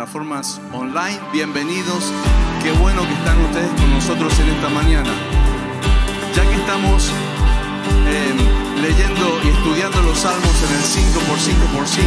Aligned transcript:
plataformas 0.00 0.58
online, 0.72 1.20
bienvenidos. 1.30 2.10
Qué 2.62 2.72
bueno 2.72 3.02
que 3.02 3.12
están 3.12 3.38
ustedes 3.44 3.70
con 3.78 3.90
nosotros 3.90 4.32
en 4.40 4.48
esta 4.48 4.70
mañana. 4.70 5.10
Ya 6.34 6.42
que 6.42 6.54
estamos 6.54 7.10
eh, 8.08 8.32
leyendo 8.80 9.38
y 9.44 9.48
estudiando 9.48 10.00
los 10.00 10.20
salmos 10.20 10.56
en 10.70 10.74
el 10.74 10.82
5 10.82 11.20
por 11.28 11.38
5 11.38 11.58
por 11.76 11.86
5 11.86 12.06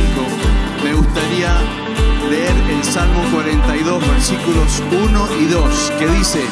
me 0.83 0.93
gustaría 0.95 1.53
leer 2.31 2.55
el 2.71 2.83
Salmo 2.83 3.21
42, 3.31 4.07
versículos 4.07 4.81
1 4.91 5.27
y 5.39 5.45
2, 5.45 5.93
que 5.99 6.07
dice, 6.07 6.43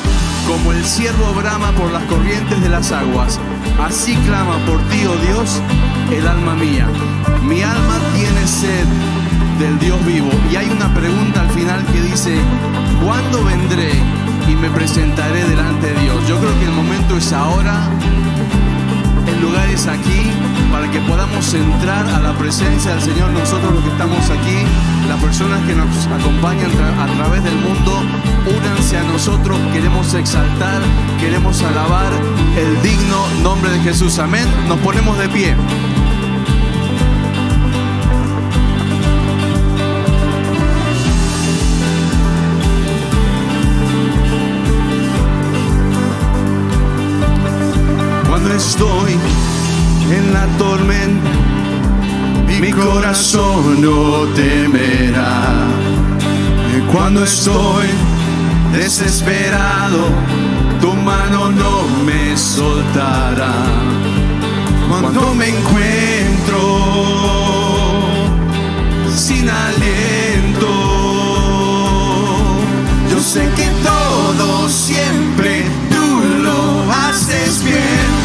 como 0.47 0.73
el 0.73 0.85
ciervo 0.85 1.33
brama 1.33 1.71
por 1.71 1.91
las 1.91 2.03
corrientes 2.03 2.61
de 2.61 2.69
las 2.69 2.91
aguas, 2.91 3.39
así 3.79 4.15
clama 4.27 4.63
por 4.67 4.79
ti, 4.89 5.07
oh 5.07 5.15
Dios, 5.25 5.59
el 6.11 6.27
alma 6.27 6.53
mía. 6.53 6.87
Mi 7.41 7.63
alma 7.63 7.97
tiene 8.13 8.47
sed 8.47 8.85
del 9.61 9.77
Dios 9.77 10.03
vivo. 10.05 10.29
Y 10.51 10.55
hay 10.55 10.67
una 10.69 10.91
pregunta 10.91 11.41
al 11.41 11.49
final 11.51 11.85
que 11.85 12.01
dice, 12.01 12.35
¿cuándo 13.03 13.43
vendré 13.43 13.91
y 14.49 14.55
me 14.55 14.69
presentaré 14.71 15.47
delante 15.47 15.93
de 15.93 16.01
Dios? 16.01 16.27
Yo 16.27 16.39
creo 16.39 16.59
que 16.59 16.65
el 16.65 16.71
momento 16.71 17.15
es 17.15 17.31
ahora, 17.31 17.79
el 19.27 19.39
lugar 19.39 19.69
es 19.69 19.85
aquí, 19.85 20.31
para 20.71 20.89
que 20.89 20.99
podamos 21.01 21.53
entrar 21.53 22.07
a 22.07 22.19
la 22.19 22.33
presencia 22.33 22.95
del 22.95 23.01
Señor. 23.01 23.29
Nosotros 23.31 23.71
los 23.71 23.83
que 23.83 23.91
estamos 23.91 24.29
aquí, 24.31 24.65
las 25.07 25.21
personas 25.21 25.59
que 25.67 25.75
nos 25.75 26.07
acompañan 26.07 26.71
a 26.99 27.05
través 27.17 27.43
del 27.43 27.55
mundo, 27.55 28.01
únanse 28.57 28.97
a 28.97 29.03
nosotros, 29.03 29.59
queremos 29.71 30.11
exaltar, 30.15 30.81
queremos 31.19 31.61
alabar 31.61 32.11
el 32.57 32.81
digno 32.81 33.27
nombre 33.43 33.69
de 33.69 33.79
Jesús. 33.81 34.17
Amén. 34.17 34.45
Nos 34.67 34.79
ponemos 34.79 35.19
de 35.19 35.29
pie. 35.29 35.55
Estoy 48.61 49.13
en 50.17 50.33
la 50.33 50.45
tormenta, 50.57 51.31
mi 52.59 52.71
corazón 52.71 53.81
no 53.81 54.25
temerá. 54.35 55.67
Cuando 56.91 57.23
estoy 57.23 57.87
desesperado, 58.73 60.01
tu 60.79 60.93
mano 60.93 61.51
no 61.51 61.73
me 62.05 62.37
soltará. 62.37 63.53
Cuando 64.89 65.33
me 65.33 65.47
encuentro 65.49 66.59
sin 69.15 69.49
aliento, 69.49 70.69
yo 73.09 73.19
sé 73.19 73.49
que 73.55 73.69
todo 73.89 74.69
siempre 74.69 75.65
tú 75.89 76.05
lo 76.43 76.91
haces 76.91 77.63
bien. 77.63 78.20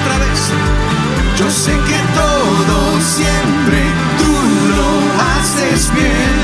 Otra 0.00 0.18
vez, 0.18 0.40
yo 1.38 1.50
sé 1.50 1.72
que 1.72 1.98
todo 2.14 3.00
siempre 3.00 3.80
tú 4.18 4.32
lo 4.76 4.88
haces 5.32 5.92
bien. 5.92 6.36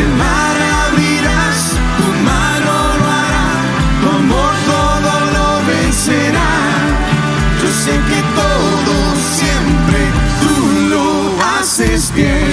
El 0.00 0.08
mar 0.22 0.56
abrirás, 0.84 1.58
tu 1.96 2.06
mano 2.30 2.72
lo 3.00 3.06
hará, 3.20 3.48
tu 4.02 4.08
amor 4.20 4.54
todo 4.74 5.12
lo 5.36 5.66
vencerá. 5.66 6.52
Yo 7.62 7.68
sé 7.84 7.92
que 8.10 8.20
todo 8.40 8.96
siempre 9.38 10.00
tú 10.42 10.54
lo 10.92 11.06
haces 11.56 12.12
bien. 12.14 12.52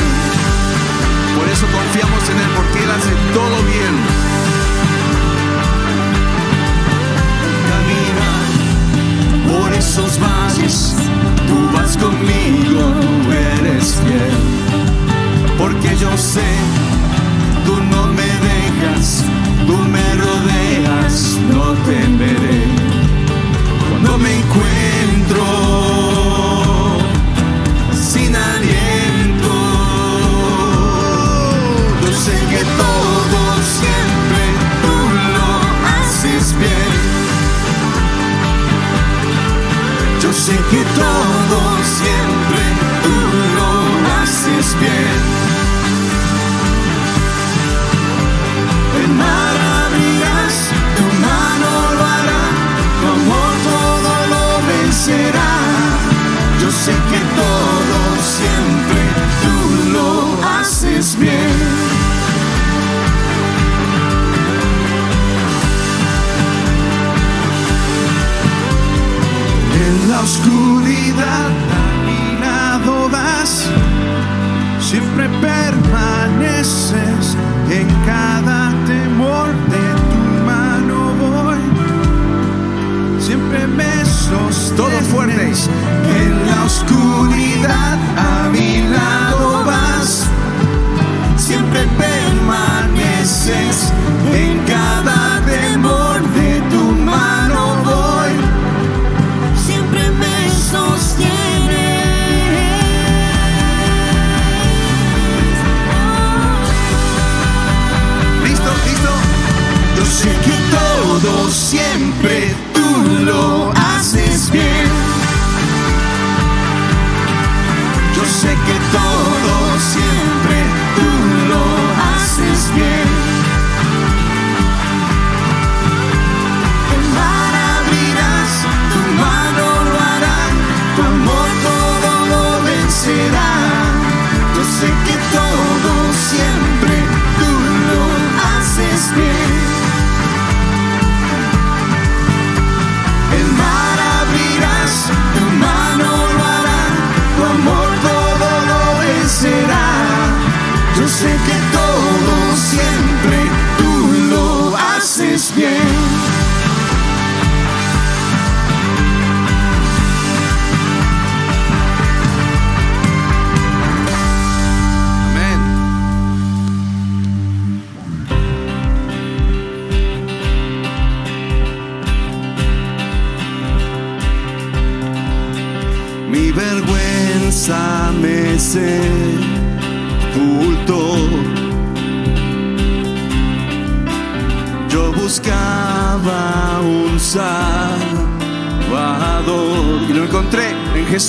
Por 1.38 1.47
eso 1.50 1.66
confiamos 1.78 2.23
en 2.30 2.38
Él, 2.39 2.52
porque 2.56 2.84
Él 2.84 2.91
hace 2.91 3.14
todo 3.34 3.58
bien. 3.73 4.36
Camina 9.77 10.17
por 10.17 10.63
esos 10.63 10.97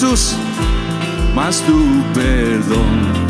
Jesús, 0.00 0.36
más 1.34 1.60
tu 1.66 2.04
perdón 2.14 3.27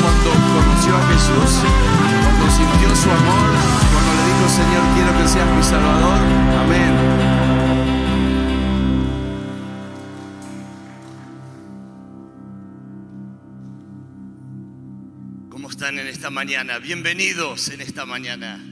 cuando 0.00 0.30
conoció 0.54 0.96
a 0.96 1.06
Jesús? 1.08 1.62
Cuando 2.22 2.50
sintió 2.50 2.94
su 2.96 3.10
amor, 3.10 3.50
cuando 3.92 4.14
le 4.14 4.22
dijo, 4.26 4.48
Señor, 4.48 4.82
quiero 4.94 5.10
que 5.18 5.28
seas 5.28 5.56
mi 5.56 5.62
Salvador. 5.62 6.20
Amén. 6.58 6.94
¿Cómo 15.50 15.70
están 15.70 15.98
en 15.98 16.06
esta 16.06 16.30
mañana? 16.30 16.78
Bienvenidos 16.78 17.68
en 17.68 17.80
esta 17.80 18.06
mañana. 18.06 18.62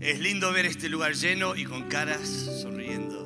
Es 0.00 0.20
lindo 0.20 0.52
ver 0.52 0.66
este 0.66 0.88
lugar 0.88 1.14
lleno 1.14 1.54
y 1.56 1.64
con 1.64 1.84
caras 1.84 2.28
sonriendo. 2.60 3.22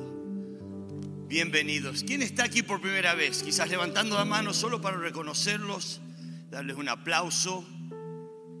Bienvenidos. 1.27 2.03
¿Quién 2.03 2.21
está 2.21 2.43
aquí 2.45 2.61
por 2.61 2.79
primera 2.79 3.15
vez? 3.15 3.43
Quizás 3.43 3.69
levantando 3.69 4.15
la 4.15 4.25
mano 4.25 4.53
solo 4.53 4.79
para 4.79 4.97
reconocerlos, 4.97 6.01
darles 6.49 6.77
un 6.77 6.87
aplauso 6.87 7.65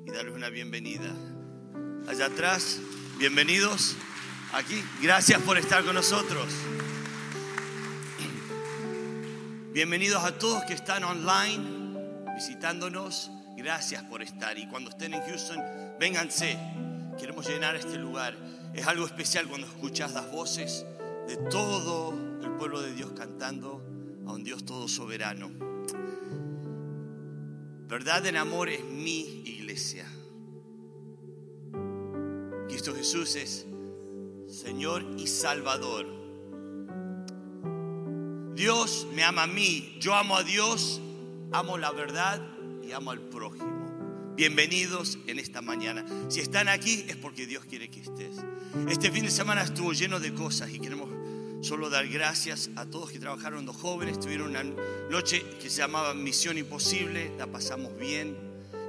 y 0.05 0.11
darles 0.11 0.35
una 0.35 0.49
bienvenida. 0.49 1.09
Allá 2.07 2.25
atrás, 2.25 2.79
bienvenidos. 3.17 3.95
Aquí, 4.53 4.83
gracias 5.01 5.41
por 5.41 5.57
estar 5.57 5.83
con 5.83 5.95
nosotros. 5.95 6.47
Bienvenidos 9.71 10.23
a 10.23 10.37
todos 10.37 10.63
que 10.65 10.73
están 10.73 11.03
online 11.03 12.35
visitándonos. 12.35 13.31
Gracias 13.55 14.03
por 14.03 14.21
estar. 14.21 14.57
Y 14.57 14.67
cuando 14.67 14.89
estén 14.89 15.13
en 15.13 15.21
Houston, 15.21 15.63
vénganse. 15.99 16.57
Queremos 17.17 17.47
llenar 17.47 17.75
este 17.75 17.97
lugar. 17.97 18.35
Es 18.73 18.85
algo 18.87 19.05
especial 19.05 19.47
cuando 19.47 19.67
escuchas 19.67 20.13
las 20.13 20.29
voces 20.31 20.85
de 21.27 21.37
todo 21.49 22.13
el 22.43 22.51
pueblo 22.57 22.81
de 22.81 22.93
Dios 22.93 23.11
cantando 23.17 23.83
a 24.27 24.33
un 24.33 24.43
Dios 24.43 24.65
todo 24.65 24.87
soberano. 24.87 25.76
Verdad 27.87 28.25
en 28.25 28.35
amor 28.35 28.67
es 28.67 28.83
mi 28.83 29.43
iglesia. 29.45 30.05
Cristo 32.67 32.93
Jesús 32.93 33.35
es 33.37 33.65
Señor 34.49 35.05
y 35.17 35.27
Salvador. 35.27 36.05
Dios 38.55 39.07
me 39.13 39.23
ama 39.23 39.43
a 39.43 39.47
mí, 39.47 39.97
yo 40.01 40.15
amo 40.15 40.35
a 40.35 40.43
Dios, 40.43 40.99
amo 41.53 41.77
la 41.77 41.91
verdad 41.93 42.41
y 42.83 42.91
amo 42.91 43.11
al 43.11 43.21
prójimo. 43.21 44.33
Bienvenidos 44.35 45.17
en 45.25 45.39
esta 45.39 45.61
mañana. 45.61 46.05
Si 46.27 46.41
están 46.41 46.67
aquí 46.67 47.05
es 47.07 47.15
porque 47.15 47.47
Dios 47.47 47.63
quiere 47.63 47.89
que 47.89 48.01
estés. 48.01 48.35
Este 48.89 49.11
fin 49.11 49.23
de 49.23 49.31
semana 49.31 49.61
estuvo 49.61 49.93
lleno 49.93 50.19
de 50.19 50.33
cosas 50.33 50.71
y 50.71 50.79
queremos 50.79 51.09
solo 51.67 51.89
dar 51.89 52.07
gracias 52.07 52.69
a 52.77 52.85
todos 52.85 53.11
que 53.11 53.19
trabajaron, 53.19 53.65
los 53.65 53.75
jóvenes. 53.75 54.21
Tuvieron 54.21 54.51
una 54.51 54.63
noche 55.11 55.43
que 55.61 55.69
se 55.69 55.79
llamaba 55.79 56.13
Misión 56.13 56.57
Imposible, 56.57 57.35
la 57.37 57.45
pasamos 57.45 57.97
bien, 57.97 58.37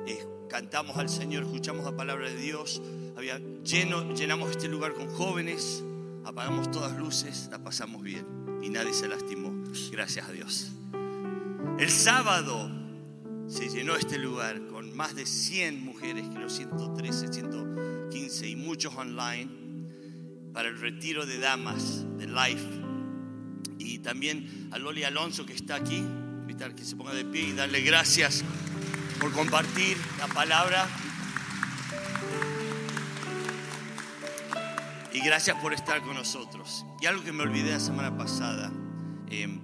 eh, 0.06 0.25
cantamos 0.49 0.97
al 0.97 1.08
Señor, 1.08 1.42
escuchamos 1.42 1.85
la 1.85 1.97
palabra 1.97 2.28
de 2.28 2.37
Dios. 2.37 2.80
Había 3.16 3.40
lleno, 3.64 4.14
llenamos 4.14 4.52
este 4.52 4.68
lugar 4.68 4.94
con 4.94 5.08
jóvenes, 5.08 5.82
apagamos 6.25 6.70
todas 6.70 6.97
luces, 6.97 7.49
la 7.50 7.58
pasamos 7.58 8.00
bien 8.00 8.25
y 8.62 8.68
nadie 8.68 8.94
se 8.94 9.08
lastimó. 9.08 9.52
Gracias 9.90 10.28
a 10.28 10.32
Dios. 10.32 10.70
El 11.80 11.90
sábado 11.90 12.70
se 13.49 13.68
llenó 13.68 13.97
este 13.97 14.18
lugar 14.18 14.64
con 14.68 14.97
más 14.97 15.16
de 15.16 15.26
100 15.26 15.85
mujeres, 15.85 16.26
los 16.32 16.52
113, 16.52 17.32
115 17.32 18.49
y 18.49 18.54
muchos 18.54 18.94
online 18.94 19.67
para 20.58 20.70
el 20.70 20.80
retiro 20.80 21.24
de 21.24 21.38
damas 21.38 22.04
de 22.18 22.26
Life. 22.26 22.66
Y 23.78 24.00
también 24.00 24.68
a 24.72 24.78
Loli 24.78 25.04
Alonso 25.04 25.46
que 25.46 25.52
está 25.52 25.76
aquí, 25.76 25.98
invitar 25.98 26.74
que 26.74 26.82
se 26.82 26.96
ponga 26.96 27.14
de 27.14 27.24
pie 27.24 27.42
y 27.42 27.52
darle 27.52 27.80
gracias 27.82 28.42
por 29.20 29.30
compartir 29.30 29.96
la 30.18 30.26
palabra. 30.26 30.84
Y 35.12 35.20
gracias 35.20 35.56
por 35.62 35.74
estar 35.74 36.02
con 36.02 36.14
nosotros. 36.14 36.84
Y 37.00 37.06
algo 37.06 37.22
que 37.22 37.30
me 37.30 37.44
olvidé 37.44 37.70
la 37.70 37.78
semana 37.78 38.18
pasada, 38.18 38.72
eh, 39.30 39.60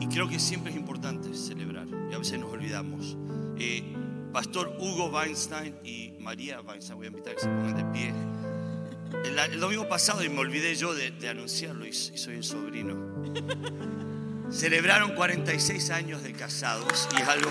y 0.00 0.06
creo 0.06 0.26
que 0.26 0.38
siempre 0.38 0.70
es 0.70 0.78
importante 0.78 1.34
celebrar, 1.34 1.86
y 2.10 2.14
a 2.14 2.18
veces 2.18 2.40
nos 2.40 2.50
olvidamos. 2.50 3.18
Eh, 3.58 3.94
Pastor 4.32 4.74
Hugo 4.80 5.10
Weinstein 5.10 5.74
y 5.84 6.14
María 6.18 6.62
Weinstein, 6.62 6.96
voy 6.96 7.08
a 7.08 7.10
invitar 7.10 7.32
a 7.32 7.34
que 7.34 7.42
se 7.42 7.48
pongan 7.48 7.76
de 7.76 7.84
pie. 7.92 8.14
El, 9.24 9.38
el 9.38 9.60
domingo 9.60 9.88
pasado, 9.88 10.22
y 10.24 10.28
me 10.28 10.40
olvidé 10.40 10.74
yo 10.74 10.94
de, 10.94 11.10
de 11.10 11.28
anunciarlo, 11.28 11.84
y, 11.86 11.90
y 11.90 11.92
soy 11.92 12.36
el 12.36 12.44
sobrino. 12.44 12.96
Celebraron 14.50 15.14
46 15.14 15.90
años 15.90 16.22
de 16.22 16.32
casados, 16.32 17.08
y 17.16 17.20
es 17.22 17.28
algo 17.28 17.50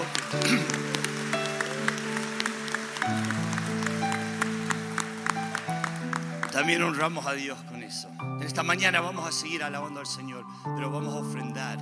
También 6.51 6.81
honramos 6.83 7.25
a 7.25 7.33
Dios 7.33 7.59
con 7.69 7.83
eso. 7.83 8.07
En 8.39 8.43
esta 8.43 8.63
mañana 8.63 9.01
vamos 9.01 9.27
a 9.27 9.31
seguir 9.31 9.63
alabando 9.63 9.99
al 9.99 10.05
Señor, 10.07 10.45
pero 10.75 10.89
vamos 10.89 11.13
a 11.13 11.17
ofrendar. 11.17 11.77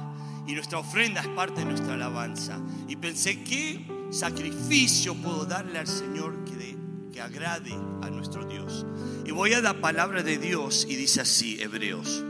Y 0.48 0.53
nuestra 0.53 0.80
ofrenda 0.80 1.22
es 1.22 1.27
parte 1.30 1.60
de 1.62 1.65
nuestra 1.65 1.94
alabanza. 1.94 2.60
Y 2.88 2.96
pensé, 2.96 3.44
¿qué 3.44 3.86
sacrificio 4.12 5.13
puedo 5.15 5.46
darle 5.46 5.80
al 5.80 5.88
Señor 5.88 6.44
que, 6.44 6.56
de- 6.56 6.77
que 7.13 7.22
agrade 7.22 7.72
a 8.01 8.10
nuestro 8.10 8.43
Dios? 8.43 8.86
Y 9.25 9.32
voy 9.32 9.53
a 9.53 9.62
la 9.62 9.79
palabra 9.79 10.22
de 10.24 10.38
Dios 10.38 10.86
y 10.89 10.98
dice 10.98 11.22
así, 11.22 11.62
Hebreos. 11.62 12.25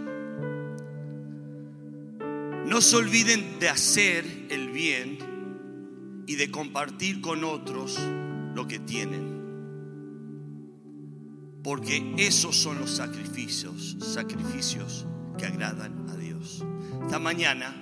No 2.68 2.82
se 2.82 2.96
olviden 2.96 3.60
de 3.60 3.70
hacer 3.70 4.26
el 4.50 4.70
bien 4.70 5.18
y 6.28 6.36
de 6.36 6.52
compartir 6.52 7.22
con 7.22 7.44
otros 7.44 7.98
lo 8.54 8.68
que 8.68 8.78
tienen 8.78 9.34
porque 11.64 12.14
esos 12.18 12.58
son 12.58 12.78
los 12.80 12.92
sacrificios, 12.92 13.96
sacrificios 14.00 15.08
que 15.38 15.46
agradan 15.46 16.10
a 16.10 16.16
Dios. 16.18 16.64
Esta 17.02 17.20
mañana 17.20 17.74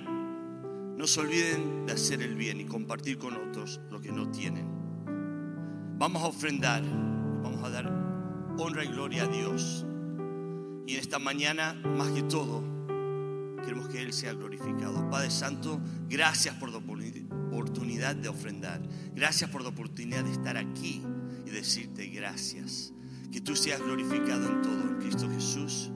no 0.96 1.06
se 1.06 1.20
olviden 1.20 1.84
de 1.86 1.92
hacer 1.92 2.22
el 2.22 2.36
bien 2.36 2.60
y 2.60 2.64
compartir 2.64 3.18
con 3.18 3.34
otros 3.36 3.80
lo 3.90 4.00
que 4.00 4.12
no 4.12 4.30
tienen. 4.30 4.81
Vamos 6.02 6.24
a 6.24 6.26
ofrendar, 6.26 6.82
vamos 7.44 7.62
a 7.62 7.70
dar 7.70 7.86
honra 8.58 8.82
y 8.84 8.88
gloria 8.88 9.22
a 9.22 9.28
Dios. 9.28 9.86
Y 10.84 10.94
en 10.94 10.98
esta 11.00 11.20
mañana, 11.20 11.74
más 11.96 12.08
que 12.08 12.24
todo, 12.24 12.60
queremos 13.64 13.88
que 13.88 14.02
Él 14.02 14.12
sea 14.12 14.32
glorificado. 14.32 15.08
Padre 15.10 15.30
Santo, 15.30 15.80
gracias 16.08 16.56
por 16.56 16.72
la 16.72 16.78
oportuni- 16.78 17.24
oportunidad 17.52 18.16
de 18.16 18.28
ofrendar. 18.28 18.82
Gracias 19.14 19.48
por 19.48 19.62
la 19.62 19.68
oportunidad 19.68 20.24
de 20.24 20.32
estar 20.32 20.56
aquí 20.56 21.04
y 21.46 21.50
decirte 21.50 22.08
gracias. 22.08 22.92
Que 23.30 23.40
tú 23.40 23.54
seas 23.54 23.80
glorificado 23.80 24.44
en 24.50 24.60
todo 24.60 24.82
en 24.82 24.98
Cristo 24.98 25.30
Jesús. 25.30 25.92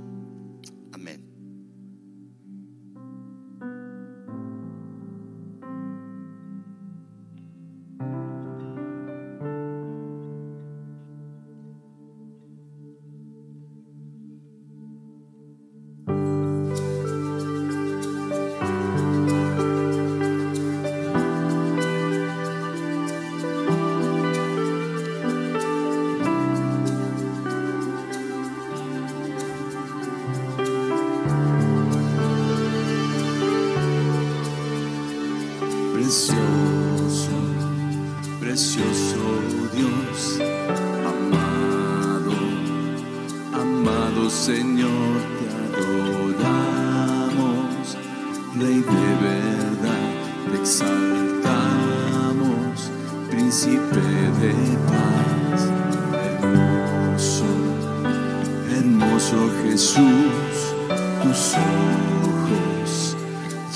Jesús, 59.76 60.75
tus 61.23 61.52
ojos 61.52 63.14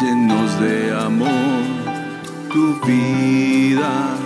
llenos 0.01 0.59
de 0.59 0.95
amor, 0.97 1.63
tu 2.51 2.81
vida 2.87 4.17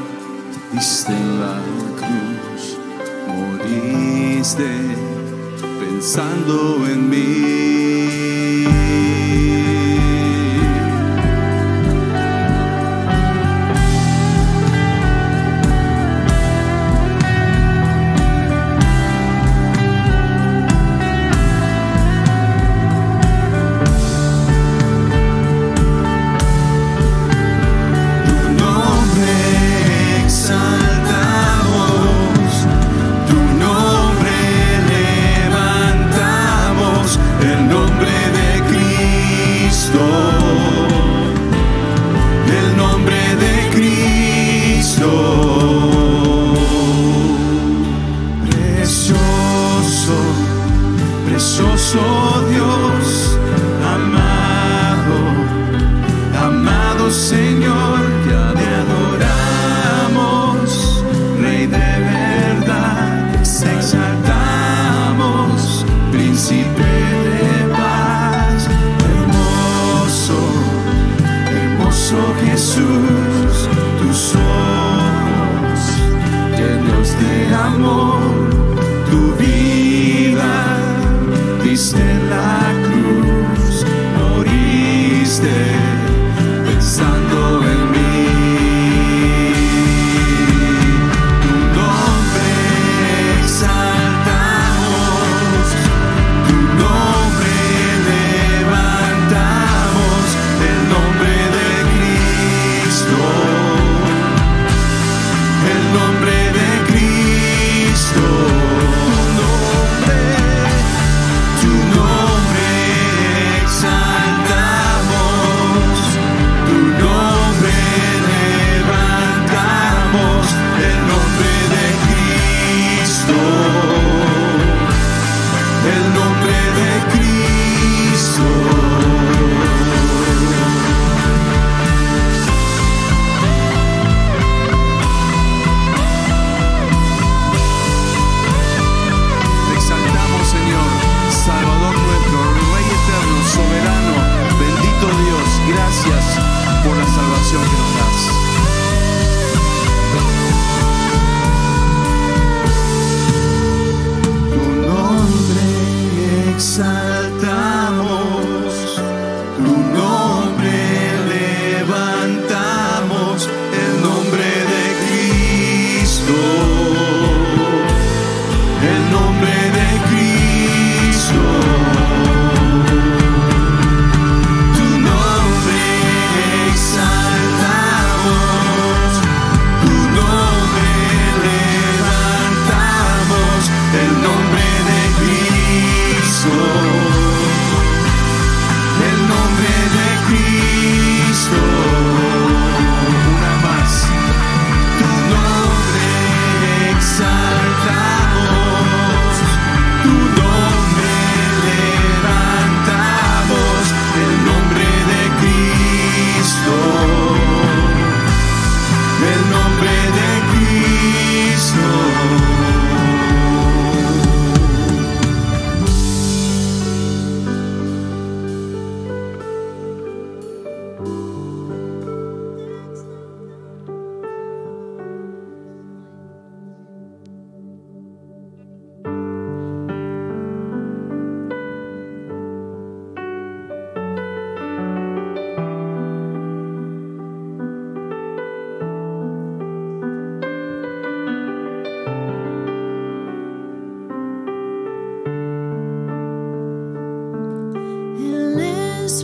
diste 0.73 1.11
en 1.11 1.40
la 1.40 1.59
cruz, 1.99 2.78
moriste 3.26 4.71
pensando 5.81 6.63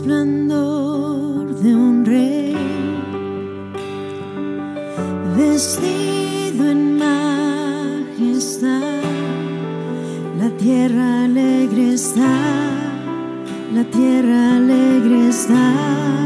resplandor 0.01 1.55
de 1.61 1.75
un 1.75 2.03
rey 2.03 2.55
vestido 5.37 6.71
en 6.71 6.97
majestad. 6.97 8.81
La 10.39 10.49
tierra 10.57 11.25
alegre 11.25 11.93
está, 11.93 12.35
la 13.73 13.83
tierra 13.83 14.55
alegre 14.55 15.29
está. 15.29 16.20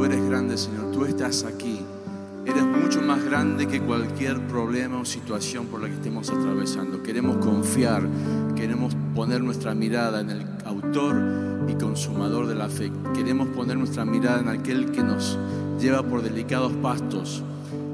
Tú 0.00 0.06
eres 0.06 0.24
grande, 0.30 0.56
Señor. 0.56 0.92
Tú 0.92 1.04
estás 1.04 1.44
aquí. 1.44 1.78
Eres 2.46 2.64
mucho 2.64 3.02
más 3.02 3.22
grande 3.22 3.68
que 3.68 3.82
cualquier 3.82 4.40
problema 4.46 4.98
o 4.98 5.04
situación 5.04 5.66
por 5.66 5.82
la 5.82 5.88
que 5.88 5.94
estemos 5.96 6.30
atravesando. 6.30 7.02
Queremos 7.02 7.36
confiar, 7.36 8.08
queremos 8.56 8.96
poner 9.14 9.42
nuestra 9.42 9.74
mirada 9.74 10.22
en 10.22 10.30
el 10.30 10.46
autor 10.64 11.66
y 11.68 11.74
consumador 11.74 12.46
de 12.46 12.54
la 12.54 12.70
fe. 12.70 12.90
Queremos 13.14 13.48
poner 13.48 13.76
nuestra 13.76 14.06
mirada 14.06 14.40
en 14.40 14.48
aquel 14.48 14.90
que 14.90 15.02
nos 15.02 15.38
lleva 15.78 16.02
por 16.02 16.22
delicados 16.22 16.72
pastos, 16.80 17.42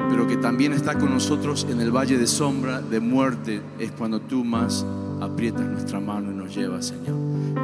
pero 0.09 0.29
que 0.29 0.37
también 0.37 0.75
está 0.75 0.97
con 0.97 1.11
nosotros 1.11 1.67
en 1.69 1.81
el 1.81 1.91
valle 1.91 2.19
de 2.19 2.29
sombra, 2.29 2.81
de 2.83 3.01
muerte. 3.01 3.61
Es 3.81 3.91
cuando 3.91 4.21
tú 4.21 4.45
más 4.45 4.87
aprietas 5.21 5.67
nuestra 5.67 6.01
mano 6.01 6.31
y 6.31 6.35
nos 6.35 6.55
llevas, 6.55 6.87
Señor. 6.87 7.17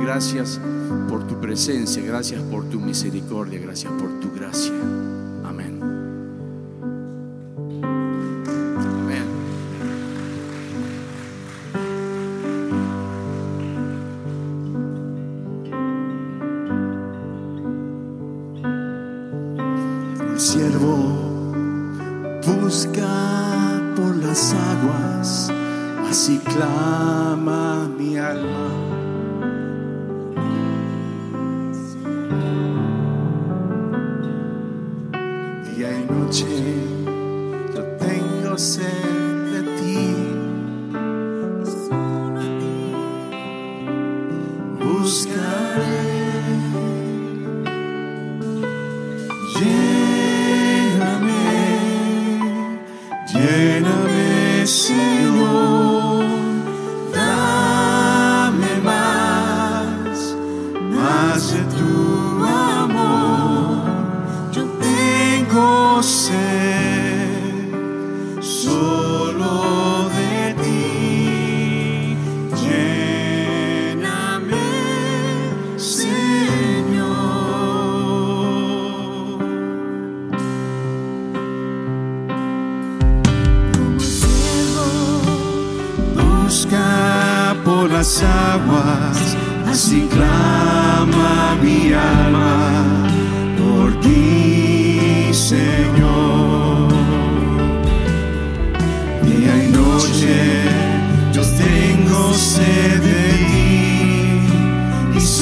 Gracias 0.02 0.60
por 1.08 1.26
tu 1.26 1.40
presencia, 1.40 2.02
gracias 2.02 2.42
por 2.42 2.64
tu 2.68 2.80
misericordia, 2.80 3.60
gracias 3.60 3.92
por 3.92 4.20
tu 4.20 4.32
gracia. 4.32 4.72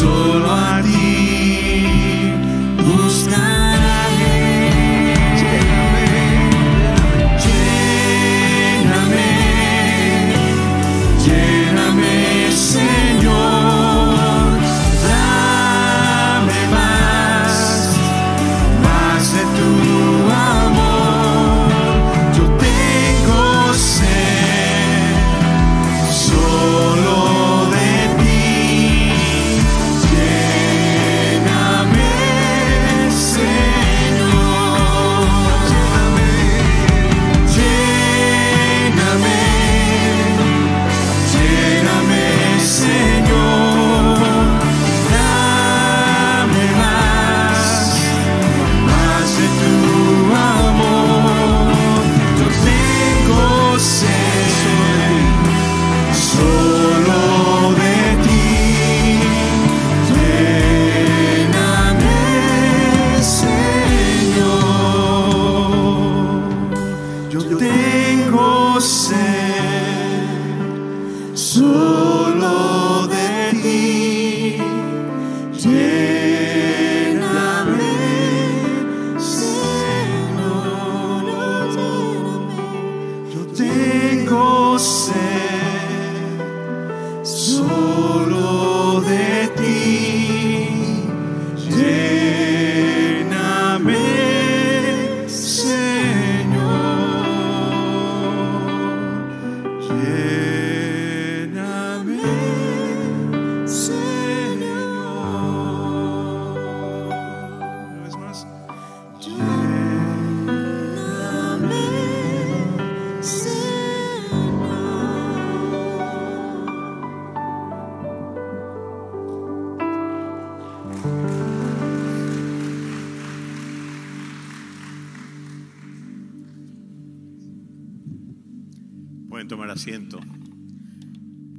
Solo 0.00 0.50
a 0.50 0.80
ti 0.82 0.99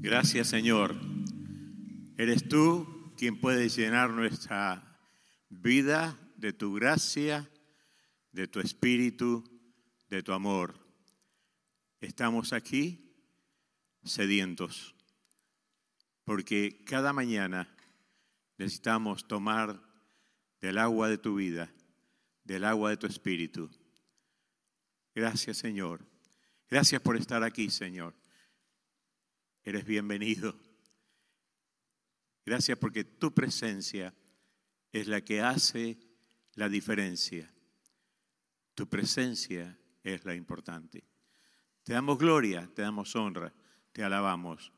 Gracias 0.03 0.47
Señor. 0.47 0.95
Eres 2.17 2.49
tú 2.49 3.13
quien 3.15 3.39
puede 3.39 3.69
llenar 3.69 4.09
nuestra 4.09 4.97
vida 5.47 6.17
de 6.37 6.53
tu 6.53 6.73
gracia, 6.73 7.47
de 8.31 8.47
tu 8.47 8.59
espíritu, 8.61 9.43
de 10.09 10.23
tu 10.23 10.33
amor. 10.33 10.73
Estamos 11.99 12.51
aquí 12.51 13.13
sedientos. 14.03 14.95
porque 16.23 16.83
cada 16.83 17.13
mañana 17.13 17.67
necesitamos 18.57 19.27
tomar 19.27 19.79
del 20.61 20.79
agua 20.79 21.09
de 21.09 21.19
tu 21.19 21.35
vida, 21.35 21.71
del 22.43 22.65
agua 22.65 22.89
de 22.89 22.97
tu 22.97 23.05
espíritu. 23.05 23.69
Gracias, 25.13 25.57
Señor. 25.57 26.03
Gracias 26.69 27.01
por 27.01 27.17
estar 27.17 27.43
aquí, 27.43 27.69
Señor. 27.69 28.20
Eres 29.63 29.85
bienvenido. 29.85 30.57
Gracias 32.45 32.77
porque 32.77 33.03
tu 33.03 33.33
presencia 33.33 34.13
es 34.91 35.07
la 35.07 35.21
que 35.21 35.41
hace 35.41 35.99
la 36.55 36.67
diferencia. 36.67 37.53
Tu 38.73 38.89
presencia 38.89 39.77
es 40.03 40.25
la 40.25 40.33
importante. 40.33 41.03
Te 41.83 41.93
damos 41.93 42.17
gloria, 42.17 42.69
te 42.73 42.81
damos 42.81 43.15
honra, 43.15 43.53
te 43.91 44.03
alabamos. 44.03 44.71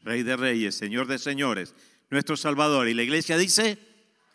Rey 0.00 0.22
de 0.22 0.36
reyes, 0.36 0.74
Señor 0.74 1.06
de 1.06 1.18
señores, 1.18 1.74
nuestro 2.08 2.36
Salvador. 2.36 2.88
Y 2.88 2.94
la 2.94 3.02
iglesia 3.02 3.36
dice, 3.36 3.78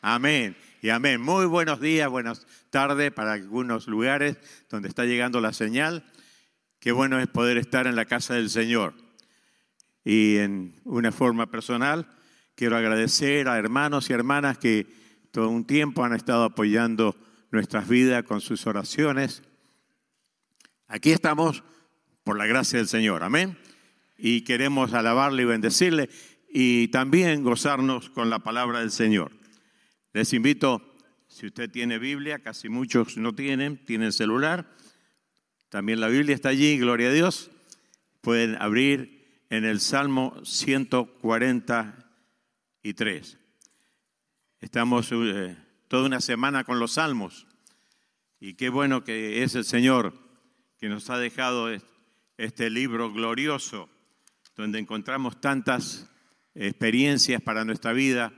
amén 0.02 0.56
y 0.84 0.90
amén. 0.90 1.20
Muy 1.20 1.48
buenos 1.48 1.82
días, 1.82 2.10
buenas 2.10 2.46
tardes 2.70 3.12
para 3.12 3.34
algunos 3.34 3.88
lugares 3.88 4.38
donde 4.70 4.90
está 4.90 5.06
llegando 5.06 5.42
la 5.42 5.54
señal. 5.54 6.06
Qué 6.80 6.92
bueno 6.92 7.20
es 7.20 7.28
poder 7.28 7.58
estar 7.58 7.88
en 7.88 7.96
la 7.96 8.06
casa 8.06 8.36
del 8.36 8.52
Señor. 8.52 9.05
Y 10.06 10.38
en 10.38 10.76
una 10.84 11.12
forma 11.12 11.50
personal, 11.50 12.08
quiero 12.54 12.78
agradecer 12.78 13.50
a 13.50 13.58
hermanos 13.58 14.10
y 14.10 14.14
hermanas 14.14 14.60
que 14.60 14.86
todo 15.32 15.50
un 15.50 15.66
tiempo 15.66 16.06
han 16.06 16.14
estado 16.14 16.44
apoyando 16.44 17.18
nuestras 17.52 17.90
vidas 17.90 18.24
con 18.24 18.40
sus 18.40 18.68
oraciones. 18.68 19.42
Aquí 20.88 21.12
estamos 21.12 21.64
por 22.24 22.38
la 22.38 22.46
gracia 22.46 22.78
del 22.78 22.88
Señor, 22.88 23.24
amén. 23.24 23.58
Y 24.18 24.42
queremos 24.42 24.94
alabarle 24.94 25.42
y 25.42 25.46
bendecirle 25.46 26.10
y 26.48 26.88
también 26.90 27.44
gozarnos 27.44 28.10
con 28.12 28.30
la 28.30 28.40
palabra 28.40 28.80
del 28.80 28.92
Señor. 28.92 29.32
Les 30.14 30.32
invito, 30.34 30.96
si 31.28 31.48
usted 31.48 31.70
tiene 31.70 31.98
Biblia, 31.98 32.40
casi 32.40 32.70
muchos 32.70 33.18
no 33.18 33.34
tienen, 33.34 33.84
tienen 33.84 34.14
celular, 34.14 34.72
también 35.70 36.00
la 36.00 36.08
Biblia 36.08 36.36
está 36.36 36.50
allí, 36.50 36.78
gloria 36.78 37.10
a 37.10 37.12
Dios. 37.12 37.52
Pueden 38.22 38.56
abrir 38.62 39.15
en 39.50 39.66
el 39.66 39.80
Salmo 39.80 40.40
143. 40.44 43.38
Estamos 44.60 45.12
eh, 45.12 45.58
toda 45.88 46.06
una 46.08 46.22
semana 46.22 46.64
con 46.64 46.80
los 46.80 46.94
salmos 46.94 47.46
y 48.40 48.54
qué 48.56 48.70
bueno 48.70 49.04
que 49.04 49.44
es 49.44 49.54
el 49.56 49.66
Señor 49.66 50.14
que 50.78 50.88
nos 50.90 51.10
ha 51.10 51.18
dejado 51.18 51.70
este 52.38 52.70
libro 52.70 53.12
glorioso 53.12 53.90
donde 54.56 54.80
encontramos 54.80 55.42
tantas 55.42 56.10
experiencias 56.54 57.42
para 57.42 57.66
nuestra 57.66 57.94
vida, 57.94 58.32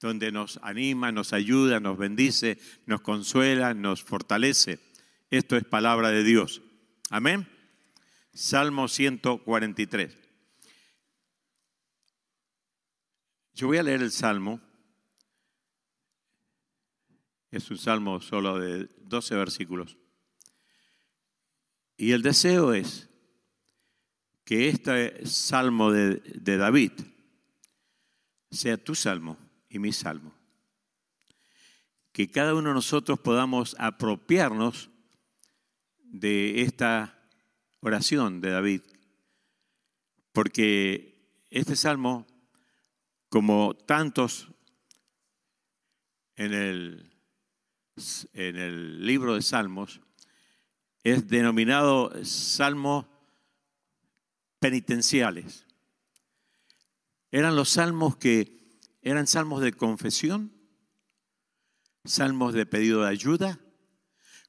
donde 0.00 0.30
nos 0.30 0.60
anima, 0.62 1.10
nos 1.10 1.32
ayuda, 1.32 1.80
nos 1.80 1.98
bendice, 1.98 2.58
nos 2.86 3.00
consuela, 3.00 3.74
nos 3.74 4.04
fortalece. 4.04 4.78
Esto 5.30 5.56
es 5.56 5.64
palabra 5.64 6.10
de 6.10 6.22
Dios. 6.22 6.62
Amén. 7.10 7.48
Salmo 8.32 8.86
143. 8.86 10.27
Yo 13.58 13.66
voy 13.66 13.78
a 13.78 13.82
leer 13.82 14.02
el 14.02 14.12
Salmo. 14.12 14.60
Es 17.50 17.68
un 17.72 17.76
salmo 17.76 18.20
solo 18.20 18.56
de 18.56 18.88
12 19.00 19.34
versículos. 19.34 19.98
Y 21.96 22.12
el 22.12 22.22
deseo 22.22 22.72
es 22.72 23.08
que 24.44 24.68
este 24.68 25.26
salmo 25.26 25.90
de, 25.90 26.22
de 26.36 26.56
David 26.56 26.92
sea 28.48 28.76
tu 28.76 28.94
salmo 28.94 29.36
y 29.68 29.80
mi 29.80 29.92
salmo. 29.92 30.32
Que 32.12 32.30
cada 32.30 32.54
uno 32.54 32.68
de 32.68 32.74
nosotros 32.76 33.18
podamos 33.18 33.74
apropiarnos 33.80 34.88
de 35.98 36.62
esta 36.62 37.28
oración 37.80 38.40
de 38.40 38.50
David, 38.50 38.82
porque 40.30 41.42
este 41.50 41.74
salmo, 41.74 42.24
como 43.28 43.74
tantos 43.74 44.48
en 46.36 46.54
el, 46.54 47.12
en 48.32 48.56
el 48.56 49.06
libro 49.06 49.34
de 49.34 49.42
Salmos, 49.42 50.00
es 51.02 51.28
denominado 51.28 52.12
salmos 52.24 53.06
penitenciales. 54.58 55.66
Eran 57.30 57.56
los 57.56 57.70
salmos 57.70 58.16
que 58.16 58.80
eran 59.02 59.26
salmos 59.26 59.60
de 59.62 59.72
confesión, 59.72 60.52
salmos 62.04 62.54
de 62.54 62.66
pedido 62.66 63.02
de 63.02 63.08
ayuda, 63.08 63.60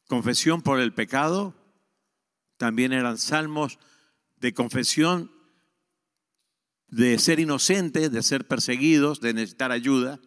confesión 0.07 0.61
por 0.61 0.79
el 0.79 0.93
pecado, 0.93 1.55
también 2.57 2.93
eran 2.93 3.17
salmos 3.17 3.79
de 4.37 4.53
confesión 4.53 5.31
de 6.91 7.19
ser 7.19 7.39
inocentes, 7.39 8.11
de 8.11 8.23
ser 8.23 8.47
perseguidos, 8.47 9.21
de 9.21 9.33
necesitar 9.33 9.71
ayuda. 9.71 10.19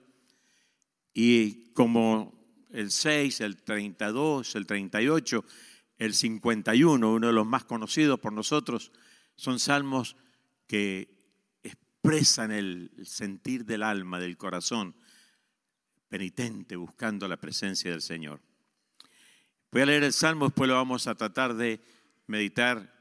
Y 1.15 1.73
como 1.73 2.33
el 2.71 2.91
6, 2.91 3.41
el 3.41 3.57
32, 3.63 4.55
el 4.57 4.67
38, 4.67 5.45
el 5.99 6.15
51, 6.15 7.13
uno 7.13 7.27
de 7.27 7.33
los 7.33 7.47
más 7.47 7.65
conocidos 7.65 8.19
por 8.21 8.33
nosotros, 8.33 8.93
son 9.37 9.59
salmos 9.59 10.17
que 10.67 11.09
expresan 11.63 12.53
el 12.53 12.91
sentir 13.05 13.65
del 13.65 13.83
alma, 13.83 14.19
del 14.19 14.37
corazón, 14.37 14.95
penitente, 16.09 16.77
buscando 16.77 17.29
la 17.29 17.37
presencia 17.37 17.91
del 17.91 18.03
Señor. 18.03 18.41
Voy 19.71 19.83
a 19.83 19.87
leer 19.87 20.05
el 20.05 20.13
Salmo, 20.13 20.47
después 20.47 20.69
lo 20.69 20.75
vamos 20.75 21.07
a 21.07 21.15
tratar 21.15 21.55
de 21.55 21.81
meditar 22.27 22.93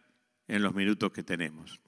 en 0.48 0.64
los 0.64 0.74
minutos 0.74 1.12
que 1.12 1.24
tenemos. 1.24 1.81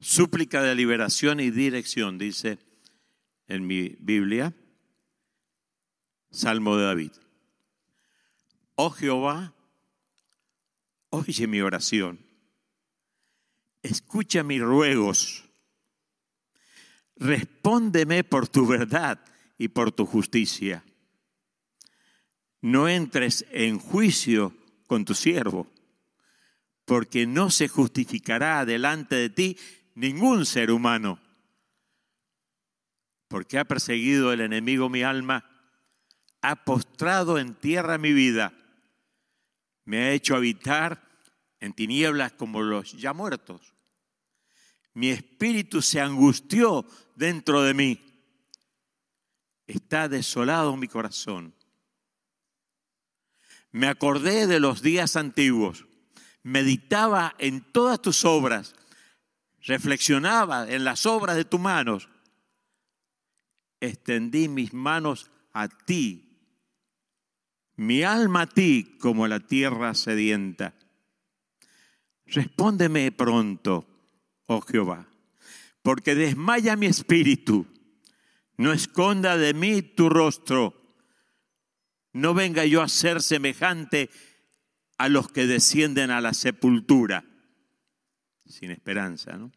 Súplica 0.00 0.62
de 0.62 0.74
liberación 0.74 1.40
y 1.40 1.50
dirección, 1.50 2.16
dice 2.16 2.58
en 3.48 3.66
mi 3.66 3.96
Biblia, 4.00 4.54
Salmo 6.30 6.76
de 6.76 6.84
David. 6.86 7.12
Oh 8.76 8.90
Jehová, 8.90 9.52
oye 11.10 11.46
mi 11.46 11.60
oración, 11.60 12.18
escucha 13.82 14.42
mis 14.42 14.62
ruegos, 14.62 15.44
respóndeme 17.16 18.24
por 18.24 18.48
tu 18.48 18.66
verdad 18.66 19.22
y 19.58 19.68
por 19.68 19.92
tu 19.92 20.06
justicia. 20.06 20.82
No 22.62 22.88
entres 22.88 23.44
en 23.50 23.78
juicio 23.78 24.56
con 24.86 25.04
tu 25.04 25.14
siervo, 25.14 25.66
porque 26.86 27.26
no 27.26 27.50
se 27.50 27.68
justificará 27.68 28.64
delante 28.64 29.16
de 29.16 29.30
ti 29.30 29.58
ningún 30.00 30.46
ser 30.46 30.70
humano, 30.70 31.18
porque 33.28 33.58
ha 33.58 33.64
perseguido 33.64 34.32
el 34.32 34.40
enemigo 34.40 34.88
mi 34.88 35.02
alma, 35.02 35.44
ha 36.42 36.64
postrado 36.64 37.38
en 37.38 37.54
tierra 37.54 37.98
mi 37.98 38.12
vida, 38.12 38.52
me 39.84 39.98
ha 39.98 40.12
hecho 40.12 40.34
habitar 40.34 41.06
en 41.60 41.72
tinieblas 41.72 42.32
como 42.32 42.62
los 42.62 42.92
ya 42.92 43.12
muertos. 43.12 43.74
Mi 44.94 45.10
espíritu 45.10 45.82
se 45.82 46.00
angustió 46.00 46.84
dentro 47.14 47.62
de 47.62 47.74
mí. 47.74 48.00
Está 49.66 50.08
desolado 50.08 50.76
mi 50.76 50.88
corazón 50.88 51.54
me 53.72 53.86
acordé 53.86 54.46
de 54.46 54.60
los 54.60 54.82
días 54.82 55.16
antiguos, 55.16 55.86
meditaba 56.42 57.34
en 57.38 57.60
todas 57.60 58.00
tus 58.02 58.24
obras, 58.24 58.74
reflexionaba 59.62 60.70
en 60.70 60.84
las 60.84 61.06
obras 61.06 61.36
de 61.36 61.44
tus 61.44 61.60
manos, 61.60 62.08
extendí 63.80 64.48
mis 64.48 64.72
manos 64.72 65.30
a 65.52 65.68
ti, 65.68 66.26
mi 67.76 68.02
alma 68.02 68.42
a 68.42 68.46
ti 68.46 68.96
como 69.00 69.26
la 69.26 69.40
tierra 69.40 69.94
sedienta. 69.94 70.74
Respóndeme 72.26 73.10
pronto, 73.12 73.86
oh 74.46 74.60
Jehová, 74.60 75.08
porque 75.82 76.14
desmaya 76.14 76.76
mi 76.76 76.86
espíritu. 76.86 77.66
No 78.56 78.72
esconda 78.72 79.38
de 79.38 79.54
mí 79.54 79.80
tu 79.80 80.10
rostro 80.10 80.80
no 82.12 82.34
venga 82.34 82.64
yo 82.64 82.82
a 82.82 82.88
ser 82.88 83.22
semejante 83.22 84.10
a 84.98 85.08
los 85.08 85.30
que 85.30 85.46
descienden 85.46 86.10
a 86.10 86.20
la 86.20 86.34
sepultura, 86.34 87.24
sin 88.50 88.70
esperanza, 88.70 89.36
¿no? 89.36 89.52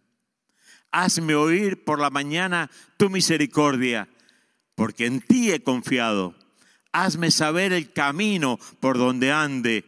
Hazme 0.91 1.33
oír 1.33 1.83
por 1.83 1.99
la 1.99 2.11
mañana 2.11 2.69
tu 2.97 3.09
misericordia, 3.09 4.07
porque 4.75 5.07
en 5.07 5.21
ti 5.21 5.51
he 5.51 5.63
confiado. 5.63 6.35
Hazme 6.91 7.31
saber 7.31 7.73
el 7.73 7.91
camino 7.91 8.59
por 8.79 8.99
donde 8.99 9.31
ande, 9.31 9.85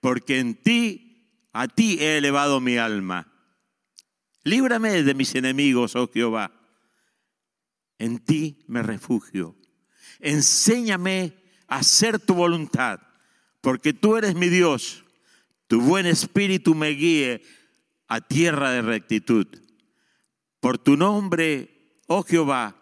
porque 0.00 0.38
en 0.38 0.54
ti, 0.54 1.46
a 1.52 1.68
ti 1.68 1.98
he 2.00 2.16
elevado 2.16 2.60
mi 2.60 2.78
alma. 2.78 3.30
Líbrame 4.44 5.02
de 5.02 5.14
mis 5.14 5.34
enemigos, 5.34 5.96
oh 5.96 6.08
Jehová. 6.10 6.52
En 7.98 8.18
ti 8.18 8.64
me 8.68 8.82
refugio. 8.82 9.56
Enséñame 10.20 11.34
a 11.66 11.78
hacer 11.78 12.18
tu 12.18 12.34
voluntad, 12.34 13.00
porque 13.60 13.92
tú 13.92 14.16
eres 14.16 14.34
mi 14.34 14.48
Dios. 14.48 15.04
Tu 15.66 15.80
buen 15.80 16.06
espíritu 16.06 16.74
me 16.74 16.90
guíe 16.90 17.42
a 18.08 18.20
tierra 18.20 18.70
de 18.70 18.82
rectitud. 18.82 19.46
Por 20.60 20.78
tu 20.78 20.96
nombre, 20.96 22.00
oh 22.06 22.22
Jehová, 22.22 22.76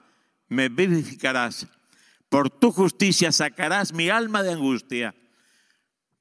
me 0.48 0.68
vivificarás. 0.68 1.66
Por 2.28 2.50
tu 2.50 2.72
justicia 2.72 3.32
sacarás 3.32 3.92
mi 3.92 4.08
alma 4.08 4.42
de 4.42 4.52
angustia. 4.52 5.14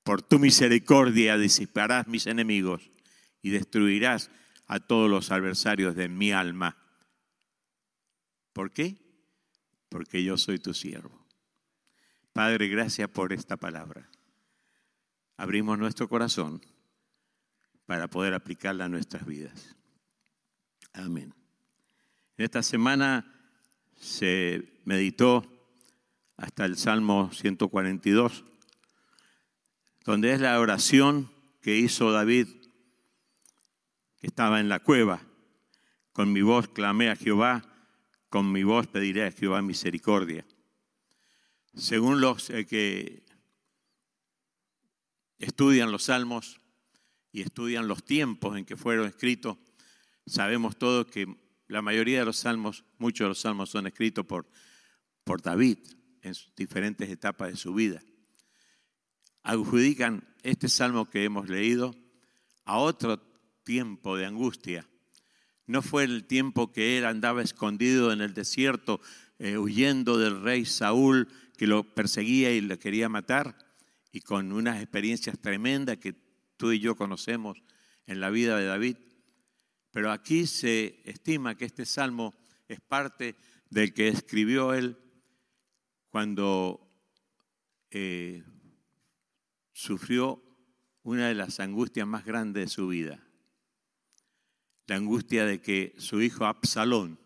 Por 0.03 0.21
tu 0.21 0.39
misericordia 0.39 1.37
disiparás 1.37 2.07
mis 2.07 2.27
enemigos 2.27 2.91
y 3.41 3.49
destruirás 3.51 4.29
a 4.67 4.79
todos 4.79 5.09
los 5.09 5.31
adversarios 5.31 5.95
de 5.95 6.09
mi 6.09 6.31
alma. 6.31 6.77
¿Por 8.53 8.71
qué? 8.71 8.97
Porque 9.89 10.23
yo 10.23 10.37
soy 10.37 10.59
tu 10.59 10.73
siervo. 10.73 11.25
Padre, 12.33 12.67
gracias 12.67 13.09
por 13.09 13.33
esta 13.33 13.57
palabra. 13.57 14.09
Abrimos 15.37 15.77
nuestro 15.77 16.07
corazón 16.09 16.61
para 17.85 18.07
poder 18.07 18.33
aplicarla 18.33 18.85
a 18.85 18.89
nuestras 18.89 19.25
vidas. 19.25 19.75
Amén. 20.93 21.33
En 22.37 22.45
esta 22.45 22.63
semana 22.63 23.25
se 23.95 24.81
meditó 24.85 25.43
hasta 26.37 26.65
el 26.65 26.77
Salmo 26.77 27.31
142, 27.31 28.43
donde 30.03 30.33
es 30.33 30.41
la 30.41 30.59
oración 30.59 31.31
que 31.61 31.77
hizo 31.77 32.11
David, 32.11 32.47
que 34.17 34.27
estaba 34.27 34.59
en 34.59 34.69
la 34.69 34.79
cueva. 34.79 35.21
Con 36.11 36.31
mi 36.31 36.41
voz 36.41 36.67
clamé 36.67 37.09
a 37.09 37.15
Jehová, 37.15 37.63
con 38.29 38.51
mi 38.51 38.63
voz 38.63 38.87
pediré 38.87 39.25
a 39.25 39.31
Jehová 39.31 39.61
misericordia. 39.61 40.45
Según 41.75 42.21
los 42.21 42.49
eh, 42.49 42.65
que 42.65 43.25
estudian 45.39 45.91
los 45.91 46.03
salmos 46.03 46.59
y 47.33 47.41
estudian 47.41 47.87
los 47.87 48.05
tiempos 48.05 48.57
en 48.57 48.63
que 48.63 48.77
fueron 48.77 49.07
escritos, 49.07 49.57
sabemos 50.25 50.77
todos 50.77 51.07
que 51.07 51.27
la 51.67 51.81
mayoría 51.81 52.19
de 52.19 52.25
los 52.25 52.37
salmos, 52.37 52.85
muchos 52.99 53.25
de 53.25 53.29
los 53.29 53.39
salmos 53.39 53.71
son 53.71 53.87
escritos 53.87 54.25
por, 54.25 54.47
por 55.23 55.41
David 55.41 55.79
en 56.21 56.33
diferentes 56.55 57.09
etapas 57.09 57.49
de 57.49 57.57
su 57.57 57.73
vida. 57.73 58.01
Adjudican 59.41 60.25
este 60.43 60.69
salmo 60.69 61.09
que 61.09 61.23
hemos 61.23 61.49
leído 61.49 61.95
a 62.65 62.77
otro 62.77 63.17
tiempo 63.63 64.15
de 64.15 64.27
angustia. 64.27 64.87
No 65.65 65.81
fue 65.81 66.03
el 66.03 66.25
tiempo 66.25 66.71
que 66.71 66.99
él 66.99 67.05
andaba 67.05 67.41
escondido 67.41 68.13
en 68.13 68.21
el 68.21 68.35
desierto, 68.35 69.01
eh, 69.39 69.57
huyendo 69.57 70.19
del 70.19 70.41
rey 70.41 70.65
Saúl, 70.65 71.27
que 71.57 71.65
lo 71.65 71.83
perseguía 71.95 72.51
y 72.51 72.61
lo 72.61 72.77
quería 72.77 73.09
matar, 73.09 73.57
y 74.11 74.21
con 74.21 74.51
unas 74.51 74.81
experiencias 74.81 75.39
tremendas 75.39 75.97
que 75.97 76.13
tú 76.57 76.71
y 76.71 76.79
yo 76.79 76.95
conocemos 76.95 77.61
en 78.07 78.19
la 78.19 78.29
vida 78.29 78.57
de 78.57 78.65
David. 78.65 78.97
Pero 79.91 80.11
aquí 80.11 80.47
se 80.47 81.01
estima 81.05 81.55
que 81.55 81.65
este 81.65 81.85
salmo 81.85 82.33
es 82.67 82.81
parte 82.81 83.35
del 83.69 83.93
que 83.93 84.07
escribió 84.07 84.73
él 84.73 84.97
cuando 86.09 86.87
eh, 87.91 88.43
sufrió 89.71 90.43
una 91.03 91.27
de 91.27 91.35
las 91.35 91.59
angustias 91.59 92.07
más 92.07 92.25
grandes 92.25 92.65
de 92.65 92.69
su 92.69 92.87
vida. 92.87 93.23
La 94.87 94.95
angustia 94.95 95.45
de 95.45 95.61
que 95.61 95.95
su 95.97 96.21
hijo 96.21 96.45
Absalón, 96.45 97.19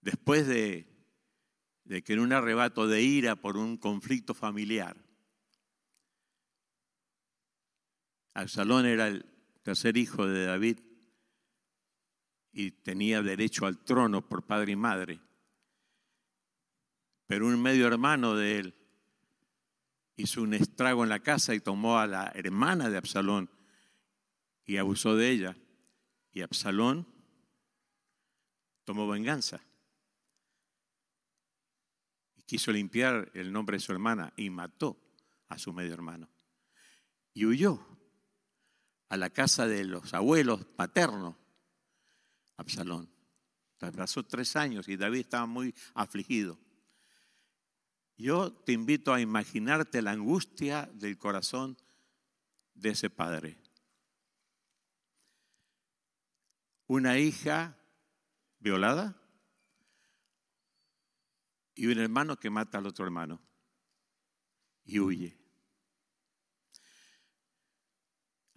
después 0.00 0.46
de, 0.46 0.86
de 1.84 2.02
que 2.02 2.12
en 2.12 2.20
un 2.20 2.32
arrebato 2.32 2.86
de 2.86 3.02
ira 3.02 3.36
por 3.36 3.56
un 3.56 3.76
conflicto 3.76 4.34
familiar, 4.34 5.07
Absalón 8.34 8.86
era 8.86 9.08
el 9.08 9.24
tercer 9.62 9.96
hijo 9.96 10.26
de 10.26 10.46
David 10.46 10.78
y 12.52 12.70
tenía 12.70 13.22
derecho 13.22 13.66
al 13.66 13.78
trono 13.84 14.26
por 14.28 14.44
padre 14.44 14.72
y 14.72 14.76
madre. 14.76 15.20
Pero 17.26 17.46
un 17.46 17.60
medio 17.60 17.86
hermano 17.86 18.34
de 18.34 18.58
él 18.58 18.74
hizo 20.16 20.42
un 20.42 20.54
estrago 20.54 21.04
en 21.04 21.10
la 21.10 21.20
casa 21.20 21.54
y 21.54 21.60
tomó 21.60 21.98
a 21.98 22.06
la 22.06 22.32
hermana 22.34 22.90
de 22.90 22.96
Absalón 22.96 23.50
y 24.64 24.76
abusó 24.76 25.14
de 25.14 25.30
ella. 25.30 25.56
Y 26.32 26.42
Absalón 26.42 27.06
tomó 28.84 29.06
venganza 29.06 29.60
y 32.36 32.42
quiso 32.42 32.72
limpiar 32.72 33.30
el 33.34 33.52
nombre 33.52 33.76
de 33.76 33.80
su 33.80 33.92
hermana 33.92 34.32
y 34.36 34.50
mató 34.50 34.98
a 35.48 35.58
su 35.58 35.72
medio 35.72 35.94
hermano. 35.94 36.28
Y 37.34 37.46
huyó 37.46 37.86
a 39.08 39.16
la 39.16 39.30
casa 39.30 39.66
de 39.66 39.84
los 39.84 40.12
abuelos 40.14 40.64
paternos, 40.64 41.36
Absalón. 42.56 43.10
Pasó 43.78 44.24
tres 44.24 44.56
años 44.56 44.88
y 44.88 44.96
David 44.96 45.20
estaba 45.20 45.46
muy 45.46 45.74
afligido. 45.94 46.58
Yo 48.16 48.52
te 48.52 48.72
invito 48.72 49.14
a 49.14 49.20
imaginarte 49.20 50.02
la 50.02 50.10
angustia 50.10 50.90
del 50.94 51.16
corazón 51.16 51.78
de 52.74 52.90
ese 52.90 53.10
padre. 53.10 53.56
Una 56.88 57.18
hija 57.18 57.78
violada 58.58 59.16
y 61.76 61.86
un 61.86 61.98
hermano 61.98 62.36
que 62.36 62.50
mata 62.50 62.78
al 62.78 62.86
otro 62.86 63.04
hermano 63.04 63.40
y 64.84 64.98
huye. 64.98 65.38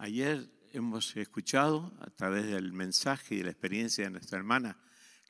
Ayer 0.02 0.50
hemos 0.72 1.16
escuchado 1.16 1.92
a 2.00 2.10
través 2.10 2.46
del 2.46 2.72
mensaje 2.72 3.36
y 3.36 3.38
de 3.38 3.44
la 3.44 3.50
experiencia 3.52 4.02
de 4.02 4.10
nuestra 4.10 4.36
hermana 4.36 4.76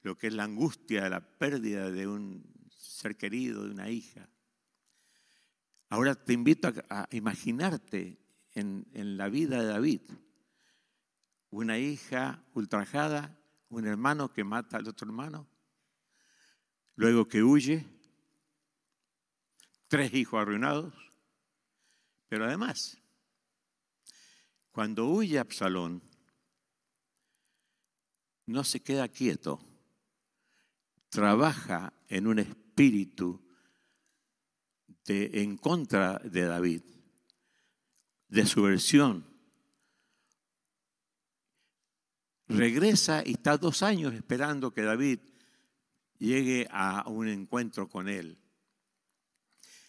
lo 0.01 0.17
que 0.17 0.29
es 0.29 0.33
la 0.33 0.45
angustia 0.45 1.03
de 1.03 1.11
la 1.11 1.21
pérdida 1.21 1.91
de 1.91 2.07
un 2.07 2.43
ser 2.71 3.19
querido, 3.19 3.67
de 3.67 3.73
una 3.73 3.91
hija. 3.91 4.31
Ahora 5.91 6.15
te 6.15 6.33
invito 6.33 6.73
a, 6.89 7.07
imaginarte 7.11 8.19
en, 8.55 8.87
en 8.95 9.19
la 9.19 9.29
vida 9.29 9.61
de 9.61 9.67
David, 9.67 10.01
una 11.51 11.77
hija 11.77 12.43
ultrajada, 12.55 13.39
un 13.69 13.87
hermano 13.87 14.33
que 14.33 14.43
mata 14.43 14.79
al 14.79 14.89
otro 14.89 15.07
hermano, 15.07 15.47
luego 16.95 17.29
que 17.29 17.43
huye, 17.43 17.85
tres 19.89 20.15
hijos 20.15 20.41
arruinados, 20.41 20.95
pero 22.31 22.47
además, 22.47 23.02
cuando 24.73 25.07
huye 25.07 25.39
Absalón, 25.39 26.03
no 28.47 28.65
se 28.65 28.81
queda 28.81 29.07
quieto, 29.09 29.61
trabaja 31.11 31.93
en 32.09 32.27
un 32.27 32.39
espíritu 32.39 33.41
de, 35.05 35.43
en 35.43 35.59
contra 35.59 36.19
de 36.19 36.45
David, 36.45 36.83
de 38.29 38.47
su 38.47 38.63
versión. 38.63 39.31
Regresa 42.49 43.23
y 43.25 43.33
está 43.33 43.59
dos 43.59 43.83
años 43.83 44.15
esperando 44.15 44.73
que 44.73 44.83
David 44.83 45.21
llegue 46.19 46.67
a 46.71 47.09
un 47.09 47.29
encuentro 47.29 47.89
con 47.89 48.09
él. 48.09 48.39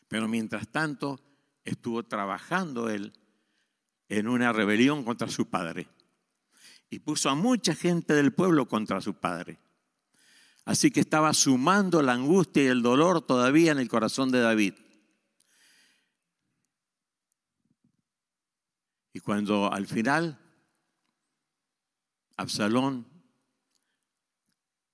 Pero 0.09 0.27
mientras 0.27 0.67
tanto 0.67 1.19
estuvo 1.63 2.03
trabajando 2.03 2.89
él 2.89 3.13
en 4.20 4.28
una 4.28 4.53
rebelión 4.53 5.03
contra 5.03 5.28
su 5.28 5.49
padre 5.49 5.88
y 6.89 6.99
puso 6.99 7.32
a 7.32 7.36
mucha 7.36 7.74
gente 7.74 8.14
del 8.14 8.32
pueblo 8.32 8.68
contra 8.68 9.01
su 9.01 9.16
padre. 9.16 9.57
Así 10.66 10.91
que 10.91 10.99
estaba 10.99 11.34
sumando 11.34 12.03
la 12.03 12.14
angustia 12.14 12.64
y 12.64 12.68
el 12.68 12.84
dolor 12.84 13.26
todavía 13.26 13.72
en 13.72 13.80
el 13.80 13.89
corazón 13.89 14.32
de 14.32 14.39
David. 14.39 14.76
Y 19.14 19.20
cuando 19.20 19.74
al 19.74 19.88
final 19.88 20.39
Absalón 22.38 23.07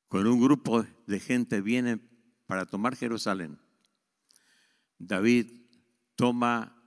con 0.08 0.26
un 0.28 0.40
grupo 0.42 0.86
de 1.08 1.20
gente 1.20 1.60
viene 1.60 2.00
para 2.48 2.66
tomar 2.66 2.96
Jerusalén, 2.96 3.60
David 4.98 5.52
toma 6.16 6.82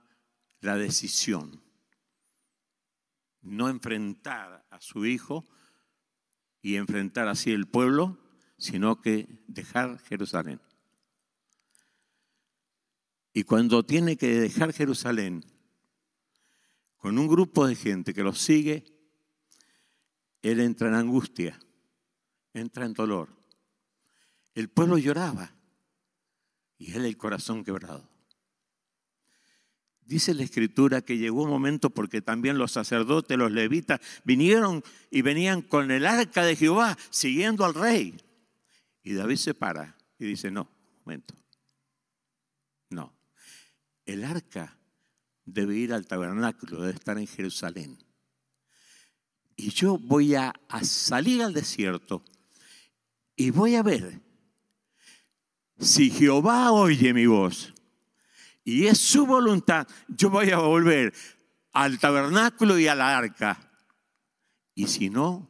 la 0.61 0.77
decisión 0.77 1.62
no 3.43 3.69
enfrentar 3.69 4.65
a 4.69 4.81
su 4.81 5.05
hijo 5.05 5.45
y 6.61 6.75
enfrentar 6.75 7.27
así 7.27 7.51
el 7.51 7.67
pueblo, 7.67 8.17
sino 8.57 9.01
que 9.01 9.43
dejar 9.47 9.99
Jerusalén. 9.99 10.61
Y 13.33 13.43
cuando 13.43 13.83
tiene 13.83 14.15
que 14.15 14.27
dejar 14.39 14.73
Jerusalén, 14.73 15.43
con 16.97 17.17
un 17.17 17.27
grupo 17.27 17.67
de 17.67 17.75
gente 17.75 18.13
que 18.13 18.23
lo 18.23 18.33
sigue, 18.33 18.85
él 20.41 20.59
entra 20.59 20.87
en 20.87 20.93
angustia, 20.93 21.59
entra 22.53 22.85
en 22.85 22.93
dolor. 22.93 23.29
El 24.53 24.69
pueblo 24.69 24.97
lloraba 24.97 25.53
y 26.77 26.93
él 26.93 27.05
el 27.05 27.17
corazón 27.17 27.63
quebrado. 27.63 28.12
Dice 30.05 30.33
la 30.33 30.43
escritura 30.43 31.01
que 31.01 31.17
llegó 31.17 31.43
un 31.43 31.49
momento 31.49 31.89
porque 31.89 32.21
también 32.21 32.57
los 32.57 32.73
sacerdotes, 32.73 33.37
los 33.37 33.51
levitas, 33.51 34.01
vinieron 34.23 34.83
y 35.09 35.21
venían 35.21 35.61
con 35.61 35.91
el 35.91 36.05
arca 36.05 36.43
de 36.43 36.55
Jehová 36.55 36.97
siguiendo 37.09 37.63
al 37.63 37.73
rey. 37.73 38.15
Y 39.01 39.13
David 39.13 39.37
se 39.37 39.53
para 39.53 39.95
y 40.19 40.25
dice, 40.25 40.51
no, 40.51 40.69
momento. 41.05 41.35
No. 42.89 43.13
El 44.05 44.23
arca 44.25 44.77
debe 45.45 45.75
ir 45.77 45.93
al 45.93 46.05
tabernáculo, 46.05 46.81
debe 46.81 46.93
estar 46.93 47.17
en 47.17 47.27
Jerusalén. 47.27 47.97
Y 49.55 49.69
yo 49.69 49.97
voy 49.97 50.35
a, 50.35 50.53
a 50.67 50.83
salir 50.83 51.41
al 51.41 51.53
desierto 51.53 52.23
y 53.35 53.51
voy 53.51 53.75
a 53.75 53.83
ver 53.83 54.21
si 55.79 56.09
Jehová 56.09 56.71
oye 56.71 57.13
mi 57.13 57.25
voz 57.25 57.72
y 58.63 58.87
es 58.87 58.97
su 58.97 59.25
voluntad, 59.25 59.87
yo 60.07 60.29
voy 60.29 60.51
a 60.51 60.57
volver 60.57 61.13
al 61.73 61.99
tabernáculo 61.99 62.79
y 62.79 62.87
a 62.87 62.95
la 62.95 63.17
arca. 63.17 63.71
Y 64.73 64.87
si 64.87 65.09
no, 65.09 65.49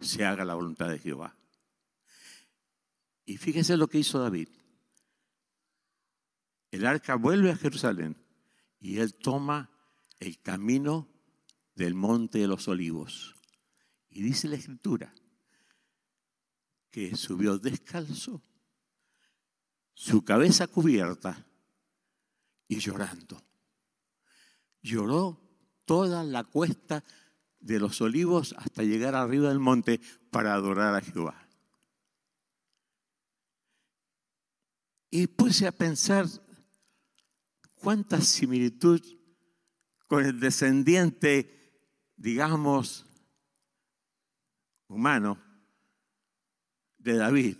se 0.00 0.24
haga 0.24 0.44
la 0.44 0.54
voluntad 0.54 0.88
de 0.88 0.98
Jehová. 0.98 1.36
Y 3.24 3.38
fíjese 3.38 3.76
lo 3.76 3.88
que 3.88 3.98
hizo 3.98 4.18
David. 4.18 4.48
El 6.70 6.86
arca 6.86 7.14
vuelve 7.14 7.50
a 7.50 7.56
Jerusalén 7.56 8.16
y 8.80 8.98
él 8.98 9.14
toma 9.14 9.70
el 10.18 10.40
camino 10.40 11.08
del 11.74 11.94
monte 11.94 12.38
de 12.38 12.48
los 12.48 12.68
olivos. 12.68 13.36
Y 14.10 14.22
dice 14.22 14.48
la 14.48 14.56
escritura 14.56 15.14
que 16.90 17.16
subió 17.16 17.58
descalzo, 17.58 18.42
su 19.94 20.24
cabeza 20.24 20.66
cubierta 20.66 21.46
y 22.68 22.78
llorando. 22.78 23.42
Lloró 24.82 25.40
toda 25.84 26.24
la 26.24 26.44
cuesta 26.44 27.04
de 27.60 27.78
los 27.78 28.00
olivos 28.00 28.54
hasta 28.58 28.82
llegar 28.82 29.14
arriba 29.14 29.48
del 29.48 29.58
monte 29.58 30.00
para 30.30 30.54
adorar 30.54 30.94
a 30.94 31.00
Jehová. 31.00 31.48
Y 35.10 35.26
puse 35.26 35.66
a 35.66 35.72
pensar 35.72 36.26
cuánta 37.74 38.20
similitud 38.20 39.00
con 40.06 40.24
el 40.24 40.40
descendiente, 40.40 41.90
digamos, 42.16 43.06
humano 44.88 45.38
de 46.98 47.16
David, 47.16 47.56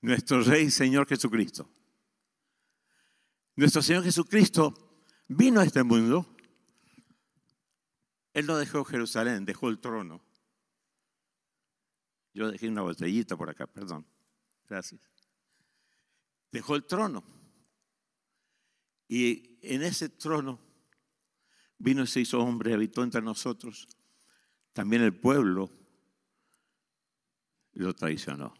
nuestro 0.00 0.42
Rey 0.42 0.70
Señor 0.70 1.06
Jesucristo. 1.06 1.68
Nuestro 3.56 3.80
Señor 3.80 4.04
Jesucristo 4.04 4.74
vino 5.28 5.60
a 5.60 5.64
este 5.64 5.82
mundo. 5.82 6.26
Él 8.34 8.46
no 8.46 8.58
dejó 8.58 8.84
Jerusalén, 8.84 9.46
dejó 9.46 9.70
el 9.70 9.78
trono. 9.78 10.22
Yo 12.34 12.50
dejé 12.50 12.68
una 12.68 12.82
botellita 12.82 13.34
por 13.34 13.48
acá, 13.48 13.66
perdón. 13.66 14.06
Gracias. 14.68 15.00
Dejó 16.52 16.76
el 16.76 16.84
trono. 16.84 17.24
Y 19.08 19.58
en 19.62 19.82
ese 19.82 20.10
trono 20.10 20.60
vino 21.78 22.02
y 22.02 22.06
se 22.06 22.20
hizo 22.20 22.40
hombre, 22.40 22.74
habitó 22.74 23.02
entre 23.02 23.22
nosotros. 23.22 23.88
También 24.74 25.00
el 25.00 25.18
pueblo 25.18 25.70
lo 27.72 27.94
traicionó. 27.94 28.54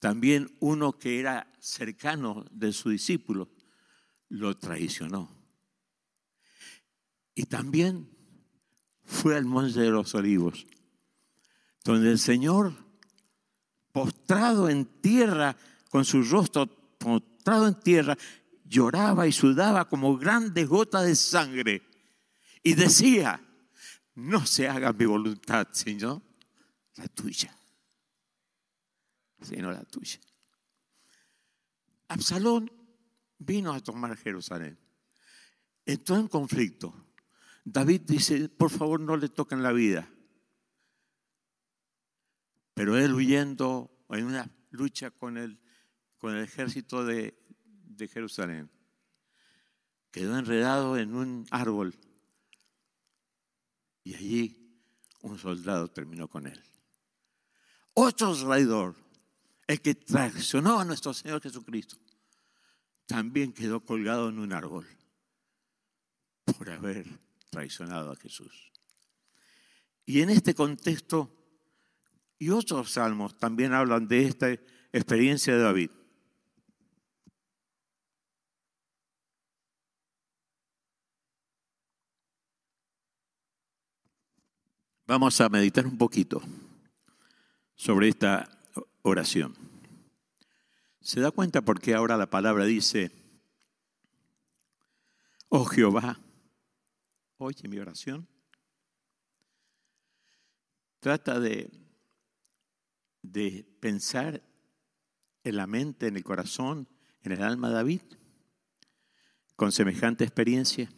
También 0.00 0.56
uno 0.60 0.98
que 0.98 1.20
era 1.20 1.46
cercano 1.60 2.46
de 2.50 2.72
su 2.72 2.88
discípulo 2.88 3.50
lo 4.30 4.56
traicionó. 4.56 5.30
Y 7.34 7.44
también 7.44 8.08
fue 9.04 9.36
al 9.36 9.44
monte 9.44 9.78
de 9.80 9.90
los 9.90 10.14
olivos, 10.14 10.66
donde 11.84 12.10
el 12.10 12.18
Señor, 12.18 12.72
postrado 13.92 14.70
en 14.70 14.86
tierra, 14.86 15.56
con 15.90 16.06
su 16.06 16.22
rostro 16.22 16.66
postrado 16.96 17.68
en 17.68 17.78
tierra, 17.80 18.16
lloraba 18.64 19.26
y 19.26 19.32
sudaba 19.32 19.86
como 19.86 20.16
grandes 20.16 20.66
gotas 20.66 21.04
de 21.04 21.14
sangre. 21.14 21.82
Y 22.62 22.72
decía, 22.72 23.38
no 24.14 24.46
se 24.46 24.66
haga 24.66 24.94
mi 24.94 25.04
voluntad, 25.04 25.68
Señor, 25.72 26.22
la 26.96 27.06
tuya 27.08 27.59
sino 29.40 29.70
la 29.70 29.84
tuya. 29.84 30.20
Absalón 32.08 32.70
vino 33.38 33.72
a 33.72 33.80
tomar 33.80 34.16
Jerusalén. 34.16 34.78
Entró 35.84 36.16
en 36.16 36.28
conflicto. 36.28 37.08
David 37.64 38.02
dice, 38.02 38.48
por 38.48 38.70
favor 38.70 39.00
no 39.00 39.16
le 39.16 39.28
toquen 39.28 39.62
la 39.62 39.72
vida. 39.72 40.08
Pero 42.74 42.96
él 42.96 43.12
huyendo 43.14 44.04
en 44.08 44.24
una 44.24 44.50
lucha 44.70 45.10
con 45.10 45.36
el, 45.36 45.60
con 46.18 46.36
el 46.36 46.44
ejército 46.44 47.04
de, 47.04 47.38
de 47.56 48.08
Jerusalén, 48.08 48.70
quedó 50.10 50.38
enredado 50.38 50.96
en 50.96 51.14
un 51.14 51.46
árbol 51.50 51.94
y 54.02 54.14
allí 54.14 54.60
un 55.22 55.38
soldado 55.38 55.88
terminó 55.88 56.28
con 56.28 56.46
él. 56.46 56.62
Otro 57.94 58.34
traidor 58.34 58.96
el 59.70 59.80
que 59.80 59.94
traicionó 59.94 60.80
a 60.80 60.84
nuestro 60.84 61.14
Señor 61.14 61.40
Jesucristo, 61.40 61.96
también 63.06 63.52
quedó 63.52 63.78
colgado 63.78 64.28
en 64.28 64.40
un 64.40 64.52
árbol 64.52 64.84
por 66.58 66.70
haber 66.70 67.06
traicionado 67.50 68.10
a 68.10 68.16
Jesús. 68.16 68.72
Y 70.04 70.22
en 70.22 70.30
este 70.30 70.56
contexto, 70.56 71.30
y 72.36 72.50
otros 72.50 72.90
salmos 72.90 73.38
también 73.38 73.72
hablan 73.72 74.08
de 74.08 74.24
esta 74.24 74.50
experiencia 74.92 75.54
de 75.54 75.62
David. 75.62 75.90
Vamos 85.06 85.40
a 85.40 85.48
meditar 85.48 85.86
un 85.86 85.96
poquito 85.96 86.42
sobre 87.76 88.08
esta 88.08 88.59
oración. 89.02 89.56
¿Se 91.00 91.20
da 91.20 91.30
cuenta 91.30 91.62
por 91.62 91.80
qué 91.80 91.94
ahora 91.94 92.16
la 92.16 92.28
palabra 92.28 92.64
dice, 92.64 93.10
oh 95.48 95.64
Jehová, 95.64 96.20
oye 97.38 97.68
mi 97.68 97.78
oración? 97.78 98.28
Trata 101.00 101.40
de, 101.40 101.70
de 103.22 103.64
pensar 103.80 104.42
en 105.44 105.56
la 105.56 105.66
mente, 105.66 106.08
en 106.08 106.16
el 106.16 106.24
corazón, 106.24 106.86
en 107.22 107.32
el 107.32 107.42
alma 107.42 107.68
de 107.68 107.74
David, 107.74 108.02
con 109.56 109.72
semejante 109.72 110.24
experiencia. 110.24 110.92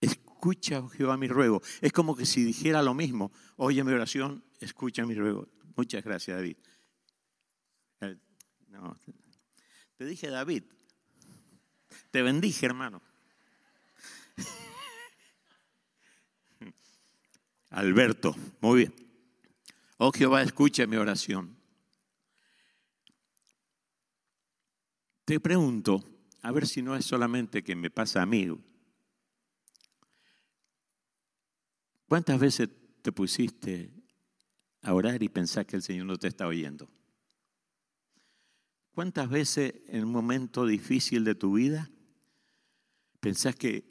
Escucha, 0.00 0.80
oh 0.80 0.88
Jehová, 0.88 1.18
mi 1.18 1.28
ruego. 1.28 1.60
Es 1.82 1.92
como 1.92 2.16
que 2.16 2.24
si 2.24 2.42
dijera 2.42 2.82
lo 2.82 2.94
mismo, 2.94 3.30
oye 3.56 3.84
mi 3.84 3.92
oración, 3.92 4.42
escucha 4.60 5.04
mi 5.04 5.14
ruego. 5.14 5.48
Muchas 5.76 6.02
gracias, 6.02 6.38
David. 6.38 6.56
Te 9.96 10.04
dije 10.04 10.28
David. 10.28 10.64
Te 12.10 12.22
bendije, 12.22 12.66
hermano. 12.66 13.00
Alberto, 17.70 18.34
muy 18.60 18.78
bien. 18.78 18.94
Oh 19.98 20.12
Jehová, 20.12 20.42
escucha 20.42 20.86
mi 20.86 20.96
oración. 20.96 21.56
Te 25.24 25.40
pregunto, 25.40 26.04
a 26.42 26.52
ver 26.52 26.66
si 26.66 26.82
no 26.82 26.94
es 26.94 27.04
solamente 27.04 27.64
que 27.64 27.74
me 27.74 27.90
pasa 27.90 28.22
a 28.22 28.26
mí. 28.26 28.48
¿Cuántas 32.06 32.38
veces 32.38 32.68
te 33.02 33.10
pusiste 33.10 33.90
a 34.82 34.94
orar 34.94 35.22
y 35.22 35.28
pensar 35.28 35.66
que 35.66 35.76
el 35.76 35.82
Señor 35.82 36.06
no 36.06 36.16
te 36.16 36.28
está 36.28 36.46
oyendo? 36.46 36.88
¿Cuántas 38.96 39.28
veces 39.28 39.74
en 39.88 40.04
un 40.04 40.10
momento 40.10 40.64
difícil 40.64 41.22
de 41.22 41.34
tu 41.34 41.52
vida 41.52 41.90
pensás 43.20 43.54
que 43.54 43.84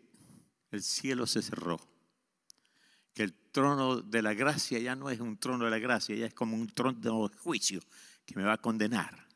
el 0.72 0.82
cielo 0.82 1.28
se 1.28 1.43
cerró? 1.43 1.80
Que 3.14 3.22
el 3.22 3.36
trono 3.51 4.01
de 4.01 4.24
la 4.24 4.34
gracia 4.34 4.80
ya 4.80 4.95
no 4.95 5.12
es 5.12 5.20
un 5.20 5.38
trono 5.38 5.66
de 5.66 5.70
la 5.70 5.78
gracia, 5.78 6.16
ya 6.16 6.26
es 6.26 6.34
como 6.34 6.56
un 6.56 6.66
trono 6.70 6.99
de 6.99 7.38
juicio 7.38 7.82
que 8.26 8.36
me 8.36 8.41
va 8.41 8.53
a 8.53 8.58
condenar, 8.58 9.28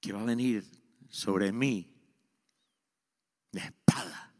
que 0.00 0.14
va 0.14 0.22
a 0.22 0.24
venir 0.24 0.64
sobre 1.10 1.52
mí 1.52 1.92
la 3.52 3.64
espada, 3.64 4.32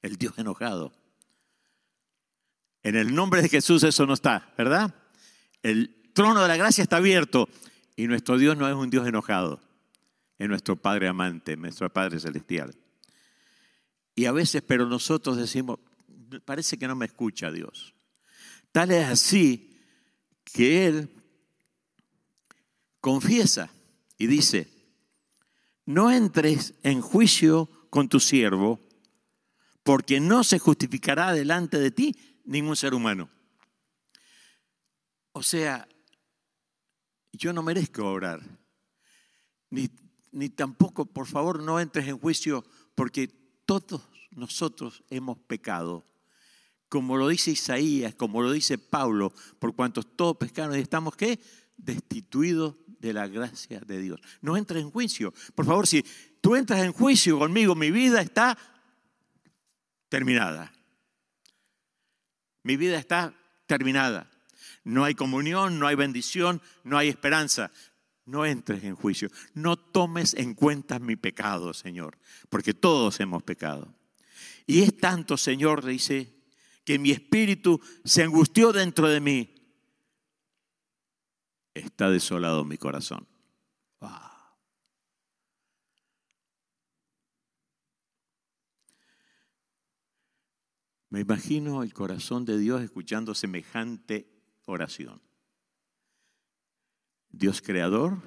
el 0.00 0.16
Dios 0.16 0.38
enojado. 0.38 0.90
En 2.82 2.96
el 2.96 3.14
nombre 3.14 3.42
de 3.42 3.50
Jesús 3.50 3.82
eso 3.82 4.06
no 4.06 4.14
está, 4.14 4.54
¿verdad? 4.56 4.94
El 5.62 6.10
trono 6.14 6.40
de 6.40 6.48
la 6.48 6.56
gracia 6.56 6.80
está 6.80 6.96
abierto 6.96 7.46
y 7.94 8.06
nuestro 8.06 8.38
Dios 8.38 8.56
no 8.56 8.66
es 8.66 8.74
un 8.74 8.88
Dios 8.88 9.06
enojado, 9.06 9.60
es 10.42 10.48
nuestro 10.48 10.74
Padre 10.74 11.06
amante, 11.06 11.56
nuestro 11.56 11.92
Padre 11.92 12.18
celestial. 12.18 12.74
Y 14.16 14.24
a 14.24 14.32
veces, 14.32 14.60
pero 14.66 14.86
nosotros 14.86 15.36
decimos, 15.36 15.78
parece 16.44 16.76
que 16.76 16.88
no 16.88 16.96
me 16.96 17.06
escucha 17.06 17.52
Dios. 17.52 17.94
Tal 18.72 18.90
es 18.90 19.06
así 19.06 19.78
que 20.44 20.88
Él 20.88 21.10
confiesa 23.00 23.70
y 24.18 24.26
dice, 24.26 24.68
no 25.86 26.10
entres 26.10 26.74
en 26.82 27.00
juicio 27.00 27.70
con 27.88 28.08
tu 28.08 28.18
siervo, 28.18 28.80
porque 29.84 30.18
no 30.18 30.42
se 30.42 30.58
justificará 30.58 31.32
delante 31.32 31.78
de 31.78 31.92
ti 31.92 32.16
ningún 32.44 32.74
ser 32.74 32.94
humano. 32.94 33.30
O 35.32 35.42
sea, 35.44 35.86
yo 37.32 37.52
no 37.52 37.62
merezco 37.62 38.04
orar, 38.04 38.40
ni, 39.70 39.88
ni 40.32 40.48
tampoco, 40.48 41.06
por 41.06 41.26
favor, 41.26 41.62
no 41.62 41.78
entres 41.78 42.08
en 42.08 42.18
juicio, 42.18 42.64
porque 42.94 43.28
todos 43.66 44.02
nosotros 44.30 45.04
hemos 45.10 45.38
pecado. 45.38 46.04
Como 46.88 47.16
lo 47.16 47.28
dice 47.28 47.52
Isaías, 47.52 48.14
como 48.14 48.42
lo 48.42 48.50
dice 48.50 48.78
Pablo, 48.78 49.32
por 49.58 49.74
cuanto 49.74 50.02
todos 50.02 50.36
pecaron 50.36 50.76
y 50.76 50.80
estamos, 50.80 51.16
¿qué? 51.16 51.38
Destituidos 51.76 52.76
de 52.86 53.12
la 53.12 53.28
gracia 53.28 53.80
de 53.80 54.00
Dios. 54.00 54.20
No 54.40 54.56
entres 54.56 54.82
en 54.82 54.90
juicio. 54.90 55.32
Por 55.54 55.66
favor, 55.66 55.86
si 55.86 56.04
tú 56.40 56.54
entras 56.54 56.82
en 56.82 56.92
juicio 56.92 57.38
conmigo, 57.38 57.74
mi 57.74 57.90
vida 57.90 58.20
está 58.20 58.56
terminada. 60.08 60.72
Mi 62.62 62.76
vida 62.76 62.98
está 62.98 63.34
terminada. 63.66 64.30
No 64.84 65.04
hay 65.04 65.14
comunión, 65.14 65.78
no 65.78 65.86
hay 65.86 65.96
bendición, 65.96 66.60
no 66.84 66.98
hay 66.98 67.08
esperanza. 67.08 67.70
No 68.24 68.46
entres 68.46 68.84
en 68.84 68.94
juicio. 68.94 69.30
No 69.54 69.76
tomes 69.76 70.34
en 70.34 70.54
cuenta 70.54 70.98
mi 70.98 71.16
pecado, 71.16 71.74
Señor, 71.74 72.18
porque 72.48 72.74
todos 72.74 73.18
hemos 73.20 73.42
pecado. 73.42 73.94
Y 74.66 74.82
es 74.82 74.96
tanto, 74.96 75.36
Señor, 75.36 75.84
dice, 75.84 76.32
que 76.84 76.98
mi 76.98 77.10
espíritu 77.10 77.80
se 78.04 78.22
angustió 78.22 78.72
dentro 78.72 79.08
de 79.08 79.20
mí. 79.20 79.54
Está 81.74 82.10
desolado 82.10 82.64
mi 82.64 82.76
corazón. 82.76 83.26
Me 91.12 91.20
imagino 91.20 91.82
el 91.82 91.92
corazón 91.92 92.46
de 92.46 92.56
Dios 92.56 92.80
escuchando 92.80 93.34
semejante 93.34 94.32
oración. 94.64 95.20
Dios 97.32 97.62
creador, 97.62 98.20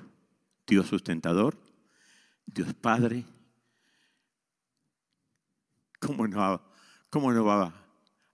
Dios 0.68 0.88
sustentador, 0.88 1.58
Dios 2.45 2.74
Padre. 2.74 3.24
¿Cómo 5.99 6.28
no, 6.28 6.62
cómo 7.10 7.32
no 7.32 7.45
va 7.45 7.64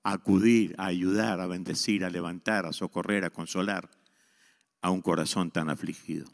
a 0.03 0.11
acudir, 0.11 0.74
a 0.78 0.88
ayudar, 0.88 1.39
a 1.41 1.47
bendecir, 1.47 2.03
a 2.03 2.09
levantar, 2.09 2.65
a 2.65 2.74
socorrer, 2.74 3.26
a 3.26 3.30
consolar 3.30 3.89
a 4.82 4.89
un 4.89 5.01
corazón 5.01 5.51
tan 5.51 5.69
afligido? 5.69 6.26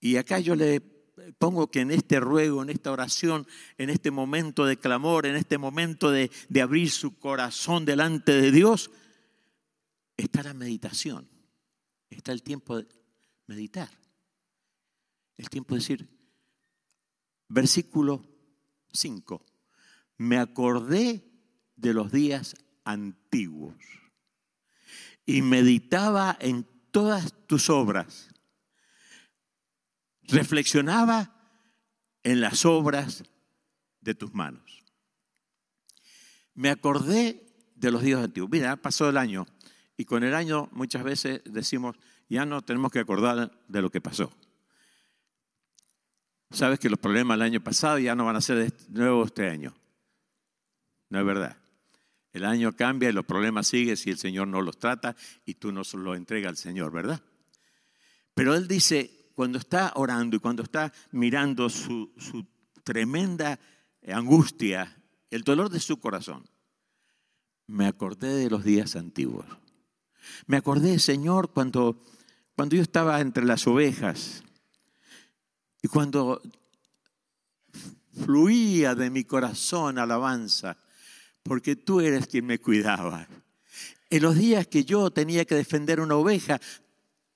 Y 0.00 0.16
acá 0.16 0.38
yo 0.40 0.54
le 0.54 0.80
pongo 1.38 1.70
que 1.70 1.80
en 1.80 1.90
este 1.90 2.20
ruego, 2.20 2.62
en 2.62 2.70
esta 2.70 2.92
oración, 2.92 3.46
en 3.76 3.90
este 3.90 4.10
momento 4.10 4.66
de 4.66 4.76
clamor, 4.76 5.26
en 5.26 5.36
este 5.36 5.58
momento 5.58 6.10
de, 6.10 6.30
de 6.48 6.62
abrir 6.62 6.90
su 6.90 7.18
corazón 7.18 7.84
delante 7.84 8.32
de 8.32 8.50
Dios, 8.52 8.90
está 10.16 10.42
la 10.42 10.54
meditación, 10.54 11.28
está 12.16 12.32
el 12.32 12.42
tiempo 12.42 12.76
de 12.76 12.88
meditar, 13.46 13.90
el 15.36 15.48
tiempo 15.50 15.74
de 15.74 15.80
decir, 15.80 16.08
versículo 17.48 18.24
5, 18.92 19.44
me 20.18 20.38
acordé 20.38 21.24
de 21.76 21.94
los 21.94 22.10
días 22.10 22.56
antiguos 22.84 23.76
y 25.24 25.42
meditaba 25.42 26.36
en 26.40 26.66
todas 26.90 27.34
tus 27.46 27.70
obras, 27.70 28.28
reflexionaba 30.22 31.34
en 32.22 32.40
las 32.40 32.64
obras 32.64 33.24
de 34.00 34.14
tus 34.14 34.34
manos. 34.34 34.84
Me 36.54 36.70
acordé 36.70 37.46
de 37.76 37.90
los 37.90 38.02
días 38.02 38.22
antiguos. 38.22 38.50
Mira, 38.50 38.76
pasó 38.76 39.08
el 39.08 39.16
año 39.16 39.46
y 39.98 40.04
con 40.04 40.22
el 40.22 40.32
año 40.32 40.68
muchas 40.70 41.02
veces 41.02 41.42
decimos, 41.44 41.96
ya 42.28 42.46
no 42.46 42.62
tenemos 42.62 42.92
que 42.92 43.00
acordar 43.00 43.50
de 43.66 43.82
lo 43.82 43.90
que 43.90 44.00
pasó. 44.00 44.32
Sabes 46.52 46.78
que 46.78 46.88
los 46.88 47.00
problemas 47.00 47.36
del 47.36 47.46
año 47.46 47.60
pasado 47.60 47.98
ya 47.98 48.14
no 48.14 48.24
van 48.24 48.36
a 48.36 48.40
ser 48.40 48.58
de 48.58 48.72
nuevo 48.90 49.24
este 49.24 49.48
año. 49.50 49.74
No 51.10 51.18
es 51.18 51.26
verdad. 51.26 51.56
El 52.32 52.44
año 52.44 52.76
cambia 52.76 53.08
y 53.08 53.12
los 53.12 53.26
problemas 53.26 53.66
siguen 53.66 53.96
si 53.96 54.10
el 54.10 54.18
Señor 54.18 54.46
no 54.46 54.62
los 54.62 54.78
trata 54.78 55.16
y 55.44 55.54
tú 55.54 55.72
no 55.72 55.82
los 55.92 56.16
entregas 56.16 56.50
al 56.50 56.56
Señor, 56.56 56.92
¿verdad? 56.92 57.20
Pero 58.34 58.54
Él 58.54 58.68
dice, 58.68 59.32
cuando 59.34 59.58
está 59.58 59.92
orando 59.96 60.36
y 60.36 60.38
cuando 60.38 60.62
está 60.62 60.92
mirando 61.10 61.68
su, 61.68 62.12
su 62.18 62.46
tremenda 62.84 63.58
angustia, 64.06 64.96
el 65.28 65.42
dolor 65.42 65.70
de 65.70 65.80
su 65.80 65.98
corazón, 65.98 66.48
me 67.66 67.86
acordé 67.86 68.32
de 68.34 68.48
los 68.48 68.62
días 68.62 68.94
antiguos. 68.94 69.44
Me 70.46 70.56
acordé, 70.56 70.98
Señor, 70.98 71.52
cuando, 71.52 72.02
cuando 72.54 72.76
yo 72.76 72.82
estaba 72.82 73.20
entre 73.20 73.44
las 73.44 73.66
ovejas 73.66 74.42
y 75.82 75.88
cuando 75.88 76.40
fluía 78.24 78.94
de 78.94 79.10
mi 79.10 79.24
corazón 79.24 79.98
alabanza, 79.98 80.76
porque 81.42 81.76
tú 81.76 82.00
eres 82.00 82.26
quien 82.26 82.46
me 82.46 82.58
cuidaba. 82.58 83.26
En 84.10 84.22
los 84.22 84.36
días 84.36 84.66
que 84.66 84.84
yo 84.84 85.10
tenía 85.10 85.44
que 85.44 85.54
defender 85.54 86.00
una 86.00 86.16
oveja, 86.16 86.60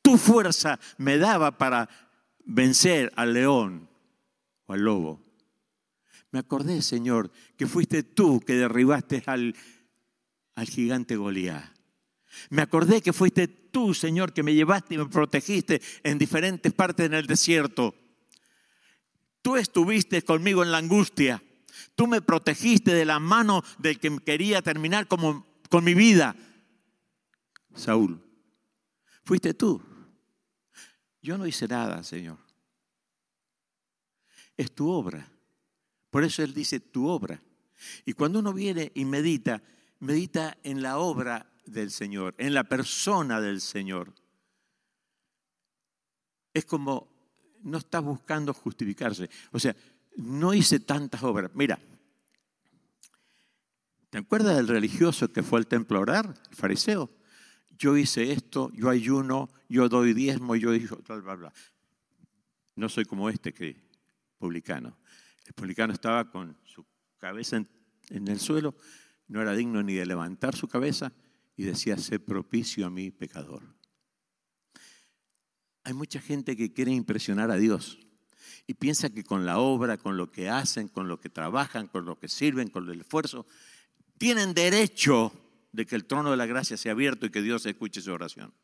tu 0.02 0.18
fuerza 0.18 0.78
me 0.98 1.18
daba 1.18 1.58
para 1.58 1.88
vencer 2.44 3.12
al 3.16 3.34
león 3.34 3.88
o 4.66 4.72
al 4.72 4.80
lobo. 4.80 5.20
Me 6.30 6.38
acordé, 6.38 6.82
Señor, 6.82 7.30
que 7.56 7.66
fuiste 7.66 8.02
tú 8.02 8.40
que 8.40 8.54
derribaste 8.54 9.22
al, 9.26 9.54
al 10.54 10.66
gigante 10.66 11.16
Goliat. 11.16 11.81
Me 12.50 12.62
acordé 12.62 13.02
que 13.02 13.12
fuiste 13.12 13.48
tú, 13.48 13.94
Señor, 13.94 14.32
que 14.32 14.42
me 14.42 14.54
llevaste 14.54 14.94
y 14.94 14.98
me 14.98 15.06
protegiste 15.06 15.80
en 16.02 16.18
diferentes 16.18 16.72
partes 16.72 17.06
en 17.06 17.14
el 17.14 17.26
desierto. 17.26 17.94
Tú 19.42 19.56
estuviste 19.56 20.22
conmigo 20.22 20.62
en 20.62 20.70
la 20.70 20.78
angustia. 20.78 21.42
Tú 21.94 22.06
me 22.06 22.22
protegiste 22.22 22.94
de 22.94 23.04
la 23.04 23.18
mano 23.18 23.62
del 23.78 23.98
que 23.98 24.16
quería 24.18 24.62
terminar 24.62 25.08
con 25.08 25.84
mi 25.84 25.94
vida. 25.94 26.36
Saúl, 27.74 28.22
fuiste 29.24 29.54
tú. 29.54 29.82
Yo 31.22 31.38
no 31.38 31.46
hice 31.46 31.68
nada, 31.68 32.02
Señor. 32.02 32.38
Es 34.56 34.72
tu 34.74 34.90
obra. 34.90 35.30
Por 36.10 36.24
eso 36.24 36.42
Él 36.42 36.52
dice 36.52 36.80
tu 36.80 37.08
obra. 37.08 37.40
Y 38.04 38.12
cuando 38.12 38.40
uno 38.40 38.52
viene 38.52 38.92
y 38.94 39.04
medita, 39.04 39.62
medita 40.00 40.58
en 40.62 40.82
la 40.82 40.98
obra 40.98 41.51
del 41.64 41.90
Señor, 41.90 42.34
en 42.38 42.54
la 42.54 42.64
persona 42.64 43.40
del 43.40 43.60
Señor. 43.60 44.12
Es 46.52 46.64
como 46.64 47.12
no 47.62 47.78
está 47.78 48.00
buscando 48.00 48.52
justificarse. 48.52 49.30
O 49.52 49.58
sea, 49.58 49.74
no 50.16 50.52
hice 50.52 50.80
tantas 50.80 51.22
obras. 51.22 51.50
Mira, 51.54 51.78
¿te 54.10 54.18
acuerdas 54.18 54.56
del 54.56 54.68
religioso 54.68 55.32
que 55.32 55.42
fue 55.42 55.58
al 55.58 55.66
templo 55.66 55.98
a 55.98 56.02
orar, 56.02 56.34
el 56.50 56.56
fariseo? 56.56 57.10
Yo 57.70 57.96
hice 57.96 58.32
esto, 58.32 58.70
yo 58.74 58.90
ayuno, 58.90 59.48
yo 59.68 59.88
doy 59.88 60.12
diezmo, 60.12 60.56
yo 60.56 60.74
hice 60.74 60.94
bla, 61.06 61.16
bla, 61.16 61.34
bla. 61.36 61.52
No 62.76 62.88
soy 62.88 63.04
como 63.04 63.28
este 63.28 63.52
que 63.52 63.82
publicano. 64.38 64.98
El 65.46 65.54
publicano 65.54 65.92
estaba 65.92 66.30
con 66.30 66.56
su 66.64 66.84
cabeza 67.18 67.64
en 68.10 68.28
el 68.28 68.40
suelo, 68.40 68.74
no 69.28 69.40
era 69.40 69.52
digno 69.54 69.82
ni 69.82 69.94
de 69.94 70.06
levantar 70.06 70.54
su 70.54 70.68
cabeza 70.68 71.12
y 71.56 71.64
decía, 71.64 71.96
sé 71.96 72.18
propicio 72.18 72.86
a 72.86 72.90
mi 72.90 73.10
pecador. 73.10 73.62
Hay 75.84 75.94
mucha 75.94 76.20
gente 76.20 76.56
que 76.56 76.72
quiere 76.72 76.92
impresionar 76.92 77.50
a 77.50 77.56
Dios 77.56 77.98
y 78.66 78.74
piensa 78.74 79.10
que 79.10 79.24
con 79.24 79.44
la 79.44 79.58
obra, 79.58 79.98
con 79.98 80.16
lo 80.16 80.30
que 80.30 80.48
hacen, 80.48 80.88
con 80.88 81.08
lo 81.08 81.20
que 81.20 81.28
trabajan, 81.28 81.88
con 81.88 82.04
lo 82.04 82.18
que 82.18 82.28
sirven, 82.28 82.68
con 82.68 82.88
el 82.88 83.00
esfuerzo, 83.00 83.46
tienen 84.18 84.54
derecho 84.54 85.32
de 85.72 85.86
que 85.86 85.96
el 85.96 86.04
trono 86.04 86.30
de 86.30 86.36
la 86.36 86.46
gracia 86.46 86.76
sea 86.76 86.92
abierto 86.92 87.26
y 87.26 87.30
que 87.30 87.42
Dios 87.42 87.66
escuche 87.66 88.00
su 88.00 88.12
oración. 88.12 88.54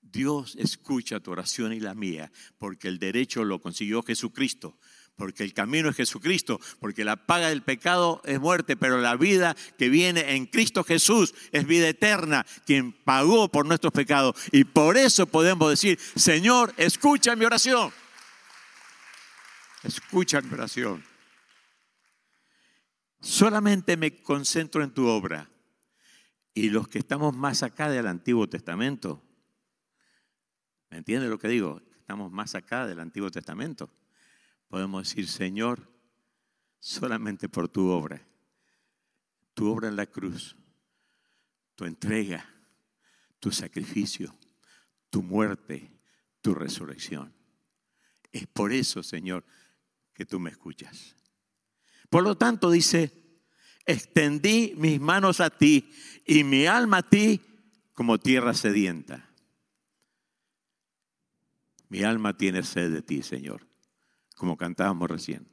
Dios 0.00 0.56
escucha 0.58 1.20
tu 1.20 1.30
oración 1.30 1.72
y 1.72 1.80
la 1.80 1.94
mía 1.94 2.30
porque 2.58 2.88
el 2.88 2.98
derecho 2.98 3.44
lo 3.44 3.60
consiguió 3.60 4.02
Jesucristo, 4.02 4.78
porque 5.22 5.44
el 5.44 5.54
camino 5.54 5.88
es 5.88 5.94
Jesucristo, 5.94 6.60
porque 6.80 7.04
la 7.04 7.14
paga 7.14 7.50
del 7.50 7.62
pecado 7.62 8.20
es 8.24 8.40
muerte, 8.40 8.76
pero 8.76 9.00
la 9.00 9.14
vida 9.14 9.54
que 9.78 9.88
viene 9.88 10.34
en 10.34 10.46
Cristo 10.46 10.82
Jesús 10.82 11.32
es 11.52 11.64
vida 11.64 11.88
eterna, 11.88 12.44
quien 12.66 12.92
pagó 12.92 13.48
por 13.48 13.64
nuestros 13.64 13.92
pecados. 13.92 14.34
Y 14.50 14.64
por 14.64 14.96
eso 14.96 15.26
podemos 15.26 15.70
decir, 15.70 15.96
Señor, 16.16 16.74
escucha 16.76 17.36
mi 17.36 17.44
oración. 17.44 17.92
Escucha 19.84 20.40
mi 20.40 20.54
oración. 20.54 21.04
Solamente 23.20 23.96
me 23.96 24.20
concentro 24.24 24.82
en 24.82 24.90
tu 24.90 25.06
obra. 25.06 25.48
Y 26.52 26.70
los 26.70 26.88
que 26.88 26.98
estamos 26.98 27.32
más 27.32 27.62
acá 27.62 27.88
del 27.88 28.08
Antiguo 28.08 28.48
Testamento, 28.48 29.22
¿me 30.90 30.98
entiende 30.98 31.28
lo 31.28 31.38
que 31.38 31.46
digo? 31.46 31.80
Estamos 32.00 32.32
más 32.32 32.56
acá 32.56 32.88
del 32.88 32.98
Antiguo 32.98 33.30
Testamento. 33.30 33.88
Podemos 34.72 35.06
decir, 35.06 35.28
Señor, 35.28 35.86
solamente 36.78 37.46
por 37.46 37.68
tu 37.68 37.88
obra, 37.90 38.26
tu 39.52 39.70
obra 39.70 39.88
en 39.88 39.96
la 39.96 40.06
cruz, 40.06 40.56
tu 41.74 41.84
entrega, 41.84 42.48
tu 43.38 43.52
sacrificio, 43.52 44.34
tu 45.10 45.22
muerte, 45.22 45.92
tu 46.40 46.54
resurrección. 46.54 47.34
Es 48.32 48.46
por 48.46 48.72
eso, 48.72 49.02
Señor, 49.02 49.44
que 50.14 50.24
tú 50.24 50.40
me 50.40 50.48
escuchas. 50.48 51.16
Por 52.08 52.22
lo 52.22 52.38
tanto, 52.38 52.70
dice, 52.70 53.12
extendí 53.84 54.72
mis 54.78 54.98
manos 54.98 55.40
a 55.40 55.50
ti 55.50 55.92
y 56.24 56.44
mi 56.44 56.64
alma 56.64 56.96
a 56.96 57.10
ti 57.10 57.42
como 57.92 58.18
tierra 58.18 58.54
sedienta. 58.54 59.34
Mi 61.90 62.04
alma 62.04 62.38
tiene 62.38 62.62
sed 62.62 62.90
de 62.90 63.02
ti, 63.02 63.22
Señor, 63.22 63.70
como 64.42 64.56
cantábamos 64.56 65.08
recién. 65.08 65.46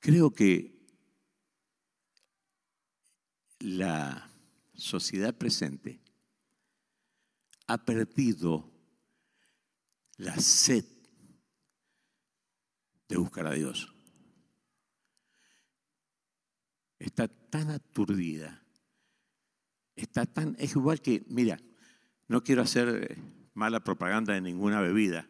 Creo 0.00 0.30
que 0.32 0.80
la 3.58 4.32
sociedad 4.72 5.36
presente 5.36 6.00
ha 7.66 7.84
perdido 7.84 8.72
la 10.16 10.38
sed 10.38 10.86
de 13.06 13.16
buscar 13.18 13.46
a 13.48 13.52
Dios. 13.52 13.94
Está 16.98 17.28
tan 17.28 17.72
aturdida, 17.72 18.64
está 19.96 20.24
tan, 20.24 20.56
es 20.58 20.70
igual 20.70 21.02
que, 21.02 21.26
mira, 21.28 21.60
no 22.26 22.42
quiero 22.42 22.62
hacer 22.62 23.18
mala 23.52 23.84
propaganda 23.84 24.32
de 24.32 24.40
ninguna 24.40 24.80
bebida, 24.80 25.28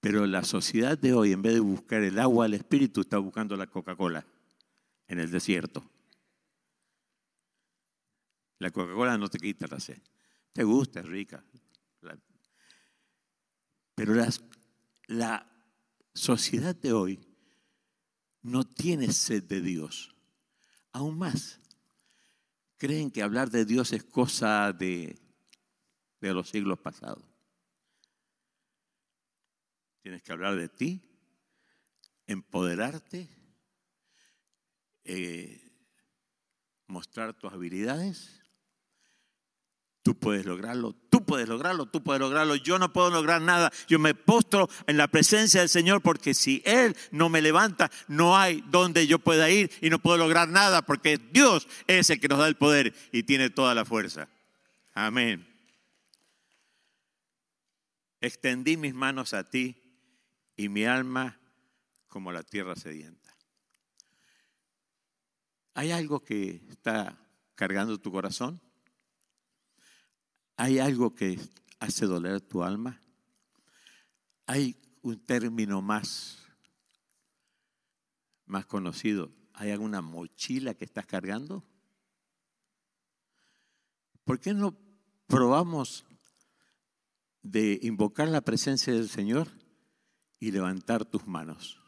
pero 0.00 0.26
la 0.26 0.44
sociedad 0.44 0.98
de 0.98 1.12
hoy, 1.12 1.32
en 1.32 1.42
vez 1.42 1.54
de 1.54 1.60
buscar 1.60 2.02
el 2.02 2.18
agua 2.18 2.46
del 2.46 2.54
Espíritu, 2.54 3.02
está 3.02 3.18
buscando 3.18 3.56
la 3.56 3.66
Coca-Cola 3.66 4.26
en 5.06 5.18
el 5.18 5.30
desierto. 5.30 5.88
La 8.58 8.70
Coca-Cola 8.70 9.18
no 9.18 9.28
te 9.28 9.38
quita 9.38 9.66
la 9.66 9.78
sed. 9.78 10.02
Te 10.52 10.64
gusta, 10.64 11.00
es 11.00 11.06
rica. 11.06 11.44
Pero 13.94 14.14
la 15.08 15.46
sociedad 16.14 16.74
de 16.74 16.92
hoy 16.92 17.20
no 18.42 18.64
tiene 18.64 19.12
sed 19.12 19.42
de 19.44 19.60
Dios. 19.60 20.14
Aún 20.92 21.18
más, 21.18 21.60
creen 22.78 23.10
que 23.10 23.22
hablar 23.22 23.50
de 23.50 23.66
Dios 23.66 23.92
es 23.92 24.04
cosa 24.04 24.72
de, 24.72 25.18
de 26.20 26.32
los 26.32 26.48
siglos 26.48 26.78
pasados. 26.78 27.29
Tienes 30.02 30.22
que 30.22 30.32
hablar 30.32 30.56
de 30.56 30.68
ti, 30.68 31.02
empoderarte, 32.26 33.28
eh, 35.04 35.60
mostrar 36.86 37.34
tus 37.34 37.52
habilidades. 37.52 38.40
Tú 40.02 40.18
puedes 40.18 40.46
lograrlo, 40.46 40.94
tú 41.10 41.26
puedes 41.26 41.46
lograrlo, 41.46 41.84
tú 41.84 42.02
puedes 42.02 42.20
lograrlo. 42.20 42.56
Yo 42.56 42.78
no 42.78 42.90
puedo 42.92 43.10
lograr 43.10 43.42
nada. 43.42 43.70
Yo 43.86 43.98
me 43.98 44.14
postro 44.14 44.70
en 44.86 44.96
la 44.96 45.08
presencia 45.08 45.60
del 45.60 45.68
Señor 45.68 46.00
porque 46.00 46.32
si 46.32 46.62
Él 46.64 46.96
no 47.10 47.28
me 47.28 47.42
levanta, 47.42 47.90
no 48.08 48.38
hay 48.38 48.64
donde 48.70 49.06
yo 49.06 49.18
pueda 49.18 49.50
ir 49.50 49.70
y 49.82 49.90
no 49.90 49.98
puedo 49.98 50.16
lograr 50.16 50.48
nada 50.48 50.80
porque 50.80 51.18
Dios 51.18 51.68
es 51.86 52.08
el 52.08 52.18
que 52.18 52.28
nos 52.28 52.38
da 52.38 52.48
el 52.48 52.56
poder 52.56 52.94
y 53.12 53.24
tiene 53.24 53.50
toda 53.50 53.74
la 53.74 53.84
fuerza. 53.84 54.28
Amén. 54.94 55.46
Extendí 58.22 58.78
mis 58.78 58.94
manos 58.94 59.34
a 59.34 59.44
ti 59.44 59.76
y 60.60 60.68
mi 60.68 60.84
alma 60.84 61.40
como 62.06 62.32
la 62.32 62.42
tierra 62.42 62.76
sedienta. 62.76 63.34
¿Hay 65.72 65.90
algo 65.90 66.20
que 66.20 66.62
está 66.68 67.16
cargando 67.54 67.96
tu 67.96 68.12
corazón? 68.12 68.60
¿Hay 70.56 70.78
algo 70.78 71.14
que 71.14 71.40
hace 71.78 72.04
doler 72.04 72.42
tu 72.42 72.62
alma? 72.62 73.00
¿Hay 74.44 74.76
un 75.00 75.18
término 75.24 75.80
más, 75.80 76.44
más 78.44 78.66
conocido? 78.66 79.32
¿Hay 79.54 79.70
alguna 79.70 80.02
mochila 80.02 80.74
que 80.74 80.84
estás 80.84 81.06
cargando? 81.06 81.64
¿Por 84.24 84.38
qué 84.38 84.52
no 84.52 84.76
probamos 85.26 86.04
de 87.40 87.78
invocar 87.80 88.28
la 88.28 88.42
presencia 88.42 88.92
del 88.92 89.08
Señor 89.08 89.48
y 90.40 90.50
levantar 90.50 91.04
tus 91.04 91.26
manos? 91.26 91.78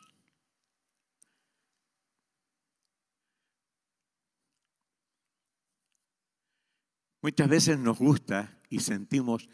Muchas 7.22 7.48
veces 7.48 7.78
nos 7.78 7.98
gusta 7.98 8.60
y 8.68 8.80
sentimos 8.80 9.48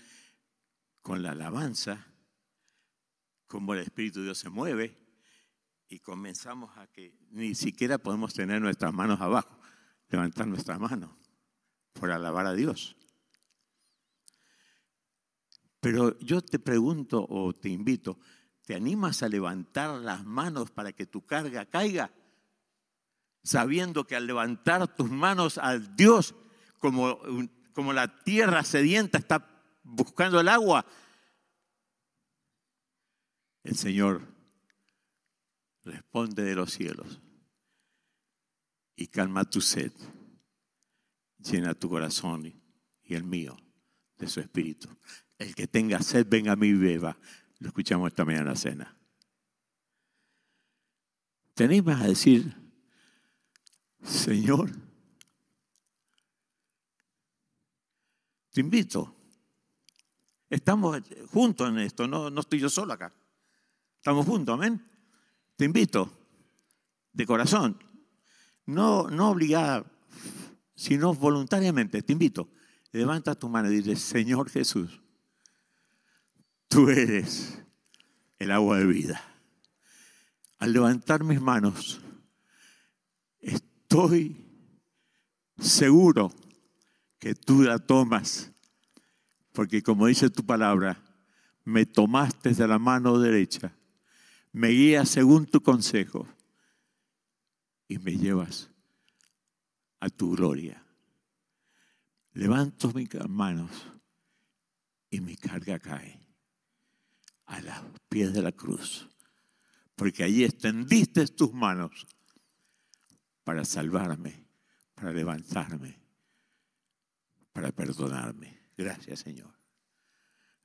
con 1.00 1.22
la 1.22 1.32
alabanza 1.32 2.06
como 3.46 3.74
el 3.74 3.80
Espíritu 3.80 4.18
de 4.18 4.26
Dios 4.26 4.38
se 4.38 4.50
mueve 4.50 4.96
y 5.88 6.00
comenzamos 6.00 6.76
a 6.76 6.86
que 6.86 7.14
ni 7.30 7.54
siquiera 7.54 7.98
podemos 7.98 8.34
tener 8.34 8.60
nuestras 8.60 8.92
manos 8.92 9.20
abajo, 9.20 9.58
levantar 10.08 10.46
nuestras 10.46 10.78
manos 10.78 11.10
por 11.92 12.10
alabar 12.10 12.46
a 12.46 12.54
Dios. 12.54 12.96
Pero 15.80 16.18
yo 16.20 16.42
te 16.42 16.58
pregunto 16.58 17.26
o 17.28 17.52
te 17.52 17.68
invito, 17.68 18.18
¿te 18.68 18.74
animas 18.74 19.22
a 19.22 19.30
levantar 19.30 19.98
las 19.98 20.26
manos 20.26 20.70
para 20.70 20.92
que 20.92 21.06
tu 21.06 21.24
carga 21.24 21.64
caiga? 21.64 22.12
Sabiendo 23.42 24.06
que 24.06 24.14
al 24.14 24.26
levantar 24.26 24.94
tus 24.94 25.10
manos 25.10 25.56
al 25.56 25.96
Dios, 25.96 26.34
como, 26.78 27.18
como 27.72 27.94
la 27.94 28.22
tierra 28.24 28.62
sedienta 28.64 29.16
está 29.16 29.72
buscando 29.82 30.38
el 30.38 30.48
agua, 30.50 30.84
el 33.62 33.74
Señor 33.74 34.20
responde 35.84 36.42
de 36.42 36.54
los 36.54 36.70
cielos 36.70 37.22
y 38.96 39.06
calma 39.06 39.48
tu 39.48 39.62
sed, 39.62 39.92
llena 41.38 41.72
tu 41.72 41.88
corazón 41.88 42.52
y 43.02 43.14
el 43.14 43.24
mío 43.24 43.56
de 44.18 44.28
su 44.28 44.40
espíritu. 44.40 44.94
El 45.38 45.54
que 45.54 45.66
tenga 45.66 46.02
sed, 46.02 46.26
venga 46.28 46.52
a 46.52 46.56
mí 46.56 46.66
y 46.66 46.74
beba. 46.74 47.16
Lo 47.58 47.68
escuchamos 47.68 48.08
esta 48.08 48.24
mañana 48.24 48.42
en 48.42 48.48
la 48.48 48.56
cena. 48.56 48.96
¿Te 51.54 51.64
animas 51.64 52.00
a 52.00 52.06
decir, 52.06 52.54
Señor, 54.02 54.70
te 58.52 58.60
invito? 58.60 59.14
Estamos 60.48 61.02
juntos 61.32 61.68
en 61.68 61.78
esto, 61.78 62.06
no, 62.06 62.30
no 62.30 62.40
estoy 62.40 62.60
yo 62.60 62.70
solo 62.70 62.92
acá. 62.92 63.12
Estamos 63.96 64.24
juntos, 64.24 64.54
amén. 64.54 64.88
Te 65.56 65.64
invito, 65.64 66.10
de 67.12 67.26
corazón, 67.26 67.82
no, 68.64 69.08
no 69.10 69.30
obligada, 69.30 69.84
sino 70.76 71.12
voluntariamente, 71.12 72.02
te 72.02 72.12
invito. 72.12 72.48
Levanta 72.92 73.34
tu 73.34 73.48
mano 73.48 73.70
y 73.70 73.76
dile, 73.76 73.96
Señor 73.96 74.48
Jesús, 74.48 75.02
tú 76.68 76.90
eres 76.90 77.58
el 78.38 78.50
agua 78.52 78.78
de 78.78 78.86
vida. 78.86 79.24
Al 80.58 80.72
levantar 80.72 81.24
mis 81.24 81.40
manos, 81.40 82.00
estoy 83.40 84.44
seguro 85.58 86.32
que 87.18 87.34
tú 87.34 87.62
la 87.62 87.78
tomas, 87.78 88.52
porque 89.52 89.82
como 89.82 90.06
dice 90.06 90.30
tu 90.30 90.44
palabra, 90.44 91.02
me 91.64 91.86
tomaste 91.86 92.54
de 92.54 92.68
la 92.68 92.78
mano 92.78 93.18
derecha, 93.18 93.72
me 94.52 94.68
guías 94.68 95.08
según 95.08 95.46
tu 95.46 95.60
consejo 95.60 96.26
y 97.86 97.98
me 97.98 98.16
llevas 98.16 98.70
a 100.00 100.08
tu 100.08 100.34
gloria. 100.34 100.82
Levanto 102.32 102.92
mis 102.92 103.08
manos 103.28 103.70
y 105.10 105.20
mi 105.20 105.36
carga 105.36 105.78
cae. 105.78 106.27
A 107.48 107.60
los 107.60 107.74
pies 108.08 108.32
de 108.32 108.42
la 108.42 108.52
cruz, 108.52 109.08
porque 109.96 110.22
allí 110.22 110.44
extendiste 110.44 111.26
tus 111.26 111.52
manos 111.52 112.06
para 113.42 113.64
salvarme, 113.64 114.46
para 114.94 115.12
levantarme, 115.12 115.98
para 117.52 117.72
perdonarme. 117.72 118.70
Gracias, 118.76 119.20
Señor. 119.20 119.52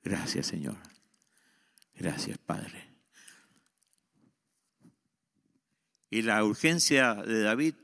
Gracias, 0.02 0.46
Señor. 0.46 0.76
Gracias, 1.94 2.38
Padre. 2.38 2.94
Y 6.10 6.22
la 6.22 6.44
urgencia 6.44 7.14
de 7.14 7.42
David 7.42 7.74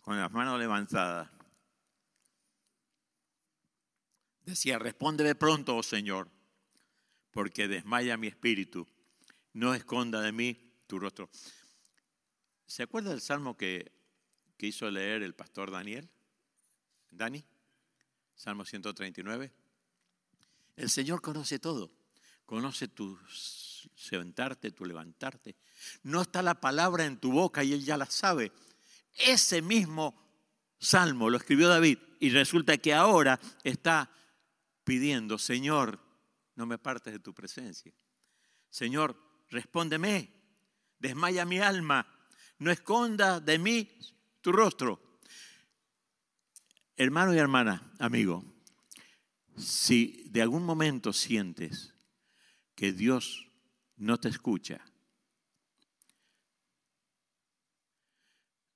con 0.00 0.18
las 0.18 0.32
manos 0.32 0.58
levantadas. 0.58 1.30
Decía, 4.46 4.78
respóndeme 4.78 5.34
pronto, 5.34 5.76
oh 5.76 5.82
Señor, 5.82 6.30
porque 7.38 7.68
desmaya 7.68 8.16
mi 8.16 8.26
espíritu. 8.26 8.84
No 9.52 9.72
esconda 9.72 10.20
de 10.20 10.32
mí 10.32 10.58
tu 10.88 10.98
rostro. 10.98 11.30
¿Se 12.66 12.82
acuerda 12.82 13.10
del 13.10 13.20
salmo 13.20 13.56
que, 13.56 13.92
que 14.56 14.66
hizo 14.66 14.90
leer 14.90 15.22
el 15.22 15.36
pastor 15.36 15.70
Daniel? 15.70 16.10
Dani, 17.12 17.44
Salmo 18.34 18.64
139. 18.64 19.52
El 20.74 20.90
Señor 20.90 21.22
conoce 21.22 21.60
todo. 21.60 21.92
Conoce 22.44 22.88
tu 22.88 23.16
sentarte, 23.94 24.72
tu 24.72 24.84
levantarte. 24.84 25.54
No 26.02 26.22
está 26.22 26.42
la 26.42 26.60
palabra 26.60 27.04
en 27.04 27.18
tu 27.18 27.30
boca 27.30 27.62
y 27.62 27.72
Él 27.72 27.84
ya 27.84 27.96
la 27.96 28.06
sabe. 28.06 28.50
Ese 29.16 29.62
mismo 29.62 30.20
salmo 30.80 31.30
lo 31.30 31.36
escribió 31.36 31.68
David 31.68 31.98
y 32.18 32.30
resulta 32.30 32.78
que 32.78 32.94
ahora 32.94 33.38
está 33.62 34.10
pidiendo, 34.82 35.38
Señor, 35.38 36.07
no 36.58 36.66
me 36.66 36.76
partes 36.76 37.12
de 37.12 37.20
tu 37.20 37.32
presencia. 37.32 37.94
Señor, 38.68 39.16
respóndeme, 39.48 40.28
desmaya 40.98 41.44
mi 41.44 41.60
alma, 41.60 42.04
no 42.58 42.72
esconda 42.72 43.38
de 43.38 43.60
mí 43.60 43.88
tu 44.40 44.50
rostro. 44.50 45.20
Hermano 46.96 47.32
y 47.32 47.38
hermana, 47.38 47.92
amigo, 48.00 48.44
si 49.56 50.24
de 50.30 50.42
algún 50.42 50.64
momento 50.64 51.12
sientes 51.12 51.94
que 52.74 52.92
Dios 52.92 53.46
no 53.96 54.18
te 54.18 54.28
escucha, 54.28 54.84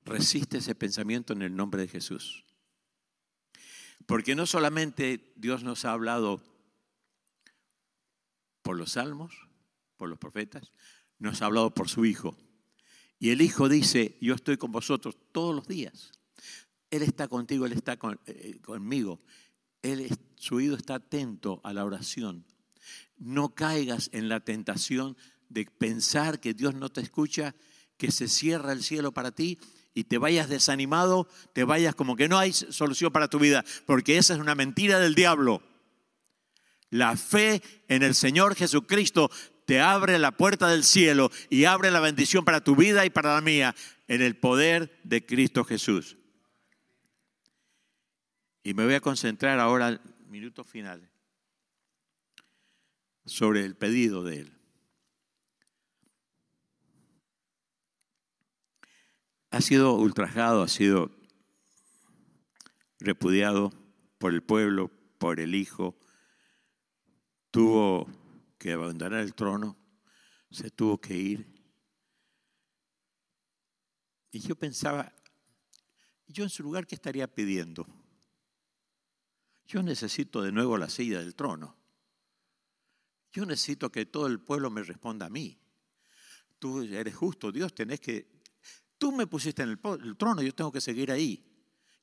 resiste 0.05 0.59
ese 0.59 0.77
pensamiento 0.77 1.33
en 1.33 1.43
el 1.43 1.57
nombre 1.57 1.83
de 1.83 1.89
Jesús. 1.89 2.45
Porque 4.07 4.37
no 4.37 4.47
solamente 4.47 5.33
Dios 5.35 5.65
nos 5.65 5.85
ha 5.85 5.91
hablado 5.91 6.52
por 8.63 8.77
los 8.77 8.93
salmos, 8.93 9.35
por 9.97 10.09
los 10.09 10.19
profetas, 10.19 10.73
nos 11.19 11.43
ha 11.43 11.47
hablado 11.47 11.75
por 11.75 11.89
su 11.89 12.05
Hijo. 12.05 12.37
Y 13.19 13.31
el 13.31 13.41
Hijo 13.41 13.69
dice, 13.69 14.17
yo 14.21 14.35
estoy 14.35 14.57
con 14.57 14.73
vosotros 14.73 15.17
todos 15.33 15.55
los 15.55 15.69
días. 15.69 16.13
Él 16.91 17.03
está 17.03 17.29
contigo, 17.29 17.67
Él 17.67 17.73
está 17.73 17.99
eh, 18.27 18.61
conmigo. 18.63 19.21
Él, 19.83 20.09
su 20.37 20.57
oído 20.57 20.77
está 20.77 20.97
atento 20.97 21.61
a 21.65 21.73
la 21.73 21.85
oración. 21.85 22.45
No 23.17 23.55
caigas 23.55 24.11
en 24.13 24.29
la 24.29 24.41
tentación 24.41 25.17
de 25.49 25.67
pensar 25.67 26.41
que 26.41 26.55
Dios 26.55 26.75
no 26.75 26.91
te 26.91 27.01
escucha, 27.01 27.55
que 27.97 28.11
se 28.11 28.29
cierra 28.29 28.73
el 28.73 28.83
cielo 28.83 29.13
para 29.13 29.31
ti 29.31 29.59
y 29.95 30.05
te 30.05 30.19
vayas 30.19 30.49
desanimado, 30.49 31.29
te 31.53 31.65
vayas 31.65 31.95
como 31.95 32.17
que 32.17 32.29
no 32.29 32.39
hay 32.39 32.53
solución 32.53 33.13
para 33.13 33.29
tu 33.29 33.39
vida, 33.39 33.65
porque 33.87 34.19
esa 34.19 34.35
es 34.35 34.41
una 34.41 34.55
mentira 34.55 34.99
del 34.99 35.15
diablo. 35.15 35.63
La 36.93 37.17
fe 37.17 37.61
en 37.89 38.05
el 38.05 38.15
Señor 38.15 38.55
Jesucristo 38.55 39.31
te 39.67 39.81
abre 39.81 40.21
la 40.21 40.31
puerta 40.31 40.69
del 40.69 40.85
cielo 40.85 41.31
y 41.51 41.65
abre 41.65 41.91
la 41.91 41.99
bendición 41.99 42.45
para 42.45 42.63
tu 42.63 42.77
vida 42.77 43.05
y 43.05 43.11
para 43.11 43.35
la 43.35 43.41
mía 43.41 43.75
en 44.07 44.23
el 44.23 44.37
poder 44.37 45.01
de 45.03 45.27
Cristo 45.27 45.65
Jesús. 45.65 46.17
Y 48.63 48.75
me 48.75 48.85
voy 48.85 48.95
a 48.95 49.01
concentrar 49.01 49.59
ahora, 49.59 50.01
minutos 50.29 50.69
finales, 50.69 51.09
sobre 53.27 53.65
el 53.65 53.75
pedido 53.75 54.23
de 54.23 54.41
Él. 54.41 54.63
ha 59.53 59.61
sido 59.61 59.93
ultrajado, 59.95 60.63
ha 60.63 60.69
sido 60.69 61.11
repudiado 62.99 63.71
por 64.19 64.33
el 64.33 64.43
pueblo, 64.43 64.91
por 65.19 65.41
el 65.41 65.55
Hijo, 65.55 65.95
tuvo 67.53 68.09
que 68.59 68.73
abandonar 68.73 69.21
el 69.21 69.35
trono, 69.35 69.77
se 70.51 70.71
tuvo 70.71 71.01
que 71.01 71.17
ir. 71.17 71.47
Y 74.33 74.41
yo 74.41 74.57
pensaba, 74.57 75.15
yo 76.27 76.43
en 76.43 76.51
su 76.51 76.65
lugar, 76.65 76.89
¿qué 76.89 76.97
estaría 76.97 77.33
pidiendo? 77.33 77.87
Yo 79.67 79.85
necesito 79.85 80.43
de 80.43 80.51
nuevo 80.51 80.77
la 80.77 80.89
silla 80.89 81.21
del 81.21 81.37
trono. 81.37 81.77
Yo 83.31 83.47
necesito 83.47 83.93
que 83.93 84.07
todo 84.07 84.27
el 84.27 84.41
pueblo 84.41 84.69
me 84.69 84.83
responda 84.83 85.27
a 85.27 85.31
mí. 85.31 85.61
Tú 86.59 86.83
eres 86.83 87.15
justo, 87.15 87.53
Dios, 87.53 87.73
tenés 87.73 88.01
que 88.01 88.33
Tú 89.03 89.11
me 89.11 89.27
pusiste 89.27 89.65
en 89.65 89.71
el, 89.71 90.17
trono, 90.17 90.43
yo 90.43 90.55
tengo 90.55 90.71
que 90.71 90.81
seguir 90.81 91.11
ahí. 91.11 91.45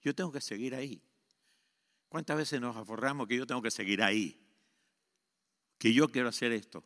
Yo 0.01 0.13
tengo 0.13 0.33
que 0.33 0.41
seguir 0.41 0.75
ahí. 0.75 1.01
¿Cuántas 2.09 2.35
veces 2.35 2.59
nos 2.59 2.75
aforramos 2.75 3.25
que 3.25 3.37
yo 3.37 3.47
tengo 3.47 3.61
que 3.61 3.71
seguir 3.71 4.03
ahí? 4.03 4.37
Que 5.79 5.93
yo 5.93 6.09
quiero 6.09 6.29
hacer 6.29 6.51
esto. 6.51 6.83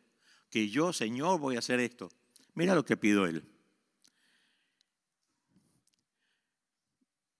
Que 0.48 0.70
yo, 0.70 0.94
Señor, 0.94 1.38
voy 1.38 1.56
a 1.56 1.58
hacer 1.58 1.80
esto. 1.80 2.10
Mira 2.54 2.74
lo 2.74 2.84
que 2.84 2.96
pido 2.96 3.26
él. 3.26 3.44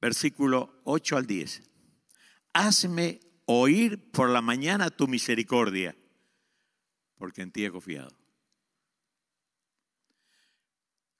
Versículo 0.00 0.82
8 0.84 1.16
al 1.16 1.26
10. 1.26 1.62
Hazme 2.52 3.20
oír 3.46 4.10
por 4.10 4.28
la 4.28 4.42
mañana 4.42 4.90
tu 4.90 5.08
misericordia, 5.08 5.96
porque 7.16 7.42
en 7.42 7.52
ti 7.52 7.64
he 7.64 7.70
confiado. 7.70 8.14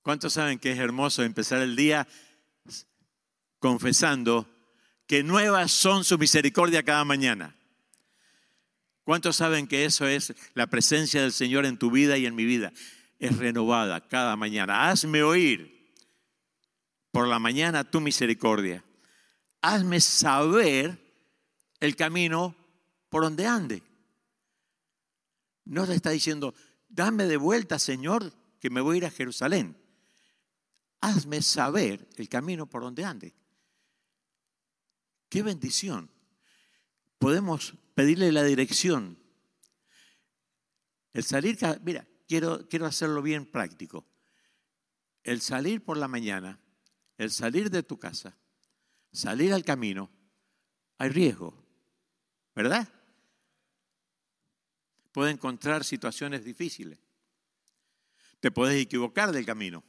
¿Cuántos 0.02 0.34
saben 0.34 0.58
que 0.58 0.72
es 0.72 0.78
hermoso 0.78 1.22
empezar 1.22 1.62
el 1.62 1.76
día 1.76 2.06
confesando 3.58 4.46
que 5.06 5.22
nuevas 5.22 5.72
son 5.72 6.04
su 6.04 6.18
misericordia 6.18 6.82
cada 6.82 7.04
mañana? 7.04 7.56
¿Cuántos 9.04 9.36
saben 9.36 9.66
que 9.66 9.84
eso 9.84 10.06
es 10.06 10.34
la 10.54 10.66
presencia 10.66 11.22
del 11.22 11.32
Señor 11.32 11.66
en 11.66 11.78
tu 11.78 11.90
vida 11.90 12.16
y 12.18 12.26
en 12.26 12.34
mi 12.34 12.44
vida? 12.44 12.72
Es 13.18 13.36
renovada 13.36 14.08
cada 14.08 14.36
mañana. 14.36 14.88
Hazme 14.88 15.22
oír 15.22 15.92
por 17.10 17.28
la 17.28 17.38
mañana 17.38 17.88
tu 17.88 18.00
misericordia. 18.00 18.82
Hazme 19.62 20.00
saber 20.00 20.98
el 21.80 21.96
camino 21.96 22.56
por 23.08 23.22
donde 23.22 23.46
ande. 23.46 23.82
No 25.64 25.86
te 25.86 25.94
está 25.94 26.10
diciendo, 26.10 26.54
dame 26.88 27.24
de 27.26 27.36
vuelta, 27.36 27.78
Señor, 27.78 28.32
que 28.60 28.70
me 28.70 28.80
voy 28.80 28.96
a 28.96 28.98
ir 28.98 29.06
a 29.06 29.10
Jerusalén 29.10 29.76
hazme 31.04 31.42
saber 31.42 32.08
el 32.16 32.30
camino 32.30 32.64
por 32.64 32.80
donde 32.80 33.04
ande. 33.04 33.34
Qué 35.28 35.42
bendición. 35.42 36.10
Podemos 37.18 37.74
pedirle 37.94 38.32
la 38.32 38.42
dirección. 38.42 39.18
El 41.12 41.24
salir, 41.24 41.58
mira, 41.82 42.06
quiero, 42.28 42.68
quiero 42.68 42.86
hacerlo 42.86 43.22
bien 43.22 43.46
práctico. 43.46 44.06
El 45.22 45.40
salir 45.40 45.82
por 45.84 45.96
la 45.96 46.08
mañana, 46.08 46.60
el 47.16 47.30
salir 47.30 47.70
de 47.70 47.82
tu 47.82 47.98
casa, 47.98 48.36
salir 49.12 49.54
al 49.54 49.64
camino, 49.64 50.10
hay 50.98 51.08
riesgo, 51.08 51.54
¿verdad? 52.54 52.88
Puede 55.12 55.30
encontrar 55.30 55.84
situaciones 55.84 56.44
difíciles. 56.44 56.98
Te 58.40 58.50
puedes 58.50 58.82
equivocar 58.82 59.32
del 59.32 59.46
camino. 59.46 59.82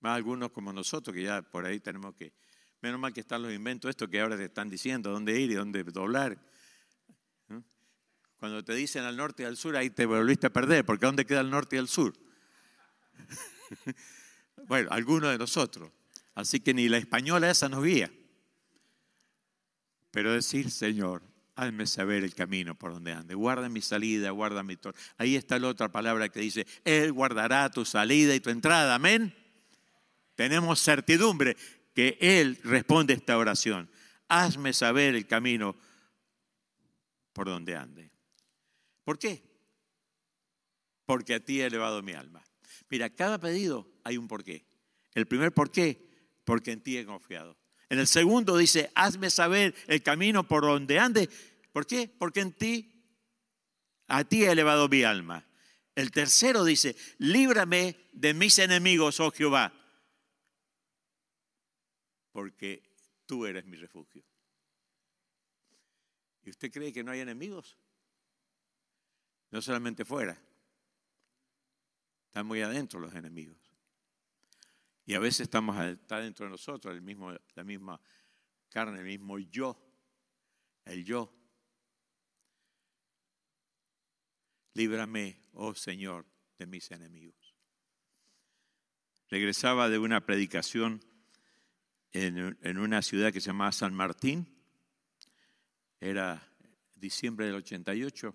Más 0.00 0.16
algunos 0.16 0.50
como 0.50 0.72
nosotros 0.72 1.14
que 1.14 1.22
ya 1.22 1.40
por 1.40 1.64
ahí 1.64 1.80
tenemos 1.80 2.14
que, 2.16 2.34
menos 2.84 3.00
mal 3.00 3.14
que 3.14 3.20
están 3.20 3.40
los 3.40 3.50
inventos, 3.50 3.88
esto 3.88 4.10
que 4.10 4.20
ahora 4.20 4.36
te 4.36 4.44
están 4.44 4.68
diciendo, 4.68 5.10
dónde 5.10 5.40
ir 5.40 5.50
y 5.50 5.54
dónde 5.54 5.82
doblar. 5.84 6.38
Cuando 8.36 8.62
te 8.62 8.74
dicen 8.74 9.04
al 9.04 9.16
norte 9.16 9.42
y 9.42 9.46
al 9.46 9.56
sur, 9.56 9.74
ahí 9.74 9.88
te 9.88 10.04
volviste 10.04 10.48
a 10.48 10.52
perder, 10.52 10.84
porque 10.84 11.06
¿dónde 11.06 11.24
queda 11.24 11.40
el 11.40 11.48
norte 11.48 11.76
y 11.76 11.78
el 11.78 11.88
sur? 11.88 12.12
bueno, 14.68 14.90
algunos 14.92 15.30
de 15.30 15.38
nosotros. 15.38 15.90
Así 16.34 16.60
que 16.60 16.74
ni 16.74 16.90
la 16.90 16.98
española 16.98 17.50
esa 17.50 17.70
nos 17.70 17.82
guía. 17.82 18.12
Pero 20.10 20.34
decir, 20.34 20.70
Señor, 20.70 21.22
hazme 21.56 21.86
saber 21.86 22.22
el 22.22 22.34
camino 22.34 22.74
por 22.74 22.92
donde 22.92 23.12
ande. 23.12 23.34
Guarda 23.34 23.70
mi 23.70 23.80
salida, 23.80 24.28
guarda 24.28 24.62
mi... 24.62 24.76
Ahí 25.16 25.36
está 25.36 25.58
la 25.58 25.68
otra 25.68 25.90
palabra 25.90 26.28
que 26.28 26.40
dice, 26.40 26.66
Él 26.84 27.12
guardará 27.12 27.70
tu 27.70 27.86
salida 27.86 28.34
y 28.34 28.40
tu 28.40 28.50
entrada. 28.50 28.94
Amén. 28.94 29.34
Tenemos 30.34 30.82
certidumbre 30.82 31.56
que 31.94 32.18
Él 32.20 32.58
responde 32.64 33.14
esta 33.14 33.38
oración. 33.38 33.90
Hazme 34.28 34.72
saber 34.72 35.14
el 35.14 35.26
camino 35.26 35.76
por 37.32 37.46
donde 37.46 37.76
ande. 37.76 38.10
¿Por 39.04 39.18
qué? 39.18 39.42
Porque 41.06 41.34
a 41.34 41.40
ti 41.40 41.60
he 41.60 41.66
elevado 41.66 42.02
mi 42.02 42.12
alma. 42.12 42.42
Mira, 42.88 43.10
cada 43.10 43.38
pedido 43.38 43.88
hay 44.02 44.16
un 44.16 44.28
porqué. 44.28 44.66
El 45.14 45.26
primer 45.26 45.52
porqué, 45.52 46.10
porque 46.44 46.72
en 46.72 46.82
ti 46.82 46.98
he 46.98 47.06
confiado. 47.06 47.56
En 47.88 47.98
el 47.98 48.06
segundo 48.06 48.56
dice, 48.56 48.90
hazme 48.94 49.30
saber 49.30 49.74
el 49.86 50.02
camino 50.02 50.48
por 50.48 50.62
donde 50.62 50.98
ande. 50.98 51.28
¿Por 51.72 51.86
qué? 51.86 52.08
Porque 52.18 52.40
en 52.40 52.52
ti, 52.52 53.04
a 54.08 54.24
ti 54.24 54.44
he 54.44 54.50
elevado 54.50 54.88
mi 54.88 55.02
alma. 55.02 55.46
El 55.94 56.10
tercero 56.10 56.64
dice, 56.64 56.96
líbrame 57.18 57.96
de 58.12 58.34
mis 58.34 58.58
enemigos, 58.58 59.20
oh 59.20 59.30
Jehová, 59.30 59.72
porque 62.34 62.82
tú 63.26 63.46
eres 63.46 63.64
mi 63.64 63.76
refugio. 63.76 64.24
¿Y 66.42 66.50
usted 66.50 66.72
cree 66.72 66.92
que 66.92 67.04
no 67.04 67.12
hay 67.12 67.20
enemigos? 67.20 67.78
No 69.52 69.62
solamente 69.62 70.04
fuera, 70.04 70.36
están 72.26 72.44
muy 72.44 72.60
adentro 72.60 72.98
los 72.98 73.14
enemigos. 73.14 73.56
Y 75.06 75.14
a 75.14 75.20
veces 75.20 75.42
estamos 75.42 75.80
está 75.84 76.18
dentro 76.18 76.46
de 76.46 76.50
nosotros 76.50 76.92
el 76.92 77.02
mismo, 77.02 77.32
la 77.54 77.62
misma 77.62 78.00
carne, 78.68 78.98
el 78.98 79.04
mismo 79.04 79.38
yo, 79.38 79.80
el 80.86 81.04
yo. 81.04 81.32
Líbrame, 84.72 85.40
oh 85.52 85.72
Señor, 85.76 86.26
de 86.58 86.66
mis 86.66 86.90
enemigos. 86.90 87.54
Regresaba 89.28 89.88
de 89.88 90.00
una 90.00 90.26
predicación 90.26 91.00
en, 92.14 92.56
en 92.62 92.78
una 92.78 93.02
ciudad 93.02 93.32
que 93.32 93.40
se 93.40 93.48
llamaba 93.48 93.72
San 93.72 93.92
Martín. 93.92 94.46
Era 96.00 96.40
diciembre 96.94 97.46
del 97.46 97.56
88. 97.56 98.34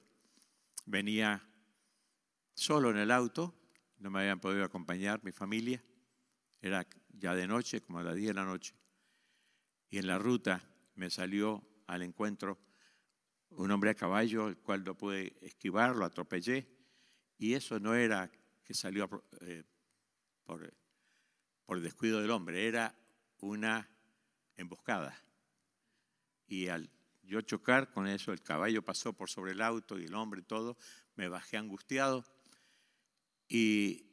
Venía 0.85 1.41
solo 2.53 2.91
en 2.91 2.97
el 2.97 3.09
auto, 3.09 3.55
no 3.99 4.11
me 4.11 4.19
habían 4.19 4.41
podido 4.41 4.65
acompañar 4.65 5.23
mi 5.23 5.31
familia. 5.31 5.81
Era 6.61 6.85
ya 7.07 7.33
de 7.33 7.47
noche, 7.47 7.81
como 7.81 7.99
a 7.99 8.03
las 8.03 8.15
10 8.15 8.27
de 8.27 8.33
la 8.33 8.43
noche. 8.43 8.75
Y 9.89 9.97
en 9.97 10.07
la 10.07 10.19
ruta 10.19 10.61
me 10.95 11.09
salió 11.09 11.65
al 11.87 12.01
encuentro 12.01 12.59
un 13.51 13.71
hombre 13.71 13.91
a 13.91 13.95
caballo, 13.95 14.49
el 14.49 14.57
cual 14.57 14.83
no 14.83 14.95
pude 14.95 15.37
esquivar, 15.41 15.95
lo 15.95 16.03
atropellé. 16.03 16.67
Y 17.37 17.53
eso 17.53 17.79
no 17.79 17.95
era 17.95 18.29
que 18.63 18.73
salió 18.73 19.09
eh, 19.39 19.63
por, 20.43 20.73
por 21.65 21.79
descuido 21.79 22.21
del 22.21 22.31
hombre, 22.31 22.67
era 22.67 22.98
una 23.39 23.89
emboscada. 24.55 25.21
Y 26.47 26.67
al 26.67 26.89
yo 27.23 27.41
chocar 27.41 27.91
con 27.91 28.07
eso, 28.07 28.31
el 28.31 28.41
caballo 28.41 28.81
pasó 28.81 29.13
por 29.13 29.29
sobre 29.29 29.51
el 29.51 29.61
auto 29.61 29.99
y 29.99 30.05
el 30.05 30.15
hombre 30.15 30.41
todo, 30.41 30.77
me 31.15 31.29
bajé 31.29 31.57
angustiado 31.57 32.25
y 33.47 34.07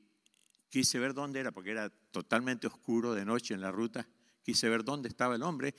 quise 0.69 0.99
ver 0.99 1.15
dónde 1.15 1.41
era, 1.41 1.51
porque 1.51 1.71
era 1.71 1.89
totalmente 1.89 2.67
oscuro 2.67 3.15
de 3.15 3.25
noche 3.25 3.55
en 3.55 3.63
la 3.63 3.71
ruta, 3.71 4.07
quise 4.43 4.69
ver 4.69 4.85
dónde 4.85 5.09
estaba 5.09 5.35
el 5.35 5.43
hombre 5.43 5.75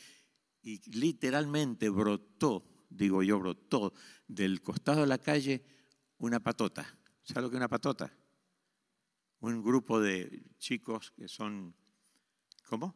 y 0.62 0.82
literalmente 0.98 1.89
brotó, 1.89 2.88
digo 2.89 3.22
yo, 3.22 3.39
brotó 3.39 3.93
del 4.28 4.62
costado 4.62 5.02
de 5.02 5.08
la 5.08 5.20
calle 5.20 5.64
una 6.18 6.39
patota. 6.39 6.98
¿Sabes 7.24 7.43
lo 7.43 7.50
que 7.50 7.56
es 7.56 7.60
una 7.60 7.68
patota? 7.68 8.12
Un 9.39 9.64
grupo 9.64 10.00
de 10.00 10.43
chicos 10.58 11.12
que 11.12 11.28
son, 11.28 11.76
¿cómo? 12.66 12.95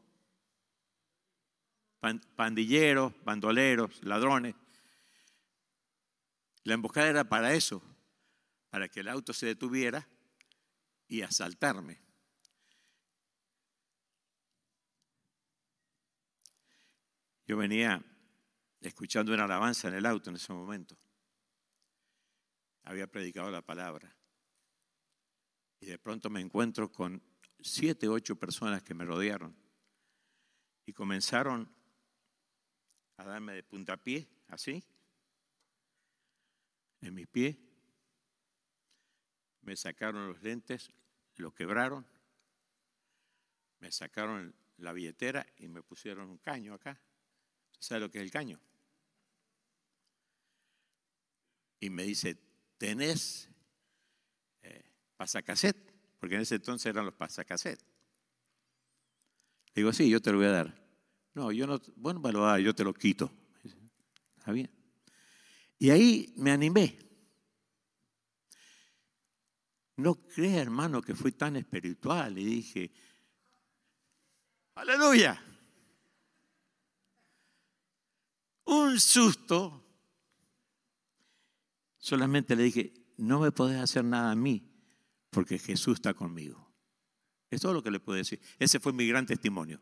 Pandilleros, 2.36 3.14
bandoleros, 3.24 4.04
ladrones. 4.04 4.56
La 6.64 6.74
emboscada 6.74 7.10
era 7.10 7.24
para 7.24 7.54
eso, 7.54 7.82
para 8.70 8.90
que 8.90 9.02
el 9.02 9.08
auto 9.08 9.34
se 9.34 9.46
detuviera 9.46 10.08
y 11.08 11.22
asaltarme. 11.22 12.00
Yo 17.46 17.58
venía 17.58 18.04
escuchando 18.80 19.34
una 19.34 19.44
alabanza 19.44 19.88
en 19.88 19.96
el 19.96 20.06
auto 20.06 20.30
en 20.30 20.38
ese 20.38 20.54
momento. 20.54 20.98
Había 22.84 23.08
predicado 23.08 23.52
la 23.52 23.62
palabra. 23.62 24.16
Y 25.80 25.88
de 25.88 26.00
pronto 26.00 26.30
me 26.30 26.42
encuentro 26.42 26.92
con 26.92 27.22
siete, 27.60 28.08
ocho 28.08 28.38
personas 28.38 28.84
que 28.84 28.94
me 28.94 29.06
rodearon. 29.06 29.56
Y 30.86 30.94
comenzaron 30.94 31.81
a 33.22 33.26
darme 33.26 33.54
de 33.54 33.64
puntapié, 33.64 34.28
así, 34.48 34.84
en 37.02 37.14
mis 37.14 37.28
pies. 37.28 37.56
Me 39.62 39.76
sacaron 39.76 40.28
los 40.28 40.42
lentes, 40.42 40.92
lo 41.38 41.54
quebraron, 41.54 42.06
me 43.80 43.92
sacaron 43.92 44.56
la 44.78 44.92
billetera 44.92 45.46
y 45.58 45.68
me 45.68 45.84
pusieron 45.84 46.30
un 46.30 46.40
caño 46.40 46.74
acá. 46.74 47.00
¿Sabe 47.78 48.02
lo 48.02 48.12
que 48.12 48.18
es 48.18 48.24
el 48.24 48.32
caño? 48.32 48.60
Y 51.80 51.90
me 51.90 52.04
dice, 52.04 52.38
¿tenés 52.78 53.50
eh, 54.64 54.84
pasacassette? 55.16 55.92
Porque 56.20 56.36
en 56.36 56.42
ese 56.42 56.56
entonces 56.56 56.88
eran 56.88 57.06
los 57.06 57.16
pasacassette. 57.16 57.84
Digo, 59.76 59.94
sí, 59.94 60.10
yo 60.10 60.22
te 60.22 60.32
lo 60.32 60.38
voy 60.38 60.48
a 60.48 60.52
dar. 60.52 60.81
No, 61.34 61.52
yo 61.52 61.66
no, 61.66 61.82
bueno, 61.96 62.20
me 62.20 62.32
lo 62.32 62.46
da, 62.46 62.60
yo 62.60 62.76
te 62.76 62.84
lo 62.84 62.94
quito. 62.94 63.32
Está 64.38 64.52
bien. 64.52 64.70
Y 65.80 65.90
ahí 65.90 66.34
me 66.38 66.52
animé. 66.52 66.98
No 69.98 70.16
crea, 70.16 70.62
hermano, 70.62 71.02
que 71.02 71.16
fui 71.16 71.32
tan 71.32 71.56
espiritual 71.56 72.38
y 72.38 72.46
dije, 72.46 72.92
aleluya. 74.76 75.42
Un 78.66 79.00
susto. 79.00 79.86
Solamente 81.98 82.56
le 82.56 82.64
dije, 82.64 82.94
no 83.18 83.40
me 83.40 83.52
podés 83.52 83.80
hacer 83.80 84.04
nada 84.04 84.32
a 84.32 84.36
mí, 84.36 84.68
porque 85.30 85.60
Jesús 85.60 85.96
está 85.96 86.14
conmigo. 86.14 86.72
Es 87.50 87.62
todo 87.62 87.74
lo 87.74 87.84
que 87.84 87.92
le 87.92 88.00
puedo 88.00 88.18
decir. 88.18 88.42
Ese 88.58 88.80
fue 88.80 88.92
mi 88.92 89.08
gran 89.08 89.26
testimonio. 89.26 89.80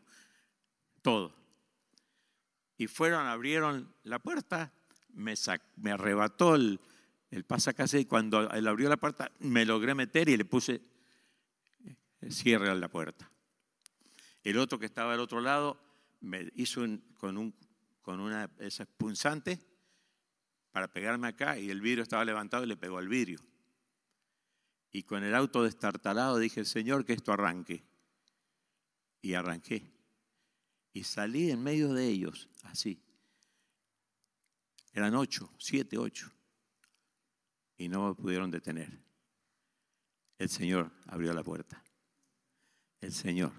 Todo. 1.02 1.39
Y 2.80 2.86
fueron, 2.86 3.26
abrieron 3.26 3.94
la 4.04 4.20
puerta, 4.20 4.72
me, 5.12 5.34
arrebató 5.92 6.54
el, 6.54 6.80
el 7.30 7.44
pasacase 7.44 8.00
y 8.00 8.06
cuando 8.06 8.50
él 8.50 8.66
abrió 8.66 8.88
la 8.88 8.96
puerta 8.96 9.30
me 9.40 9.66
logré 9.66 9.94
meter 9.94 10.30
y 10.30 10.38
le 10.38 10.46
puse 10.46 10.80
eh, 11.84 12.30
cierre 12.30 12.70
a 12.70 12.74
la 12.74 12.88
puerta. 12.88 13.30
El 14.42 14.56
otro 14.56 14.78
que 14.78 14.86
estaba 14.86 15.12
al 15.12 15.20
otro 15.20 15.42
lado 15.42 15.78
me 16.20 16.50
hizo 16.54 16.80
con, 17.18 17.36
un, 17.36 17.54
con 18.00 18.18
una 18.18 18.48
esas 18.60 18.86
punzantes 18.86 19.58
para 20.70 20.90
pegarme 20.90 21.28
acá 21.28 21.58
y 21.58 21.68
el 21.68 21.82
vidrio 21.82 22.02
estaba 22.02 22.24
levantado 22.24 22.64
y 22.64 22.66
le 22.66 22.78
pegó 22.78 22.96
al 22.96 23.08
vidrio. 23.08 23.40
Y 24.90 25.02
con 25.02 25.22
el 25.22 25.34
auto 25.34 25.64
destartalado 25.64 26.38
dije, 26.38 26.64
Señor, 26.64 27.04
que 27.04 27.12
esto 27.12 27.30
arranque. 27.30 27.84
Y 29.20 29.34
arranqué. 29.34 29.99
Y 30.92 31.04
salí 31.04 31.50
en 31.50 31.62
medio 31.62 31.92
de 31.92 32.08
ellos, 32.08 32.48
así. 32.64 33.02
Eran 34.92 35.14
ocho, 35.14 35.52
siete, 35.58 35.98
ocho 35.98 36.32
y 37.80 37.88
no 37.88 38.08
me 38.08 38.14
pudieron 38.14 38.50
detener. 38.50 39.00
El 40.38 40.50
Señor 40.50 40.92
abrió 41.06 41.32
la 41.32 41.42
puerta. 41.42 41.82
El 43.00 43.10
Señor. 43.10 43.52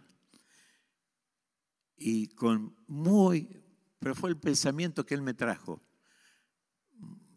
Y 1.97 2.27
con 2.27 2.75
muy, 2.85 3.63
pero 3.97 4.13
fue 4.13 4.29
el 4.29 4.37
pensamiento 4.37 5.07
que 5.07 5.15
Él 5.15 5.23
me 5.23 5.33
trajo, 5.33 5.81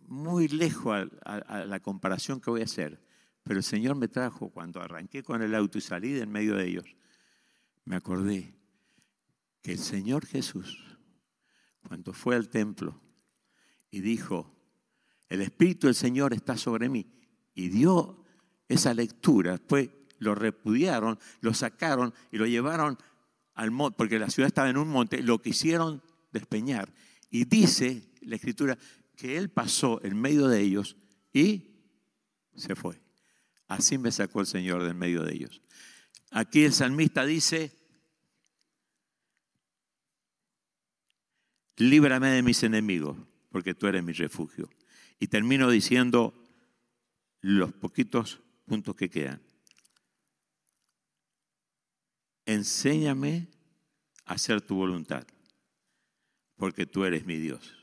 muy 0.07 0.47
lejos 0.49 1.09
a, 1.24 1.64
la 1.64 1.80
comparación 1.80 2.38
que 2.38 2.51
voy 2.51 2.61
a 2.61 2.64
hacer. 2.64 3.03
Pero 3.42 3.57
el 3.57 3.64
Señor 3.64 3.97
me 3.97 4.09
trajo 4.09 4.51
cuando 4.51 4.82
arranqué 4.82 5.22
con 5.22 5.40
el 5.40 5.55
auto 5.55 5.78
y 5.78 5.80
salí 5.80 6.12
de 6.12 6.20
en 6.20 6.30
medio 6.30 6.57
de 6.57 6.66
ellos. 6.66 6.84
Me 7.86 7.97
acordé 7.97 8.55
que 9.65 9.73
el 9.73 9.79
Señor 9.79 10.27
Jesús, 10.27 10.79
cuando 11.89 12.12
fue 12.12 12.37
al 12.37 12.51
templo 12.51 13.01
y 13.91 14.03
dijo, 14.03 14.55
el 15.31 15.41
Espíritu 15.41 15.87
del 15.87 15.95
Señor 15.95 16.35
está 16.35 16.59
sobre 16.59 16.91
mí. 16.91 17.07
Y 17.55 17.71
dio 17.71 18.27
esa 18.69 18.93
lectura. 18.93 19.53
Después 19.53 19.89
lo 20.19 20.35
repudiaron, 20.35 21.19
lo 21.41 21.55
sacaron 21.55 22.12
y 22.31 22.37
lo 22.37 22.47
llevaron 22.47 22.99
al 23.55 23.71
monte, 23.71 23.97
porque 23.97 24.19
la 24.19 24.29
ciudad 24.29 24.49
estaba 24.49 24.69
en 24.69 24.77
un 24.77 24.89
monte, 24.89 25.23
lo 25.23 25.41
quisieron 25.41 26.03
despeñar. 26.31 26.93
Y 27.31 27.47
dice 27.47 28.12
la 28.21 28.37
escritura 28.37 28.77
que 29.17 29.39
él 29.39 29.49
pasó 29.49 29.99
en 30.05 30.21
medio 30.21 30.47
de 30.47 30.61
ellos 30.61 30.99
y 31.33 31.71
se 32.55 32.75
fue. 32.75 33.01
Así 33.67 33.97
me 33.97 34.12
sacó 34.12 34.41
el 34.41 34.47
Señor 34.47 34.83
del 34.83 34.95
medio 34.95 35.23
de 35.23 35.33
ellos. 35.33 35.62
Aquí 36.33 36.65
el 36.65 36.75
salmista 36.75 37.25
dice, 37.25 37.84
líbrame 41.77 42.29
de 42.29 42.43
mis 42.43 42.62
enemigos, 42.62 43.16
porque 43.51 43.75
tú 43.75 43.87
eres 43.87 44.03
mi 44.03 44.12
refugio. 44.12 44.68
Y 45.18 45.29
termino 45.29 45.70
diciendo, 45.70 46.35
los 47.41 47.72
poquitos 47.72 48.41
puntos 48.66 48.97
que 48.97 49.11
quedan. 49.11 49.43
Enséñame 52.47 53.49
a 54.25 54.35
hacer 54.35 54.61
tu 54.61 54.77
voluntad, 54.77 55.27
porque 56.57 56.87
tú 56.87 57.05
eres 57.05 57.27
mi 57.27 57.37
Dios. 57.37 57.77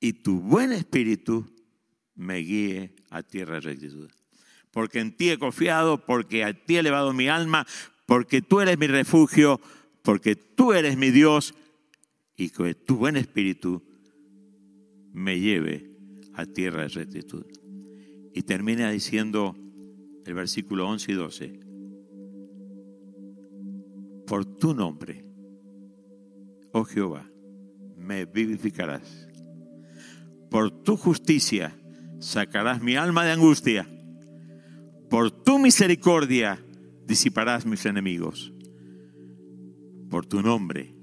Y 0.00 0.12
tu 0.14 0.40
buen 0.40 0.72
espíritu 0.72 1.50
me 2.14 2.38
guíe 2.38 2.94
a 3.10 3.22
tierra 3.22 3.60
rectitud. 3.60 4.10
Porque 4.70 5.00
en 5.00 5.16
ti 5.16 5.30
he 5.30 5.38
confiado, 5.38 6.04
porque 6.04 6.44
a 6.44 6.52
ti 6.52 6.76
he 6.76 6.80
elevado 6.80 7.12
mi 7.12 7.28
alma, 7.28 7.66
porque 8.06 8.42
tú 8.42 8.60
eres 8.60 8.78
mi 8.78 8.86
refugio, 8.86 9.60
porque 10.02 10.36
tú 10.36 10.72
eres 10.72 10.96
mi 10.96 11.10
Dios, 11.10 11.54
y 12.38 12.50
que 12.50 12.74
tu 12.74 12.96
buen 12.96 13.16
espíritu 13.16 13.82
me 15.12 15.40
lleve 15.40 15.90
a 16.34 16.46
tierra 16.46 16.82
de 16.82 16.88
rectitud. 16.88 17.44
Y 18.32 18.42
termina 18.42 18.90
diciendo 18.92 19.56
el 20.24 20.34
versículo 20.34 20.88
11 20.88 21.12
y 21.12 21.14
12, 21.16 21.60
por 24.24 24.44
tu 24.44 24.72
nombre, 24.72 25.24
oh 26.72 26.84
Jehová, 26.84 27.28
me 27.96 28.24
vivificarás. 28.24 29.28
Por 30.48 30.70
tu 30.84 30.96
justicia 30.96 31.76
sacarás 32.20 32.80
mi 32.80 32.94
alma 32.94 33.24
de 33.24 33.32
angustia. 33.32 33.88
Por 35.10 35.32
tu 35.32 35.58
misericordia 35.58 36.64
disiparás 37.04 37.66
mis 37.66 37.84
enemigos. 37.84 38.52
Por 40.08 40.24
tu 40.24 40.40
nombre, 40.40 40.97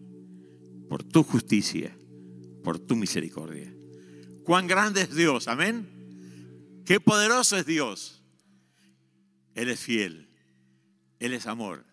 por 0.90 1.04
tu 1.04 1.24
justicia, 1.24 1.98
por 2.64 2.80
tu 2.80 2.96
misericordia. 2.96 3.74
Cuán 4.44 4.68
grande 4.68 5.02
es 5.02 5.16
Dios, 5.16 5.48
amén. 5.48 6.84
Qué 6.86 7.00
poderoso 7.00 7.58
es 7.58 7.66
Dios. 7.66 8.24
Él 9.56 9.70
es 9.70 9.80
fiel, 9.80 10.30
Él 11.20 11.34
es 11.34 11.48
amor, 11.48 11.86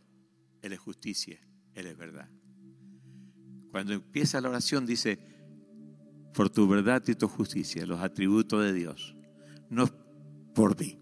Él 0.60 0.72
es 0.72 0.80
justicia, 0.80 1.38
Él 1.74 1.86
es 1.86 1.96
verdad. 1.96 2.28
Cuando 3.70 3.94
empieza 3.94 4.40
la 4.40 4.50
oración 4.50 4.84
dice, 4.84 5.18
por 6.34 6.50
tu 6.50 6.68
verdad 6.68 7.02
y 7.06 7.14
tu 7.14 7.28
justicia, 7.28 7.86
los 7.86 8.00
atributos 8.00 8.64
de 8.64 8.72
Dios, 8.72 9.14
no 9.70 9.88
por 10.54 10.78
mí, 10.78 10.98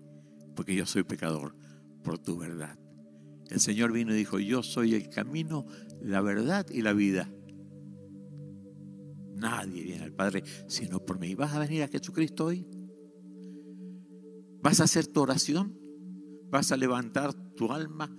porque 0.55 0.74
yo 0.74 0.86
soy 0.86 1.03
pecador, 1.03 1.57
por 2.05 2.18
tu 2.18 2.38
verdad. 2.38 2.78
El 3.49 3.59
Señor 3.59 3.93
vino 3.93 4.14
y 4.14 4.18
dijo, 4.18 4.38
yo 4.38 4.62
soy 4.62 4.95
el 4.95 5.09
camino, 5.09 5.66
la 6.01 6.20
verdad 6.20 6.66
y 6.70 6.82
la 6.82 6.93
vida. 6.93 7.28
Nadie 9.41 9.82
viene 9.82 10.05
al 10.05 10.12
Padre 10.12 10.45
sino 10.68 11.05
por 11.05 11.18
mí. 11.18 11.34
¿Vas 11.34 11.55
a 11.55 11.59
venir 11.59 11.82
a 11.82 11.88
Jesucristo 11.88 12.47
hoy? 12.47 12.66
¿Vas 14.62 14.80
a 14.80 14.84
hacer 14.84 15.07
tu 15.07 15.20
oración? 15.22 15.76
¿Vas 16.51 16.70
a 16.72 16.76
levantar 16.76 17.32
tu 17.57 17.72
alma? 17.72 18.14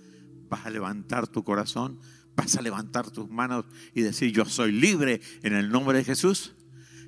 ¿Vas 0.48 0.66
a 0.66 0.70
levantar 0.70 1.28
tu 1.28 1.44
corazón? 1.44 2.00
¿Vas 2.34 2.56
a 2.56 2.62
levantar 2.62 3.10
tus 3.10 3.28
manos 3.30 3.64
y 3.94 4.02
decir, 4.02 4.32
yo 4.32 4.44
soy 4.44 4.72
libre 4.72 5.20
en 5.42 5.54
el 5.54 5.70
nombre 5.70 5.98
de 5.98 6.04
Jesús? 6.04 6.54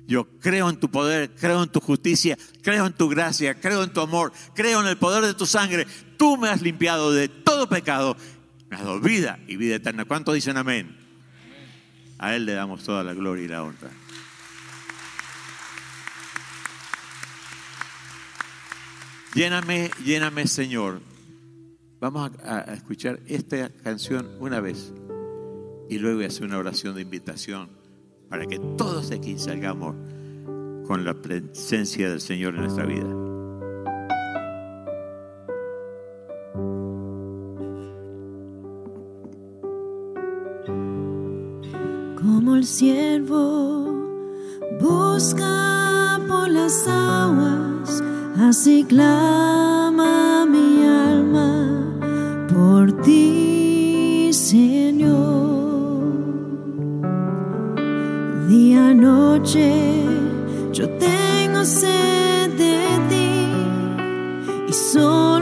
Yo 0.07 0.29
creo 0.39 0.69
en 0.69 0.79
tu 0.79 0.89
poder, 0.89 1.33
creo 1.33 1.63
en 1.63 1.69
tu 1.69 1.79
justicia, 1.79 2.37
creo 2.61 2.85
en 2.85 2.93
tu 2.93 3.09
gracia, 3.09 3.59
creo 3.59 3.83
en 3.83 3.91
tu 3.91 4.01
amor, 4.01 4.31
creo 4.53 4.81
en 4.81 4.87
el 4.87 4.97
poder 4.97 5.25
de 5.25 5.33
tu 5.33 5.47
sangre. 5.47 5.87
Tú 6.17 6.37
me 6.37 6.47
has 6.47 6.61
limpiado 6.61 7.11
de 7.11 7.27
todo 7.27 7.67
pecado, 7.67 8.15
me 8.69 8.75
has 8.75 8.83
dado 8.83 8.99
vida 9.01 9.39
y 9.47 9.57
vida 9.57 9.75
eterna. 9.75 10.05
¿Cuántos 10.05 10.35
dicen 10.35 10.57
amén? 10.57 10.95
A 12.19 12.35
Él 12.35 12.45
le 12.45 12.53
damos 12.53 12.83
toda 12.83 13.03
la 13.03 13.15
gloria 13.15 13.45
y 13.45 13.47
la 13.47 13.63
honra. 13.63 13.89
Lléname, 19.35 19.91
lléname, 20.05 20.47
Señor. 20.47 21.01
Vamos 21.99 22.31
a, 22.45 22.59
escuchar 22.73 23.19
esta 23.27 23.67
canción 23.83 24.29
una 24.39 24.61
vez 24.61 24.93
y 25.89 25.97
luego 25.97 26.17
voy 26.17 26.25
a 26.25 26.27
hacer 26.29 26.45
una 26.45 26.57
oración 26.57 26.95
de 26.95 27.01
invitación 27.01 27.67
para 28.29 28.45
que 28.45 28.59
todos 28.77 29.09
de 29.09 29.17
aquí 29.17 29.37
salgamos 29.37 29.93
con 30.87 31.03
la 31.03 31.13
presencia 31.15 32.09
del 32.09 32.21
Señor 32.21 32.55
en 32.55 32.61
nuestra 32.61 32.85
vida. 32.85 33.09
Como 42.21 42.55
el 42.55 42.65
siervo 42.65 43.85
busca 44.79 46.21
por 46.25 46.49
las 46.49 46.87
aguas, 46.87 48.01
así 48.39 48.83
clama 48.83 50.45
mi 50.45 50.83
alma 50.85 51.67
por 52.53 52.91
ti, 53.01 54.29
Señor. 54.31 55.15
Día, 58.47 58.93
noche, 58.93 60.03
yo 60.73 60.89
tengo 60.89 61.63
sed 61.63 62.51
de 62.57 62.79
ti 63.09 64.69
y 64.69 64.73
solo 64.73 65.34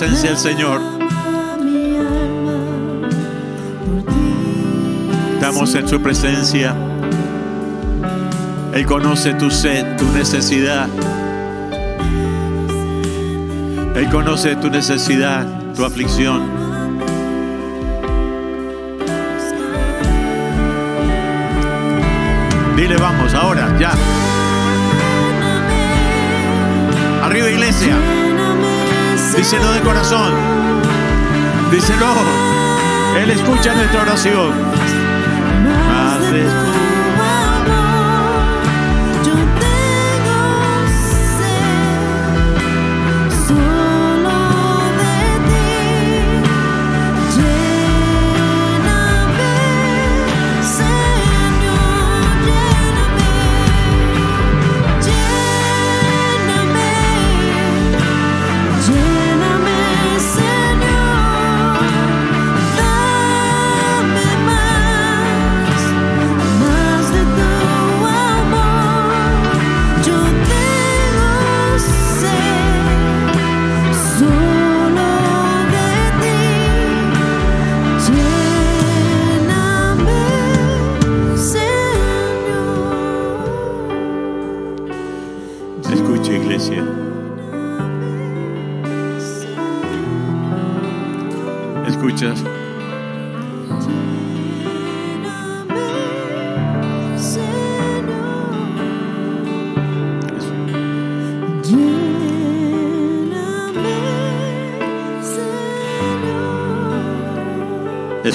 presencia 0.00 0.30
del 0.30 0.38
Señor. 0.38 0.80
Estamos 5.34 5.74
en 5.74 5.86
su 5.86 6.00
presencia. 6.00 6.74
Él 8.72 8.86
conoce 8.86 9.34
tu 9.34 9.50
sed, 9.50 9.98
tu 9.98 10.06
necesidad. 10.12 10.88
Él 13.94 14.08
conoce 14.08 14.56
tu 14.56 14.70
necesidad, 14.70 15.46
tu 15.74 15.84
aflicción. 15.84 16.48
Dile, 22.74 22.96
vamos, 22.96 23.34
ahora, 23.34 23.76
ya. 23.78 23.92
Arriba, 27.22 27.50
iglesia. 27.50 28.19
Díselo 29.40 29.72
de 29.72 29.80
corazón. 29.80 30.34
Díselo. 31.70 32.14
Él 33.16 33.30
escucha 33.30 33.74
nuestra 33.74 34.02
oración. 34.02 34.52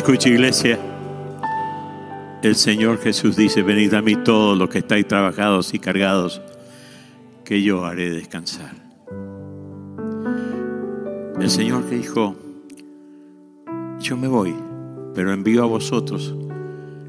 Escucha 0.05 0.29
iglesia. 0.29 0.77
El 2.43 2.53
Señor 2.53 2.99
Jesús 2.99 3.35
dice, 3.35 3.63
venid 3.63 3.91
a 3.95 4.03
mí 4.03 4.15
todos 4.15 4.55
los 4.55 4.69
que 4.69 4.77
estáis 4.77 5.07
trabajados 5.07 5.73
y 5.73 5.79
cargados, 5.79 6.43
que 7.43 7.63
yo 7.63 7.83
haré 7.83 8.11
descansar. 8.11 8.75
El 11.41 11.49
Señor 11.49 11.85
que 11.85 11.95
dijo, 11.95 12.35
yo 13.99 14.15
me 14.15 14.27
voy, 14.27 14.53
pero 15.15 15.33
envío 15.33 15.63
a 15.63 15.65
vosotros 15.65 16.35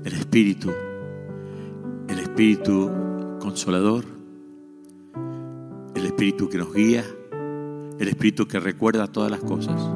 el 0.03 0.15
Espíritu, 0.15 0.73
el 2.09 2.19
Espíritu 2.19 2.91
consolador, 3.41 4.07
el 5.95 6.07
Espíritu 6.07 6.49
que 6.49 6.57
nos 6.57 6.73
guía, 6.73 7.05
el 7.99 8.09
Espíritu 8.09 8.49
que 8.49 8.59
recuerda 8.59 9.07
todas 9.07 9.31
las 9.31 9.41
cosas, 9.41 9.87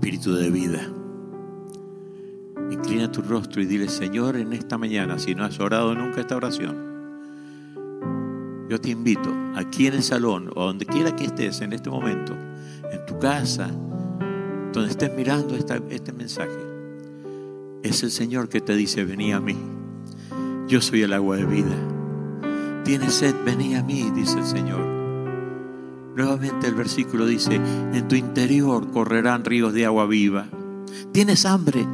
Espíritu 0.00 0.34
de 0.34 0.48
vida. 0.48 0.80
Inclina 2.70 3.12
tu 3.12 3.20
rostro 3.20 3.60
y 3.60 3.66
dile, 3.66 3.86
Señor, 3.90 4.36
en 4.36 4.54
esta 4.54 4.78
mañana, 4.78 5.18
si 5.18 5.34
no 5.34 5.44
has 5.44 5.60
orado 5.60 5.94
nunca 5.94 6.22
esta 6.22 6.36
oración, 6.36 6.74
yo 8.70 8.80
te 8.80 8.88
invito 8.88 9.30
aquí 9.54 9.88
en 9.88 9.92
el 9.92 10.02
salón 10.02 10.50
o 10.56 10.64
donde 10.64 10.86
quiera 10.86 11.14
que 11.14 11.24
estés 11.24 11.60
en 11.60 11.74
este 11.74 11.90
momento, 11.90 12.34
en 12.90 13.04
tu 13.04 13.18
casa, 13.18 13.70
donde 14.72 14.88
estés 14.88 15.14
mirando 15.14 15.54
este 15.54 16.12
mensaje, 16.14 16.58
es 17.82 18.02
el 18.02 18.10
Señor 18.10 18.48
que 18.48 18.62
te 18.62 18.74
dice, 18.74 19.04
vení 19.04 19.34
a 19.34 19.40
mí. 19.40 19.58
Yo 20.66 20.80
soy 20.80 21.02
el 21.02 21.12
agua 21.12 21.36
de 21.36 21.44
vida. 21.44 21.76
Tienes 22.84 23.12
sed, 23.12 23.34
vení 23.44 23.74
a 23.74 23.82
mí, 23.82 24.10
dice 24.14 24.38
el 24.38 24.46
Señor. 24.46 24.99
Nuevamente 26.20 26.66
el 26.66 26.74
versículo 26.74 27.24
dice, 27.24 27.54
en 27.54 28.06
tu 28.06 28.14
interior 28.14 28.90
correrán 28.90 29.42
ríos 29.42 29.72
de 29.72 29.86
agua 29.86 30.04
viva. 30.04 30.48
Tienes 31.12 31.46
hambre, 31.46 31.86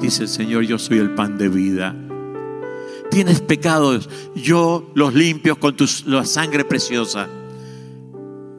dice 0.00 0.24
el 0.24 0.28
Señor, 0.28 0.64
yo 0.64 0.76
soy 0.76 0.98
el 0.98 1.14
pan 1.14 1.38
de 1.38 1.48
vida. 1.48 1.94
Tienes 3.12 3.40
pecados, 3.40 4.10
yo 4.34 4.90
los 4.96 5.14
limpio 5.14 5.60
con 5.60 5.76
tu, 5.76 5.86
la 6.06 6.24
sangre 6.24 6.64
preciosa. 6.64 7.28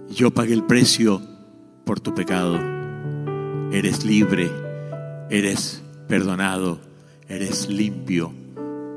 Yo 0.09 0.31
pagué 0.31 0.53
el 0.53 0.63
precio 0.63 1.21
por 1.83 1.99
tu 1.99 2.15
pecado. 2.15 2.57
Eres 3.73 4.05
libre, 4.05 4.49
eres 5.29 5.81
perdonado, 6.07 6.79
eres 7.27 7.67
limpio 7.67 8.31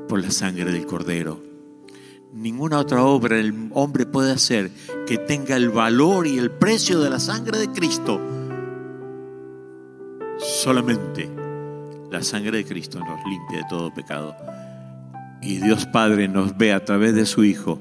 por 0.07 0.21
la 0.21 0.31
sangre 0.31 0.71
del 0.71 0.85
Cordero. 0.85 1.43
Ninguna 2.31 2.79
otra 2.79 3.03
obra 3.03 3.37
el 3.37 3.69
hombre 3.73 4.05
puede 4.05 4.31
hacer 4.31 4.71
que 5.05 5.17
tenga 5.17 5.55
el 5.55 5.69
valor 5.69 6.27
y 6.27 6.37
el 6.37 6.51
precio 6.51 6.99
de 6.99 7.09
la 7.09 7.19
sangre 7.19 7.59
de 7.59 7.69
Cristo. 7.69 8.19
Solamente 10.37 11.29
la 12.11 12.23
sangre 12.23 12.57
de 12.57 12.65
Cristo 12.65 12.99
nos 12.99 13.23
limpia 13.25 13.59
de 13.59 13.65
todo 13.69 13.93
pecado. 13.93 14.35
Y 15.41 15.57
Dios 15.57 15.85
Padre 15.85 16.27
nos 16.27 16.57
ve 16.57 16.73
a 16.73 16.83
través 16.83 17.13
de 17.13 17.25
su 17.25 17.43
Hijo 17.43 17.79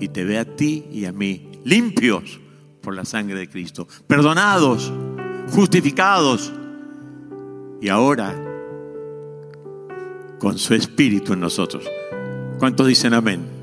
y 0.00 0.08
te 0.08 0.24
ve 0.24 0.38
a 0.38 0.44
ti 0.44 0.86
y 0.90 1.04
a 1.04 1.12
mí 1.12 1.60
limpios 1.64 2.40
por 2.80 2.94
la 2.94 3.04
sangre 3.04 3.38
de 3.38 3.48
Cristo, 3.48 3.86
perdonados, 4.06 4.92
justificados 5.52 6.52
y 7.80 7.88
ahora 7.88 8.34
con 10.38 10.58
su 10.58 10.74
Espíritu 10.74 11.34
en 11.34 11.40
nosotros. 11.40 11.84
¿Cuántos 12.58 12.88
dicen 12.88 13.14
amén? 13.14 13.61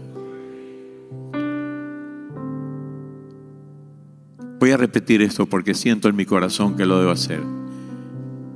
Voy 4.60 4.72
a 4.72 4.78
repetir 4.78 5.22
esto 5.22 5.46
porque 5.46 5.74
siento 5.74 6.10
en 6.10 6.18
mi 6.18 6.26
corazón 6.26 6.76
que 6.76 6.86
lo 6.86 7.00
debo 7.00 7.12
hacer. 7.12 7.42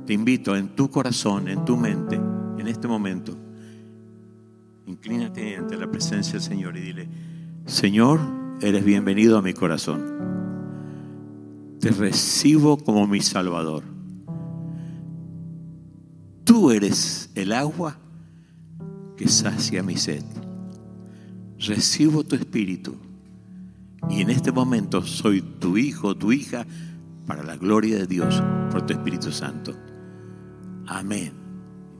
Te 0.06 0.12
invito 0.12 0.54
en 0.54 0.68
tu 0.76 0.90
corazón, 0.90 1.48
en 1.48 1.64
tu 1.64 1.78
mente, 1.78 2.16
en 2.16 2.68
este 2.68 2.86
momento, 2.86 3.34
inclínate 4.86 5.56
ante 5.56 5.78
la 5.78 5.90
presencia 5.90 6.34
del 6.34 6.42
Señor 6.42 6.76
y 6.76 6.80
dile, 6.82 7.08
Señor, 7.64 8.20
eres 8.60 8.84
bienvenido 8.84 9.38
a 9.38 9.42
mi 9.42 9.54
corazón. 9.54 10.04
Te 11.80 11.88
recibo 11.88 12.76
como 12.76 13.06
mi 13.06 13.20
Salvador. 13.20 13.84
Tú 16.44 16.70
eres 16.70 17.30
el 17.34 17.50
agua 17.52 17.96
que 19.16 19.26
sacia 19.26 19.82
mi 19.82 19.96
sed. 19.96 20.24
Recibo 21.58 22.24
tu 22.24 22.36
espíritu 22.36 22.94
y 24.10 24.20
en 24.20 24.30
este 24.30 24.52
momento 24.52 25.02
soy 25.02 25.40
tu 25.42 25.76
hijo, 25.78 26.14
tu 26.16 26.32
hija, 26.32 26.66
para 27.26 27.42
la 27.42 27.56
gloria 27.56 27.96
de 27.96 28.06
Dios, 28.06 28.42
por 28.70 28.84
tu 28.86 28.92
Espíritu 28.92 29.32
Santo. 29.32 29.74
Amén 30.86 31.32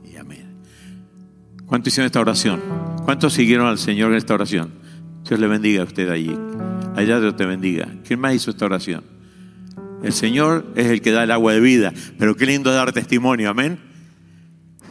y 0.03 0.15
amén. 0.17 0.55
¿Cuántos 1.65 1.91
hicieron 1.91 2.05
esta 2.05 2.19
oración? 2.19 2.61
¿Cuántos 3.05 3.33
siguieron 3.33 3.67
al 3.67 3.79
Señor 3.79 4.11
en 4.11 4.17
esta 4.17 4.35
oración? 4.35 4.71
Dios 5.27 5.39
le 5.39 5.47
bendiga 5.47 5.81
a 5.81 5.85
usted 5.85 6.09
allí. 6.09 6.37
Allá 6.95 7.19
Dios 7.19 7.35
te 7.35 7.45
bendiga. 7.45 7.87
¿Quién 8.07 8.19
más 8.19 8.35
hizo 8.35 8.51
esta 8.51 8.65
oración? 8.65 9.03
El 10.03 10.13
Señor 10.13 10.71
es 10.75 10.87
el 10.87 11.01
que 11.01 11.11
da 11.11 11.23
el 11.23 11.31
agua 11.31 11.53
de 11.53 11.59
vida, 11.59 11.91
pero 12.19 12.35
qué 12.35 12.45
lindo 12.45 12.71
dar 12.71 12.93
testimonio, 12.93 13.49
amén. 13.49 13.79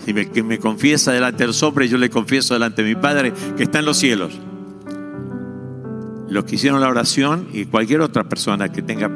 Si 0.05 0.13
me, 0.13 0.29
que 0.29 0.43
me 0.43 0.59
confiesa 0.59 1.13
delante 1.13 1.47
del 1.47 1.55
hombre, 1.63 1.89
yo 1.89 1.97
le 1.97 2.11
confieso 2.11 2.55
delante 2.55 2.83
de 2.83 2.95
mi 2.95 3.01
Padre 3.01 3.33
que 3.57 3.63
está 3.63 3.79
en 3.79 3.85
los 3.85 3.97
cielos. 3.97 4.39
Los 6.35 6.47
que 6.47 6.57
hicieron 6.57 6.81
la 6.81 6.89
oración 6.89 7.47
y 7.53 7.67
cualquier 7.67 8.01
otra 8.01 8.29
persona 8.29 8.73
que 8.73 8.83
tenga 8.83 9.09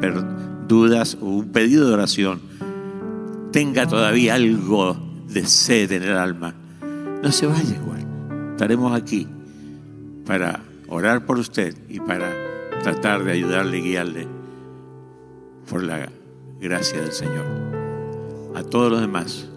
dudas 0.68 1.18
o 1.20 1.24
un 1.24 1.48
pedido 1.48 1.88
de 1.88 1.94
oración, 1.94 2.40
tenga 3.50 3.88
todavía 3.88 4.36
algo 4.36 4.96
de 5.26 5.44
sed 5.44 5.90
en 5.90 6.04
el 6.04 6.16
alma, 6.16 6.54
no 7.20 7.32
se 7.32 7.48
vaya 7.48 7.74
igual. 7.74 8.06
Estaremos 8.52 8.94
aquí 8.94 9.26
para 10.26 10.60
orar 10.86 11.26
por 11.26 11.40
usted 11.40 11.76
y 11.88 11.98
para 11.98 12.32
tratar 12.84 13.24
de 13.24 13.32
ayudarle 13.32 13.78
y 13.78 13.82
guiarle 13.82 14.28
por 15.68 15.82
la 15.82 16.08
gracia 16.60 17.00
del 17.00 17.10
Señor. 17.10 17.46
A 18.54 18.62
todos 18.62 18.92
los 18.92 19.00
demás, 19.00 19.48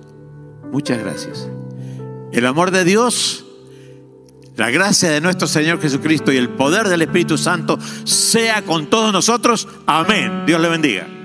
muchas 0.71 0.97
gracias. 0.97 1.47
El 2.31 2.47
amor 2.47 2.71
de 2.71 2.85
Dios, 2.85 3.45
la 4.61 4.69
gracia 4.69 5.09
de 5.09 5.21
nuestro 5.21 5.47
Señor 5.47 5.81
Jesucristo 5.81 6.31
y 6.31 6.38
el 6.38 6.49
poder 6.49 6.88
del 6.88 7.01
Espíritu 7.01 7.35
Santo 7.35 7.79
sea 8.03 8.61
con 8.61 8.91
todos 8.91 9.11
nosotros. 9.11 9.67
Amén. 9.88 10.43
Dios 10.45 10.61
le 10.61 10.69
bendiga. 10.69 11.20